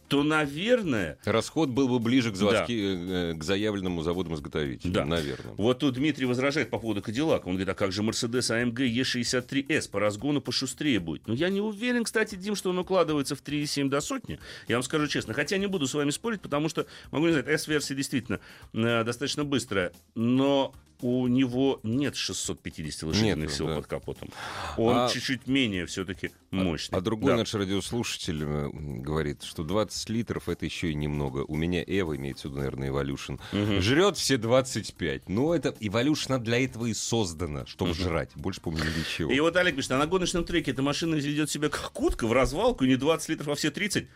то, 0.09 0.23
наверное, 0.23 1.19
Расход 1.25 1.69
был 1.69 1.89
бы 1.89 1.99
ближе 1.99 2.33
к, 2.33 2.35
заводски- 2.35 3.33
э, 3.33 3.35
к 3.35 3.45
заявленному 3.45 4.03
заводом-изготовителю. 4.03 4.93
Да. 4.93 5.05
Наверное. 5.05 5.55
Вот 5.57 5.81
тут 5.81 5.95
Дмитрий 5.95 6.25
возражает 6.25 6.71
по 6.71 6.79
поводу 6.79 7.03
Кадиллака. 7.03 7.47
Он 7.47 7.53
говорит, 7.53 7.69
а 7.69 7.75
как 7.75 7.93
же 7.93 8.03
Mercedes 8.03 8.51
AMG 8.51 8.89
E63S? 9.03 9.91
По 9.91 10.01
разгону 10.01 10.41
пошустрее 10.41 10.99
будет. 10.99 11.29
Но 11.29 11.35
я 11.35 11.51
не 11.51 11.61
уверен, 11.61 12.05
кстати, 12.05 12.35
Дим, 12.35 12.57
что 12.57 12.71
он 12.71 12.79
укладывается 12.79 13.37
в 13.37 13.43
3,7 13.43 13.89
до 13.89 14.01
сотни. 14.01 14.39
Я 14.67 14.77
вам 14.77 14.83
скажу 14.83 15.07
честно. 15.07 15.35
Хотя 15.35 15.59
не 15.59 15.67
буду 15.67 15.87
с 15.87 15.95
вами 15.95 16.11
спорить, 16.11 16.41
потому 16.41 16.69
что, 16.69 16.87
могу 17.11 17.27
не 17.27 17.33
знать, 17.33 17.47
S-версия 17.47 17.95
действительно 17.95 18.41
э, 18.73 19.05
достаточно 19.05 19.45
быстрая. 19.45 19.93
Но 20.15 20.75
у 21.01 21.27
него 21.29 21.81
нет 21.83 22.17
650 22.17 23.03
лошадиных 23.05 23.53
сил 23.53 23.67
да. 23.67 23.77
под 23.77 23.87
капотом. 23.87 24.31
Он 24.77 24.97
А- 24.97 25.09
чуть-чуть 25.09 25.47
менее 25.47 25.87
все-таки 25.87 26.31
мощный. 26.51 26.97
А 26.97 27.01
другой 27.01 27.33
Да. 27.33 27.39
наш 27.39 27.55
радиослушатель 27.55 28.43
э, 28.43 28.69
говорит, 28.73 29.43
что 29.43 29.63
20 29.65 30.09
литров 30.11 30.49
это 30.49 30.65
еще 30.65 30.91
и 30.91 30.95
немного. 30.95 31.45
У 31.47 31.57
меня 31.57 31.83
Эва, 31.87 32.17
имеется 32.17 32.49
в 32.49 32.51
виду, 32.51 32.59
наверное, 32.59 32.91
Evolution, 32.91 33.41
жрет 33.81 34.17
все 34.17 34.37
25. 34.37 35.29
Но 35.29 35.55
это 35.55 35.71
Evolution 35.81 36.39
для 36.39 36.63
этого 36.65 36.87
и 36.87 36.95
создана, 36.95 37.67
чтобы 37.67 37.95
жрать. 37.95 38.31
Больше, 38.35 38.61
по-моему, 38.61 38.89
ничего. 38.99 39.31
И 39.33 39.41
вот 39.41 39.57
Олег 39.57 39.77
пишет, 39.77 39.93
а 39.93 39.99
на 39.99 40.07
гоночном 40.07 40.45
треке 40.45 40.71
эта 40.73 40.83
машина 40.83 41.15
ведет 41.17 41.51
себя 41.51 41.69
как 41.69 41.99
утка 42.01 42.27
в 42.27 42.33
развалку, 42.33 42.85
не 42.85 42.97
20 42.97 43.29
литров, 43.31 43.49
а 43.49 43.55
все 43.55 43.71
30. 43.71 44.09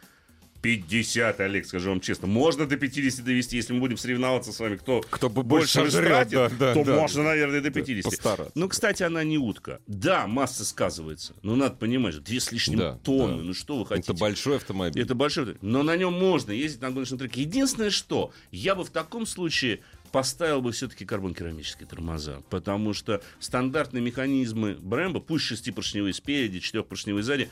50, 0.62 1.40
Олег, 1.40 1.66
скажу 1.66 1.90
вам 1.90 2.00
честно. 2.00 2.28
Можно 2.28 2.66
до 2.66 2.76
50 2.76 3.24
довести, 3.24 3.56
если 3.56 3.72
мы 3.72 3.80
будем 3.80 3.96
соревноваться 3.96 4.52
с 4.52 4.60
вами, 4.60 4.76
кто, 4.76 5.00
Кто 5.10 5.28
бы 5.28 5.42
больше 5.42 5.80
больше 5.80 5.98
жрет, 5.98 6.28
да, 6.30 6.48
да, 6.48 6.74
то 6.74 6.84
да. 6.84 6.94
можно, 6.94 7.24
наверное, 7.24 7.60
до 7.60 7.70
50. 7.70 8.04
постараться. 8.04 8.52
Ну, 8.54 8.68
кстати, 8.68 9.02
она 9.02 9.24
не 9.24 9.38
утка. 9.38 9.80
Да, 9.88 10.26
масса 10.28 10.64
сказывается. 10.64 11.34
Но 11.42 11.56
надо 11.56 11.74
понимать, 11.74 12.14
же, 12.14 12.20
две 12.20 12.38
с 12.40 12.52
лишним 12.52 12.78
Да, 12.78 12.98
тонны. 13.02 13.38
да. 13.38 13.42
Ну, 13.42 13.54
что 13.54 13.76
вы 13.78 13.86
хотите? 13.86 14.12
Это 14.12 14.18
большой 14.20 14.56
автомобиль. 14.56 15.02
Это 15.02 15.14
большой. 15.16 15.56
Но 15.60 15.82
на 15.82 15.96
нем 15.96 16.12
можно 16.12 16.52
ездить 16.52 16.80
на 16.80 16.90
гоночном 16.90 17.18
треке. 17.18 17.42
Единственное, 17.42 17.90
что 17.90 18.32
я 18.52 18.74
бы 18.76 18.84
в 18.84 18.90
таком 18.90 19.26
случае 19.26 19.80
поставил 20.12 20.60
бы 20.60 20.70
все-таки 20.72 21.04
карбон-керамические 21.04 21.88
тормоза. 21.88 22.42
Потому 22.50 22.92
что 22.92 23.22
стандартные 23.40 24.02
механизмы 24.02 24.74
Брэмбо, 24.78 25.20
пусть 25.20 25.44
шестипоршневые 25.46 26.12
спереди, 26.14 26.60
четырехпоршневые 26.60 27.24
сзади, 27.24 27.50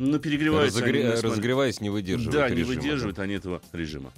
но 0.00 0.18
перегреваются 0.18 0.80
Разогре- 0.80 1.02
они. 1.12 1.28
Разогреваясь, 1.28 1.80
не 1.82 1.90
выдерживает 1.90 2.34
Да, 2.34 2.48
не 2.48 2.56
режима, 2.62 2.74
выдерживают 2.80 3.18
они 3.18 3.34
этого 3.34 3.60
режима. 3.72 4.12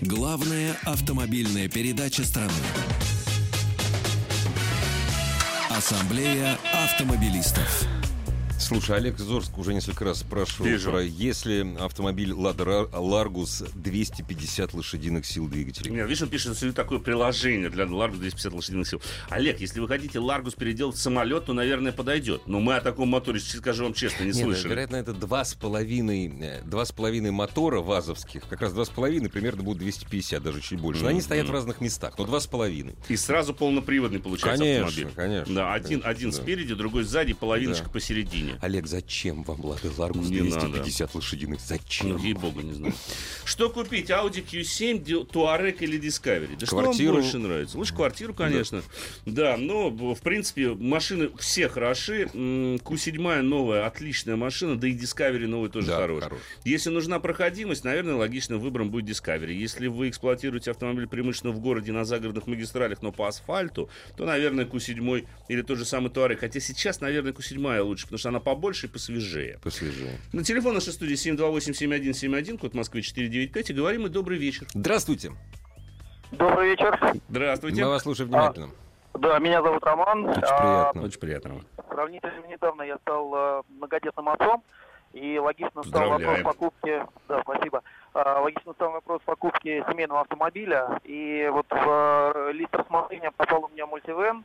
Главная 0.00 0.76
автомобильная 0.84 1.68
передача 1.68 2.24
страны. 2.24 2.52
Ассамблея 5.68 6.58
автомобилистов. 6.72 7.86
Слушай, 8.58 8.96
Олег 8.96 9.16
Зорск 9.18 9.56
уже 9.56 9.72
несколько 9.72 10.04
раз 10.04 10.18
спрашивал 10.20 10.66
Вижу. 10.66 10.90
про 10.90 11.00
если 11.02 11.76
автомобиль 11.78 12.32
Лада 12.32 12.88
Ларгус 12.92 13.62
250 13.74 14.74
лошадиных 14.74 15.24
сил 15.26 15.46
двигателя. 15.46 15.90
Нет, 15.92 16.08
видишь, 16.08 16.22
он 16.22 16.28
пишет, 16.28 16.56
что 16.56 16.72
такое 16.72 16.98
приложение 16.98 17.70
для 17.70 17.86
Ларгус 17.86 18.18
250 18.18 18.52
лошадиных 18.52 18.88
сил. 18.88 19.00
Олег, 19.30 19.60
если 19.60 19.78
вы 19.78 19.86
хотите 19.86 20.18
Ларгус 20.18 20.54
переделать 20.54 20.96
в 20.96 21.00
самолет, 21.00 21.44
то, 21.46 21.52
наверное, 21.52 21.92
подойдет. 21.92 22.42
Но 22.46 22.58
мы 22.58 22.74
о 22.74 22.80
таком 22.80 23.08
моторе, 23.08 23.38
скажу 23.38 23.84
вам 23.84 23.94
честно, 23.94 24.24
не 24.24 24.32
Нет, 24.32 24.36
слышали. 24.36 24.70
вероятно, 24.72 24.96
это 24.96 25.12
два 25.12 25.44
с 25.44 25.54
половиной, 25.54 26.26
э, 26.40 26.62
два 26.64 26.84
с 26.84 26.90
половиной 26.90 27.30
мотора 27.30 27.80
вазовских, 27.80 28.42
как 28.48 28.60
раз 28.60 28.72
два 28.72 28.84
с 28.84 28.90
половиной, 28.90 29.30
примерно 29.30 29.62
будут 29.62 29.78
250, 29.82 30.42
даже 30.42 30.60
чуть 30.60 30.80
больше. 30.80 31.02
Но 31.04 31.08
они 31.10 31.20
стоят 31.20 31.48
в 31.48 31.52
разных 31.52 31.80
местах, 31.80 32.18
но 32.18 32.24
два 32.24 32.40
с 32.40 32.48
половиной. 32.48 32.96
И 33.08 33.16
сразу 33.16 33.54
полноприводный 33.54 34.18
получается 34.18 34.58
Конечно, 34.64 34.86
автомобиль. 34.88 35.14
конечно, 35.14 35.54
Да, 35.54 35.72
один, 35.72 35.88
конечно, 36.00 36.10
один 36.10 36.30
да. 36.30 36.36
спереди, 36.36 36.74
другой 36.74 37.04
сзади, 37.04 37.32
половиночка 37.34 37.84
Да. 37.84 37.90
посередине. 37.90 38.47
Олег, 38.60 38.86
зачем 38.86 39.42
вам 39.42 39.64
Лада 39.64 39.90
Ларгус 39.96 40.28
Не 40.28 40.38
250 40.40 41.14
лошадиных? 41.14 41.60
Зачем? 41.60 42.10
Ну, 42.10 42.18
ей-богу, 42.18 42.60
не 42.60 42.72
знаю. 42.72 42.94
Что 43.44 43.70
купить? 43.70 44.10
Audi 44.10 44.44
Q7, 44.44 44.98
Ди- 45.02 45.14
Touareg 45.14 45.76
или 45.80 45.98
Discovery? 46.00 46.56
Да 46.58 46.66
что 46.66 46.76
Квартиру. 46.80 47.12
вам 47.14 47.22
больше 47.22 47.38
нравится? 47.38 47.78
Лучше 47.78 47.94
квартиру, 47.94 48.34
конечно. 48.34 48.82
Да, 49.26 49.56
но, 49.56 49.90
в 49.90 50.20
принципе, 50.20 50.68
машины 50.70 51.30
все 51.38 51.68
хороши. 51.68 52.28
М, 52.34 52.76
Q7 52.76 53.42
новая, 53.42 53.86
отличная 53.86 54.36
машина, 54.36 54.76
да 54.78 54.88
и 54.88 54.96
Discovery 54.96 55.46
новый 55.46 55.70
тоже 55.70 55.88
Да, 55.88 55.96
хорош. 55.96 56.22
хорош. 56.24 56.40
Если 56.64 56.90
нужна 56.90 57.18
проходимость, 57.20 57.84
наверное, 57.84 58.14
логичным 58.14 58.60
выбором 58.60 58.90
будет 58.90 59.08
Discovery. 59.08 59.52
Если 59.52 59.86
вы 59.86 60.08
эксплуатируете 60.08 60.70
автомобиль 60.70 61.06
преимущественно 61.08 61.52
в 61.52 61.60
городе 61.60 61.92
на 61.92 62.04
загородных 62.04 62.46
магистралях, 62.46 63.02
но 63.02 63.12
по 63.12 63.28
асфальту, 63.28 63.88
то, 64.16 64.24
наверное, 64.24 64.64
Q7 64.64 65.26
или 65.48 65.62
тот 65.62 65.78
же 65.78 65.84
самый 65.84 66.10
Touareg. 66.10 66.36
Хотя 66.36 66.60
сейчас, 66.60 67.00
наверное, 67.00 67.32
Q7 67.32 67.80
лучше, 67.82 68.04
потому 68.04 68.18
что 68.18 68.28
она 68.28 68.37
побольше 68.40 68.86
и 68.86 68.90
посвежее. 68.90 69.58
Посвежее. 69.62 70.18
На 70.32 70.44
телефон 70.44 70.74
нашей 70.74 70.92
студии 70.92 71.14
728-7171, 71.14 72.58
код 72.58 72.74
Москвы 72.74 73.02
495, 73.02 73.70
и 73.70 73.72
говорим 73.72 74.02
мы 74.02 74.08
добрый 74.08 74.38
вечер. 74.38 74.66
Здравствуйте. 74.74 75.32
Добрый 76.32 76.70
вечер. 76.70 76.98
Здравствуйте. 77.28 77.84
Мы 77.84 77.90
вас 77.90 78.02
слушаем 78.02 78.30
внимательно. 78.30 78.70
Да, 79.14 79.38
меня 79.38 79.62
зовут 79.62 79.82
Роман. 79.84 80.26
Очень 80.26 80.42
А, 80.42 80.60
приятно. 80.92 81.02
Очень 81.02 81.20
приятно. 81.20 81.60
Сравнительно 81.88 82.46
недавно 82.48 82.82
я 82.82 82.98
стал 82.98 83.34
э, 83.34 83.62
многодетным 83.68 84.28
отцом, 84.28 84.62
и 85.12 85.38
логично 85.38 85.82
стал 85.82 86.10
вопрос 86.10 86.40
покупки. 86.42 87.02
Да, 87.28 87.40
спасибо. 87.42 87.82
А, 88.14 88.40
логично 88.40 88.72
стал 88.74 88.92
вопрос 88.92 89.22
покупки 89.24 89.82
семейного 89.90 90.20
автомобиля. 90.20 91.00
И 91.04 91.48
вот 91.50 91.66
в 91.70 92.32
э, 92.34 92.52
лист 92.52 92.74
рассмотрения 92.74 93.30
попал 93.30 93.64
у 93.64 93.68
меня 93.68 93.86
мультивен, 93.86 94.44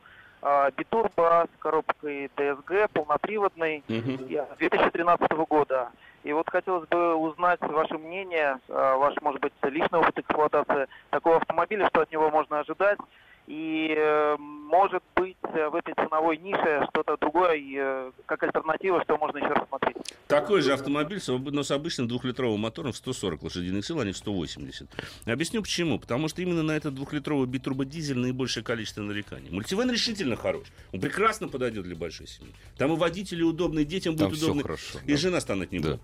битурбо 0.76 1.46
с 1.54 1.58
коробкой 1.58 2.28
ТСГ, 2.36 2.90
полноприводный, 2.92 3.82
я- 4.28 4.46
2013 4.58 5.46
года. 5.46 5.88
И 6.22 6.32
вот 6.32 6.48
хотелось 6.48 6.88
бы 6.88 7.14
узнать 7.14 7.60
ваше 7.60 7.98
мнение, 7.98 8.58
а, 8.68 8.96
ваш, 8.96 9.14
может 9.20 9.40
быть, 9.40 9.52
личный 9.62 9.98
опыт 9.98 10.18
эксплуатации 10.18 10.86
такого 11.10 11.36
автомобиля, 11.36 11.86
что 11.88 12.00
от 12.02 12.12
него 12.12 12.30
можно 12.30 12.60
ожидать. 12.60 12.98
И, 13.46 13.94
э, 13.94 14.36
может 14.38 15.02
быть, 15.16 15.36
э, 15.42 15.68
в 15.68 15.74
этой 15.74 15.92
ценовой 15.94 16.38
нише 16.38 16.86
что-то 16.90 17.18
другое, 17.18 17.58
э, 17.58 18.10
как 18.24 18.42
альтернатива, 18.42 19.02
что 19.04 19.18
можно 19.18 19.36
еще 19.36 19.48
рассмотреть. 19.48 19.96
Такой 20.28 20.62
же 20.62 20.72
автомобиль, 20.72 21.20
но 21.28 21.62
с 21.62 21.70
обычным 21.70 22.08
двухлитровым 22.08 22.60
мотором 22.60 22.92
в 22.92 22.96
140 22.96 23.42
лошадиных 23.42 23.84
сил, 23.84 24.00
а 24.00 24.04
не 24.06 24.12
в 24.12 24.16
180. 24.16 24.88
Объясню 25.26 25.60
почему. 25.60 25.98
Потому 25.98 26.28
что 26.28 26.40
именно 26.40 26.62
на 26.62 26.72
этот 26.72 26.94
двухлитровый 26.94 27.46
битурбодизель 27.46 28.16
наибольшее 28.18 28.64
количество 28.64 29.02
нареканий. 29.02 29.50
Мультивен 29.50 29.90
решительно 29.90 30.36
хорош. 30.36 30.66
Он 30.94 31.00
прекрасно 31.00 31.48
подойдет 31.48 31.84
для 31.84 31.94
большой 31.96 32.26
семьи. 32.26 32.52
Там 32.78 32.94
и 32.94 32.96
водители 32.96 33.42
удобные, 33.42 33.84
детям 33.84 34.16
Там 34.16 34.30
будет 34.30 34.42
удобно. 34.42 34.62
хорошо, 34.62 34.98
И 35.04 35.12
да. 35.12 35.16
жена 35.18 35.40
стонать 35.40 35.70
не 35.70 35.80
Да. 35.80 35.90
будет. 35.90 36.00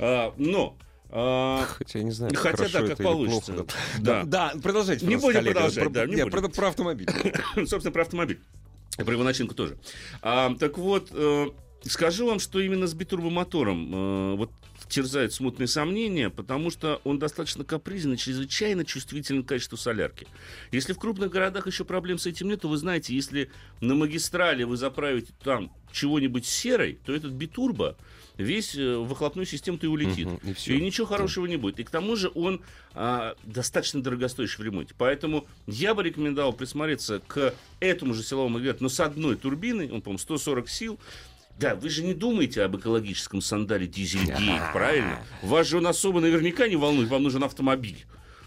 А, 0.00 0.34
но... 0.36 0.76
а, 1.12 1.64
Хотя 1.76 1.98
я 1.98 2.04
не 2.04 2.10
знаю, 2.12 2.32
Хотя 2.34 2.68
да, 2.68 2.86
как 2.86 2.98
получится. 2.98 3.52
плохо. 3.52 3.68
Да. 3.98 4.22
Да, 4.24 4.52
продолжайте. 4.62 5.06
Не 5.06 5.16
будем 5.16 5.34
коллега. 5.34 5.54
продолжать, 5.54 5.84
Про- 5.84 5.90
да, 5.92 6.06
не 6.06 6.14
не, 6.14 6.24
будем. 6.24 6.42
про, 6.42 6.48
про 6.48 6.68
автомобиль. 6.68 7.08
собственно, 7.66 7.92
про 7.92 8.02
автомобиль. 8.02 8.40
Про 8.96 9.12
его 9.12 9.24
начинку 9.24 9.54
тоже. 9.54 9.76
А, 10.22 10.54
так 10.58 10.76
вот, 10.78 11.08
э, 11.12 11.46
скажу 11.84 12.26
вам, 12.26 12.38
что 12.38 12.60
именно 12.60 12.86
с 12.86 12.94
битурбомотором 12.94 13.94
э, 13.94 14.34
вот 14.36 14.50
терзают 14.88 15.32
смутные 15.32 15.68
сомнения, 15.68 16.30
потому 16.30 16.70
что 16.70 17.00
он 17.04 17.18
достаточно 17.18 17.64
капризен 17.64 18.14
и 18.14 18.16
чрезвычайно 18.16 18.84
чувствителен 18.84 19.44
к 19.44 19.48
качеству 19.48 19.76
солярки. 19.76 20.26
Если 20.72 20.92
в 20.92 20.98
крупных 20.98 21.30
городах 21.30 21.66
еще 21.66 21.84
проблем 21.84 22.18
с 22.18 22.26
этим 22.26 22.48
нет, 22.48 22.62
то 22.62 22.68
вы 22.68 22.76
знаете, 22.76 23.14
если 23.14 23.50
на 23.80 23.94
магистрали 23.94 24.64
вы 24.64 24.76
заправите 24.76 25.32
там 25.42 25.70
чего-нибудь 25.92 26.46
серой, 26.46 26.98
то 27.04 27.14
этот 27.14 27.32
битурбо 27.32 27.96
весь 28.36 28.74
э, 28.74 28.96
в 28.96 29.04
выхлопную 29.04 29.46
систему-то 29.46 29.86
и 29.86 29.88
улетит. 29.88 30.26
Мгм, 30.26 30.40
и. 30.44 30.72
И 30.72 30.80
ничего 30.80 31.06
хорошего 31.06 31.46
не 31.46 31.56
будет. 31.56 31.78
И 31.78 31.84
к 31.84 31.90
тому 31.90 32.16
же 32.16 32.30
он 32.34 32.62
а, 32.94 33.36
достаточно 33.44 34.02
дорогостоящий 34.02 34.56
в 34.58 34.64
ремонте. 34.64 34.94
Поэтому 34.96 35.46
я 35.66 35.94
бы 35.94 36.02
рекомендовал 36.02 36.52
присмотреться 36.52 37.20
к 37.26 37.54
этому 37.80 38.14
же 38.14 38.22
силовому 38.22 38.58
агрегату, 38.58 38.82
но 38.82 38.88
с 38.88 39.00
одной 39.00 39.36
турбиной, 39.36 39.90
он, 39.90 40.02
по-моему, 40.02 40.18
140 40.18 40.68
сил. 40.68 40.98
Да, 41.60 41.74
вы 41.74 41.90
же 41.90 42.02
не 42.02 42.14
думаете 42.14 42.62
об 42.62 42.76
экологическом 42.78 43.42
сандале 43.42 43.86
Дизельгейт, 43.86 44.72
правильно? 44.72 45.18
Вас 45.42 45.68
же 45.68 45.76
он 45.76 45.86
особо 45.86 46.20
наверняка 46.20 46.66
не 46.66 46.76
волнует, 46.76 47.10
вам 47.10 47.22
нужен 47.22 47.44
автомобиль. 47.44 48.06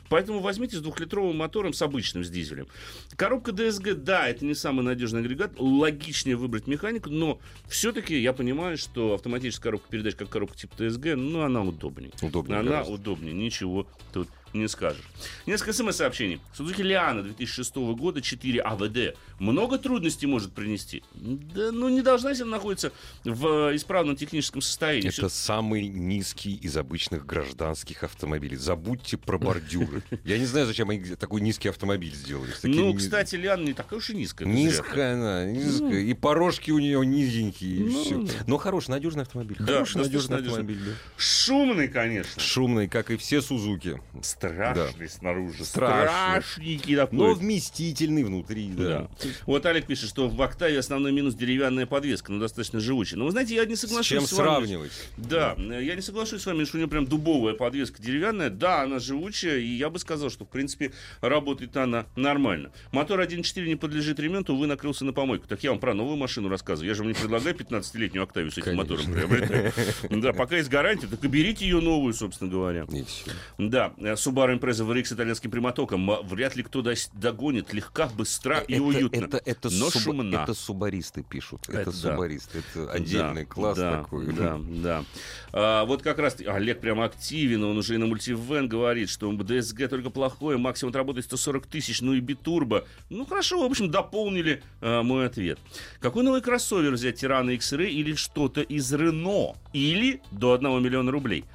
Поэтому 0.09 0.39
возьмите 0.41 0.77
с 0.77 0.81
двухлитровым 0.81 1.37
мотором, 1.37 1.73
с 1.73 1.81
обычным, 1.81 2.23
с 2.23 2.29
дизелем. 2.29 2.67
Коробка 3.15 3.51
DSG, 3.51 3.93
да, 3.95 4.27
это 4.27 4.45
не 4.45 4.53
самый 4.53 4.83
надежный 4.83 5.21
агрегат. 5.21 5.53
Логичнее 5.57 6.35
выбрать 6.35 6.67
механику, 6.67 7.09
но 7.09 7.39
все-таки 7.67 8.19
я 8.19 8.33
понимаю, 8.33 8.77
что 8.77 9.13
автоматическая 9.13 9.71
коробка 9.71 9.89
передач, 9.89 10.15
как 10.15 10.29
коробка 10.29 10.57
типа 10.57 10.73
TSG, 10.77 11.15
ну, 11.15 11.41
она 11.41 11.61
удобнее. 11.63 12.11
Удобнее 12.21 12.59
Она 12.59 12.69
гораздо. 12.69 12.93
удобнее, 12.93 13.33
ничего 13.33 13.87
тут 14.11 14.27
не 14.53 14.67
скажешь. 14.67 15.03
Несколько 15.45 15.73
смс-сообщений. 15.73 16.39
Suzuki 16.57 16.83
Лиана 16.83 17.23
2006 17.23 17.75
года, 17.75 18.21
4 18.21 18.61
АВД. 18.61 19.17
Много 19.39 19.77
трудностей 19.77 20.27
может 20.27 20.53
принести. 20.53 21.03
Да, 21.13 21.71
ну, 21.71 21.89
не 21.89 22.01
должна, 22.01 22.29
если 22.29 22.43
она 22.43 22.53
находится 22.53 22.91
в 23.23 23.69
э, 23.69 23.75
исправном 23.75 24.15
техническом 24.15 24.61
состоянии. 24.61 25.09
Это 25.09 25.29
самый 25.29 25.87
низкий 25.87 26.55
из 26.55 26.77
обычных 26.77 27.25
гражданских 27.25 28.03
автомобилей. 28.03 28.55
Забудьте 28.55 29.17
про 29.17 29.37
бордюры. 29.37 30.03
Я 30.23 30.37
не 30.37 30.45
знаю, 30.45 30.67
зачем 30.67 30.89
они 30.89 31.03
такой 31.15 31.41
низкий 31.41 31.69
автомобиль 31.69 32.13
сделали. 32.13 32.51
Ну, 32.63 32.93
кстати, 32.93 33.35
Лиана 33.35 33.63
не 33.63 33.73
такая 33.73 33.99
уж 33.99 34.09
и 34.11 34.15
низкая. 34.15 34.47
Низкая 34.47 35.13
она, 35.13 35.45
низкая. 35.45 36.01
И 36.01 36.13
порожки 36.13 36.71
у 36.71 36.79
нее 36.79 37.05
низенькие. 37.05 37.85
Ну. 37.85 38.27
Но 38.47 38.57
хороший, 38.57 38.91
надежный 38.91 39.23
автомобиль. 39.23 39.57
Хороший, 39.57 39.97
надежный 39.97 40.37
автомобиль. 40.37 40.79
Шумный, 41.17 41.87
конечно. 41.87 42.41
Шумный, 42.41 42.87
как 42.87 43.11
и 43.11 43.17
все 43.17 43.41
Сузуки. 43.41 44.01
Страшный 44.49 45.09
снаружи. 45.09 45.65
Страшный. 45.65 46.41
Страшненький 46.41 46.95
такой. 46.95 47.17
Но 47.17 47.33
вместительный 47.33 48.23
внутри, 48.23 48.69
да. 48.69 48.83
Да. 48.83 49.09
Вот 49.45 49.65
Олег 49.65 49.85
пишет, 49.85 50.09
что 50.09 50.27
в 50.27 50.41
Октаве 50.41 50.79
основной 50.79 51.11
минус 51.11 51.35
деревянная 51.35 51.85
подвеска, 51.85 52.31
но 52.31 52.39
достаточно 52.39 52.79
живучая. 52.79 53.17
Но 53.19 53.25
вы 53.25 53.31
знаете, 53.31 53.55
я 53.55 53.65
не 53.65 53.75
С 53.75 53.81
соглашусь 53.81 54.07
чем 54.07 54.25
с 54.25 54.33
вами. 54.33 54.47
сравнивать? 54.47 54.91
Да, 55.17 55.55
э, 55.57 55.83
я 55.83 55.95
не 55.95 56.01
соглашусь 56.01 56.41
с 56.41 56.45
вами, 56.45 56.63
что 56.65 56.77
у 56.77 56.79
нее 56.79 56.89
прям 56.89 57.05
дубовая 57.05 57.53
подвеска 57.53 58.01
деревянная. 58.01 58.49
Да, 58.49 58.81
она 58.81 58.99
живучая, 58.99 59.57
и 59.59 59.67
я 59.67 59.89
бы 59.89 59.99
сказал, 59.99 60.29
что, 60.29 60.45
в 60.45 60.49
принципе, 60.49 60.91
работает 61.21 61.75
она 61.77 62.05
нормально. 62.15 62.71
Мотор 62.91 63.21
1.4 63.21 63.65
не 63.67 63.75
подлежит 63.75 64.19
ремонту, 64.19 64.55
вы 64.55 64.67
накрылся 64.67 65.05
на 65.05 65.13
помойку. 65.13 65.47
Так 65.47 65.63
я 65.63 65.71
вам 65.71 65.79
про 65.79 65.93
новую 65.93 66.17
машину 66.17 66.49
рассказываю. 66.49 66.89
Я 66.89 66.95
же 66.95 67.01
вам 67.03 67.09
не 67.09 67.13
предлагаю 67.15 67.55
15-летнюю 67.55 68.23
Октавию 68.23 68.51
с 68.51 68.57
этим 68.57 68.77
Конечно. 68.77 68.95
мотором 68.95 69.13
приобретать. 69.13 69.73
Да, 70.23 70.31
пока 70.31 70.57
есть 70.57 70.69
гарантия, 70.69 71.07
так 71.07 71.23
и 71.23 71.27
берите 71.27 71.65
ее 71.65 71.81
новую, 71.81 72.13
собственно 72.13 72.49
говоря. 72.49 72.85
И 72.91 73.03
все. 73.03 73.31
Да, 73.57 73.93
Subaru 74.33 74.53
Impreza 74.59 74.83
VRX 74.83 75.05
с 75.05 75.11
итальянским 75.13 75.51
прямотоком. 75.51 76.09
Вряд 76.23 76.55
ли 76.55 76.63
кто 76.63 76.83
догонит. 77.13 77.71
Легка, 77.71 78.07
быстра 78.07 78.59
и 78.59 78.79
уютно. 78.79 79.25
Это, 79.25 79.41
это, 79.45 79.69
но 79.69 79.89
суб- 79.89 80.01
шумна. 80.01 80.35
это 80.43 80.53
субаристы 80.55 81.23
пишут. 81.23 81.61
Это, 81.69 81.81
Это 81.81 81.91
да. 81.91 81.97
субаристы. 81.97 82.63
Это 82.73 82.91
отдельный 82.91 83.43
Да, 83.43 83.49
класс 83.49 83.77
да, 83.77 83.97
такой. 83.97 84.33
Да, 84.33 84.59
да. 84.59 85.03
А, 85.51 85.85
вот 85.85 86.01
как 86.01 86.17
раз 86.17 86.37
Олег 86.45 86.79
прям 86.81 87.01
активен, 87.01 87.63
он 87.63 87.77
уже 87.77 87.93
и 87.93 87.97
на 87.97 88.07
мультивен 88.07 88.67
говорит, 88.67 89.09
что 89.09 89.31
ДСГ 89.31 89.87
только 89.87 90.09
плохое, 90.09 90.57
максимум 90.57 90.89
отработает 90.89 91.25
140 91.25 91.67
тысяч, 91.67 92.01
ну 92.01 92.13
и 92.13 92.19
битурбо. 92.19 92.85
Ну 93.09 93.25
хорошо, 93.25 93.61
в 93.61 93.65
общем, 93.69 93.91
дополнили 93.91 94.63
а, 94.81 95.03
мой 95.03 95.27
ответ. 95.27 95.59
Какой 95.99 96.23
новый 96.23 96.41
кроссовер 96.41 96.93
взять, 96.93 97.19
Тирана 97.19 97.51
X-Ray 97.51 97.89
или 97.89 98.15
что-то 98.15 98.61
из 98.61 98.91
Рено? 98.91 99.55
Или 99.73 100.21
до 100.31 100.53
1 100.53 100.83
миллиона 100.83 101.11
рублей? 101.11 101.45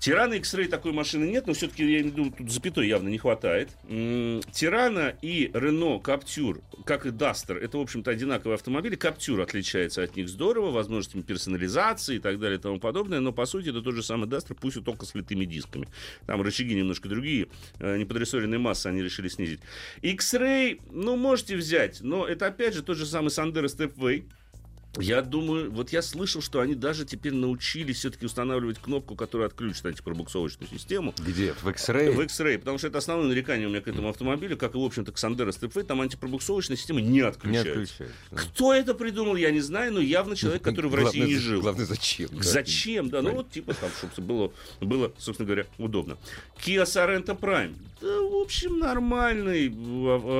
Тирана 0.00 0.32
X-Ray 0.34 0.66
такой 0.66 0.92
машины 0.92 1.26
нет, 1.26 1.46
но 1.46 1.52
все-таки, 1.52 1.84
я 1.84 2.02
думаю, 2.02 2.32
тут 2.32 2.50
запятой 2.50 2.88
явно 2.88 3.10
не 3.10 3.18
хватает. 3.18 3.68
Тирана 3.86 5.14
и 5.20 5.50
Рено 5.52 5.98
Каптюр, 5.98 6.62
как 6.86 7.04
и 7.04 7.10
Дастер, 7.10 7.58
это, 7.58 7.76
в 7.76 7.82
общем-то, 7.82 8.10
одинаковые 8.10 8.54
автомобили. 8.54 8.96
Каптюр 8.96 9.42
отличается 9.42 10.02
от 10.02 10.16
них 10.16 10.30
здорово, 10.30 10.70
возможностями 10.70 11.20
персонализации 11.20 12.16
и 12.16 12.18
так 12.18 12.40
далее 12.40 12.58
и 12.58 12.62
тому 12.62 12.80
подобное, 12.80 13.20
но, 13.20 13.32
по 13.32 13.44
сути, 13.44 13.68
это 13.68 13.82
тот 13.82 13.94
же 13.94 14.02
самый 14.02 14.26
Дастер, 14.26 14.56
пусть 14.58 14.78
и 14.78 14.80
только 14.80 15.04
с 15.04 15.14
литыми 15.14 15.44
дисками. 15.44 15.86
Там 16.26 16.40
рычаги 16.40 16.74
немножко 16.74 17.06
другие, 17.06 17.48
э, 17.78 17.98
неподрессоренные 17.98 18.58
массы 18.58 18.86
они 18.86 19.02
решили 19.02 19.28
снизить. 19.28 19.60
X-Ray, 20.00 20.80
ну, 20.90 21.16
можете 21.16 21.56
взять, 21.56 22.00
но 22.00 22.26
это, 22.26 22.46
опять 22.46 22.72
же, 22.72 22.82
тот 22.82 22.96
же 22.96 23.04
самый 23.04 23.28
Sandero 23.28 23.66
Stepway, 23.66 24.24
я 24.98 25.22
думаю, 25.22 25.70
вот 25.70 25.90
я 25.90 26.02
слышал, 26.02 26.42
что 26.42 26.60
они 26.60 26.74
даже 26.74 27.04
теперь 27.04 27.32
научились 27.32 27.98
все-таки 27.98 28.26
устанавливать 28.26 28.78
кнопку, 28.78 29.14
которая 29.14 29.48
отключит 29.48 29.86
антипробуксовочную 29.86 30.68
систему. 30.68 31.14
Где? 31.18 31.52
В 31.52 31.68
X-Ray? 31.68 32.10
В 32.12 32.20
X-Ray, 32.22 32.58
потому 32.58 32.78
что 32.78 32.88
это 32.88 32.98
основное 32.98 33.28
нарекание 33.28 33.68
у 33.68 33.70
меня 33.70 33.80
к 33.80 33.88
этому 33.88 34.08
автомобилю, 34.08 34.56
как 34.56 34.74
и, 34.74 34.78
в 34.78 34.82
общем-то, 34.82 35.12
к 35.12 35.16
Sandero 35.16 35.50
Stepway, 35.50 35.84
там 35.84 36.00
антипробуксовочная 36.00 36.76
система 36.76 37.00
не 37.00 37.20
отключается. 37.20 37.68
Не 37.68 37.82
отключается. 37.82 38.16
Да. 38.30 38.36
Кто 38.36 38.74
это 38.74 38.94
придумал, 38.94 39.36
я 39.36 39.50
не 39.50 39.60
знаю, 39.60 39.92
но 39.92 40.00
явно 40.00 40.34
человек, 40.34 40.62
который 40.62 40.90
в 40.90 40.94
России 40.94 41.20
не 41.20 41.36
жил. 41.36 41.60
Главное, 41.60 41.86
зачем? 41.86 42.28
Да. 42.32 42.42
Зачем, 42.42 43.10
да, 43.10 43.22
ну 43.22 43.30
вот 43.32 43.50
типа 43.50 43.74
там, 43.74 43.90
чтобы 44.12 44.26
было, 44.26 44.52
было, 44.80 45.12
собственно 45.18 45.46
говоря, 45.46 45.66
удобно. 45.78 46.18
Kia 46.64 46.84
Sorento 46.84 47.38
Prime. 47.38 47.74
Да, 48.00 48.20
в 48.22 48.42
общем, 48.42 48.78
нормальный 48.78 49.68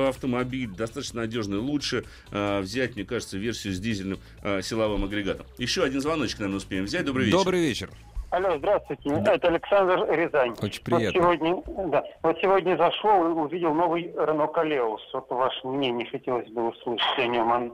автомобиль, 0.09 0.69
достаточно 0.69 1.21
надежный. 1.21 1.59
Лучше 1.59 2.05
э, 2.31 2.59
взять, 2.61 2.95
мне 2.95 3.05
кажется, 3.05 3.37
версию 3.37 3.73
с 3.73 3.79
дизельным 3.79 4.19
э, 4.43 4.61
силовым 4.61 5.03
агрегатом. 5.03 5.45
Еще 5.57 5.83
один 5.83 6.01
звоночек, 6.01 6.39
наверное, 6.39 6.57
успеем 6.57 6.85
взять. 6.85 7.05
Добрый 7.05 7.25
вечер. 7.25 7.37
Добрый 7.37 7.61
вечер. 7.61 7.89
Алло, 8.31 8.57
здравствуйте. 8.57 9.09
Это 9.09 9.47
Александр 9.49 10.09
Рязань. 10.09 10.55
Очень 10.61 10.83
приятно. 10.83 11.21
Вот 11.21 11.35
сегодня, 11.35 11.63
да, 11.91 12.03
вот 12.23 12.37
сегодня 12.41 12.77
зашел 12.77 13.27
и 13.27 13.33
увидел 13.33 13.73
новый 13.73 14.03
Рено 14.03 14.47
Калеус. 14.47 15.01
Вот 15.13 15.29
ваше 15.29 15.67
мнение 15.67 16.07
хотелось 16.09 16.49
бы 16.49 16.69
услышать 16.69 17.19
о 17.19 17.27
нем. 17.27 17.73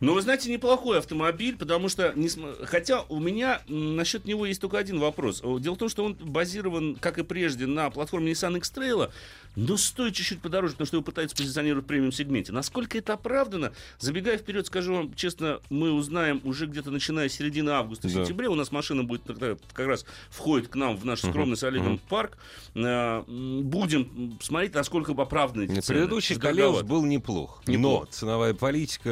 Ну, 0.00 0.14
вы 0.14 0.22
знаете, 0.22 0.50
неплохой 0.50 0.98
автомобиль, 0.98 1.56
потому 1.56 1.88
что, 1.88 2.12
не 2.14 2.28
см... 2.28 2.66
хотя 2.66 3.02
у 3.08 3.20
меня 3.20 3.62
насчет 3.68 4.24
него 4.24 4.46
есть 4.46 4.60
только 4.60 4.78
один 4.78 4.98
вопрос. 4.98 5.42
Дело 5.60 5.74
в 5.74 5.78
том, 5.78 5.88
что 5.88 6.04
он 6.04 6.14
базирован, 6.14 6.96
как 6.96 7.18
и 7.18 7.22
прежде, 7.22 7.66
на 7.66 7.90
платформе 7.90 8.32
Nissan 8.32 8.56
X-Trail, 8.58 9.10
но 9.54 9.76
стоит 9.76 10.14
чуть-чуть 10.14 10.40
подороже, 10.40 10.72
потому 10.72 10.86
что 10.86 10.96
его 10.96 11.04
пытаются 11.04 11.36
позиционировать 11.36 11.84
в 11.84 11.88
премиум-сегменте. 11.88 12.52
Насколько 12.52 12.98
это 12.98 13.14
оправдано? 13.14 13.72
Забегая 13.98 14.38
вперед, 14.38 14.66
скажу 14.66 14.94
вам 14.94 15.14
честно, 15.14 15.60
мы 15.68 15.92
узнаем 15.92 16.40
уже 16.44 16.66
где-то 16.66 16.90
начиная 16.90 17.28
с 17.28 17.34
середины 17.34 17.70
августа, 17.70 18.08
да. 18.08 18.14
сентября. 18.14 18.50
У 18.50 18.54
нас 18.54 18.72
машина 18.72 19.04
будет 19.04 19.22
как 19.72 19.86
раз 19.86 20.06
входит 20.30 20.68
к 20.68 20.74
нам 20.76 20.96
в 20.96 21.04
наш 21.04 21.20
скромный 21.20 21.54
uh-huh. 21.54 21.56
солидный 21.56 21.94
uh-huh. 21.94 22.00
парк. 22.08 22.38
Э, 22.74 23.22
будем 23.26 24.38
смотреть, 24.40 24.74
насколько 24.74 25.12
оправданы 25.12 25.64
эти. 25.64 25.86
Предыдущий 25.86 26.36
колес 26.36 26.82
был 26.82 27.04
неплох, 27.04 27.62
неплох. 27.66 28.04
но 28.04 28.06
ценовая 28.10 28.54
политика... 28.54 29.10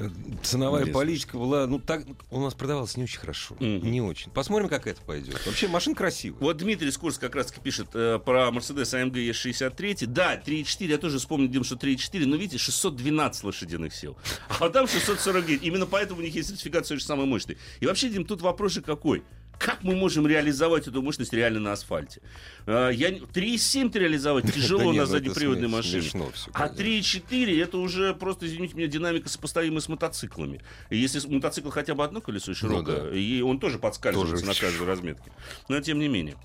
Мягковат. 0.00 0.44
Ценовая 0.44 0.84
Без 0.84 0.94
политика 0.94 1.36
была, 1.36 1.66
ну 1.66 1.78
так 1.78 2.04
у 2.30 2.40
нас 2.40 2.54
продавалась 2.54 2.96
не 2.96 3.04
очень 3.04 3.18
хорошо, 3.18 3.56
mm-hmm. 3.60 3.80
не 3.82 4.00
очень. 4.00 4.30
Посмотрим, 4.30 4.68
как 4.68 4.86
это 4.86 5.00
пойдет. 5.02 5.44
Вообще 5.46 5.68
машина 5.68 5.94
красивая. 5.94 6.40
Вот 6.40 6.56
Дмитрий 6.56 6.90
Скурс 6.90 7.18
как 7.18 7.34
раз 7.34 7.46
таки 7.46 7.60
пишет 7.60 7.88
э, 7.94 8.18
про 8.24 8.48
Mercedes 8.48 8.94
AMG 8.94 9.30
E63. 9.30 10.06
Да, 10.06 10.36
3.4, 10.36 10.86
я 10.86 10.98
тоже 10.98 11.18
вспомнил, 11.18 11.48
Дим, 11.48 11.64
что 11.64 11.76
3.4, 11.76 12.26
но 12.26 12.36
видите, 12.36 12.58
612 12.58 13.44
лошадиных 13.44 13.94
сил. 13.94 14.16
А 14.58 14.68
там 14.70 14.86
649. 14.86 15.62
Именно 15.62 15.86
поэтому 15.86 16.20
у 16.20 16.22
них 16.22 16.34
есть 16.34 16.48
сертификат 16.48 16.86
все 16.86 16.96
же 16.96 17.04
самый 17.04 17.26
мощный. 17.26 17.58
И 17.80 17.86
вообще, 17.86 18.08
Дим, 18.08 18.24
тут 18.24 18.40
вопрос 18.40 18.72
же 18.72 18.82
какой? 18.82 19.22
Как 19.60 19.84
мы 19.84 19.94
можем 19.94 20.26
реализовать 20.26 20.88
эту 20.88 21.02
мощность 21.02 21.34
реально 21.34 21.60
на 21.60 21.72
асфальте? 21.72 22.22
А, 22.66 22.88
я 22.88 23.10
3,7 23.10 23.92
реализовать 23.92 24.54
тяжело 24.54 24.90
на 24.90 25.02
ну 25.02 25.06
заднеприводной 25.06 25.68
машине. 25.68 26.10
А 26.54 26.68
3,4 26.68 27.62
это 27.62 27.76
уже 27.76 28.14
просто, 28.14 28.46
извините 28.46 28.74
меня, 28.74 28.86
динамика 28.86 29.28
сопоставима 29.28 29.80
с 29.80 29.88
мотоциклами. 29.90 30.62
Если 30.88 31.20
мотоцикл 31.28 31.68
хотя 31.68 31.94
бы 31.94 32.02
одно 32.02 32.22
колесо 32.22 32.54
широкое, 32.54 33.02
ну, 33.02 33.10
да. 33.10 33.16
и 33.16 33.42
он 33.42 33.60
тоже 33.60 33.78
подскальзывается 33.78 34.46
на 34.46 34.54
каждой 34.54 34.86
разметке. 34.86 35.30
Но 35.68 35.78
тем 35.82 35.98
не 35.98 36.08
менее. 36.08 36.38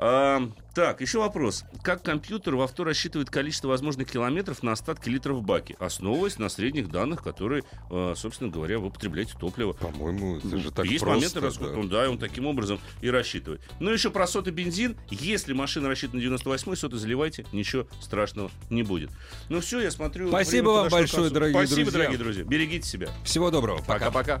А, 0.00 0.48
так, 0.74 1.00
еще 1.00 1.18
вопрос. 1.18 1.64
Как 1.82 2.02
компьютер 2.02 2.54
в 2.54 2.60
авто 2.60 2.84
рассчитывает 2.84 3.30
количество 3.30 3.66
возможных 3.66 4.08
километров 4.08 4.62
на 4.62 4.72
остатки 4.72 5.08
литров 5.08 5.38
в 5.38 5.42
баке, 5.42 5.76
основываясь 5.80 6.38
на 6.38 6.48
средних 6.48 6.88
данных, 6.88 7.22
которые, 7.22 7.64
а, 7.90 8.14
собственно 8.16 8.48
говоря, 8.48 8.78
вы 8.78 8.86
употребляете 8.86 9.34
топливо? 9.38 9.72
По-моему, 9.72 10.38
это 10.38 10.56
же 10.58 10.70
так 10.70 10.86
Есть 10.86 11.00
просто. 11.00 11.16
моменты 11.18 11.40
расхода, 11.40 11.72
да. 11.72 11.78
Он, 11.78 11.88
да, 11.88 12.10
он 12.10 12.18
таким 12.18 12.46
образом 12.46 12.78
и 13.00 13.10
рассчитывает. 13.10 13.60
Ну, 13.80 13.90
еще 13.90 14.10
про 14.10 14.28
сотый 14.28 14.52
бензин. 14.52 14.96
Если 15.10 15.52
машина 15.52 15.88
рассчитана 15.88 16.18
на 16.18 16.22
98 16.22 16.76
сотый, 16.76 16.98
заливайте, 17.00 17.44
ничего 17.52 17.88
страшного 18.00 18.52
не 18.70 18.84
будет. 18.84 19.10
Ну 19.48 19.60
все, 19.60 19.80
я 19.80 19.90
смотрю... 19.90 20.28
Спасибо 20.28 20.68
вам 20.70 20.88
большое, 20.90 21.30
дорогие 21.30 21.58
Спасибо, 21.66 21.90
друзья. 21.90 21.98
дорогие 21.98 22.18
друзья. 22.18 22.44
Берегите 22.44 22.88
себя. 22.88 23.08
Всего 23.24 23.50
доброго. 23.50 23.82
Пока-пока. 23.84 24.40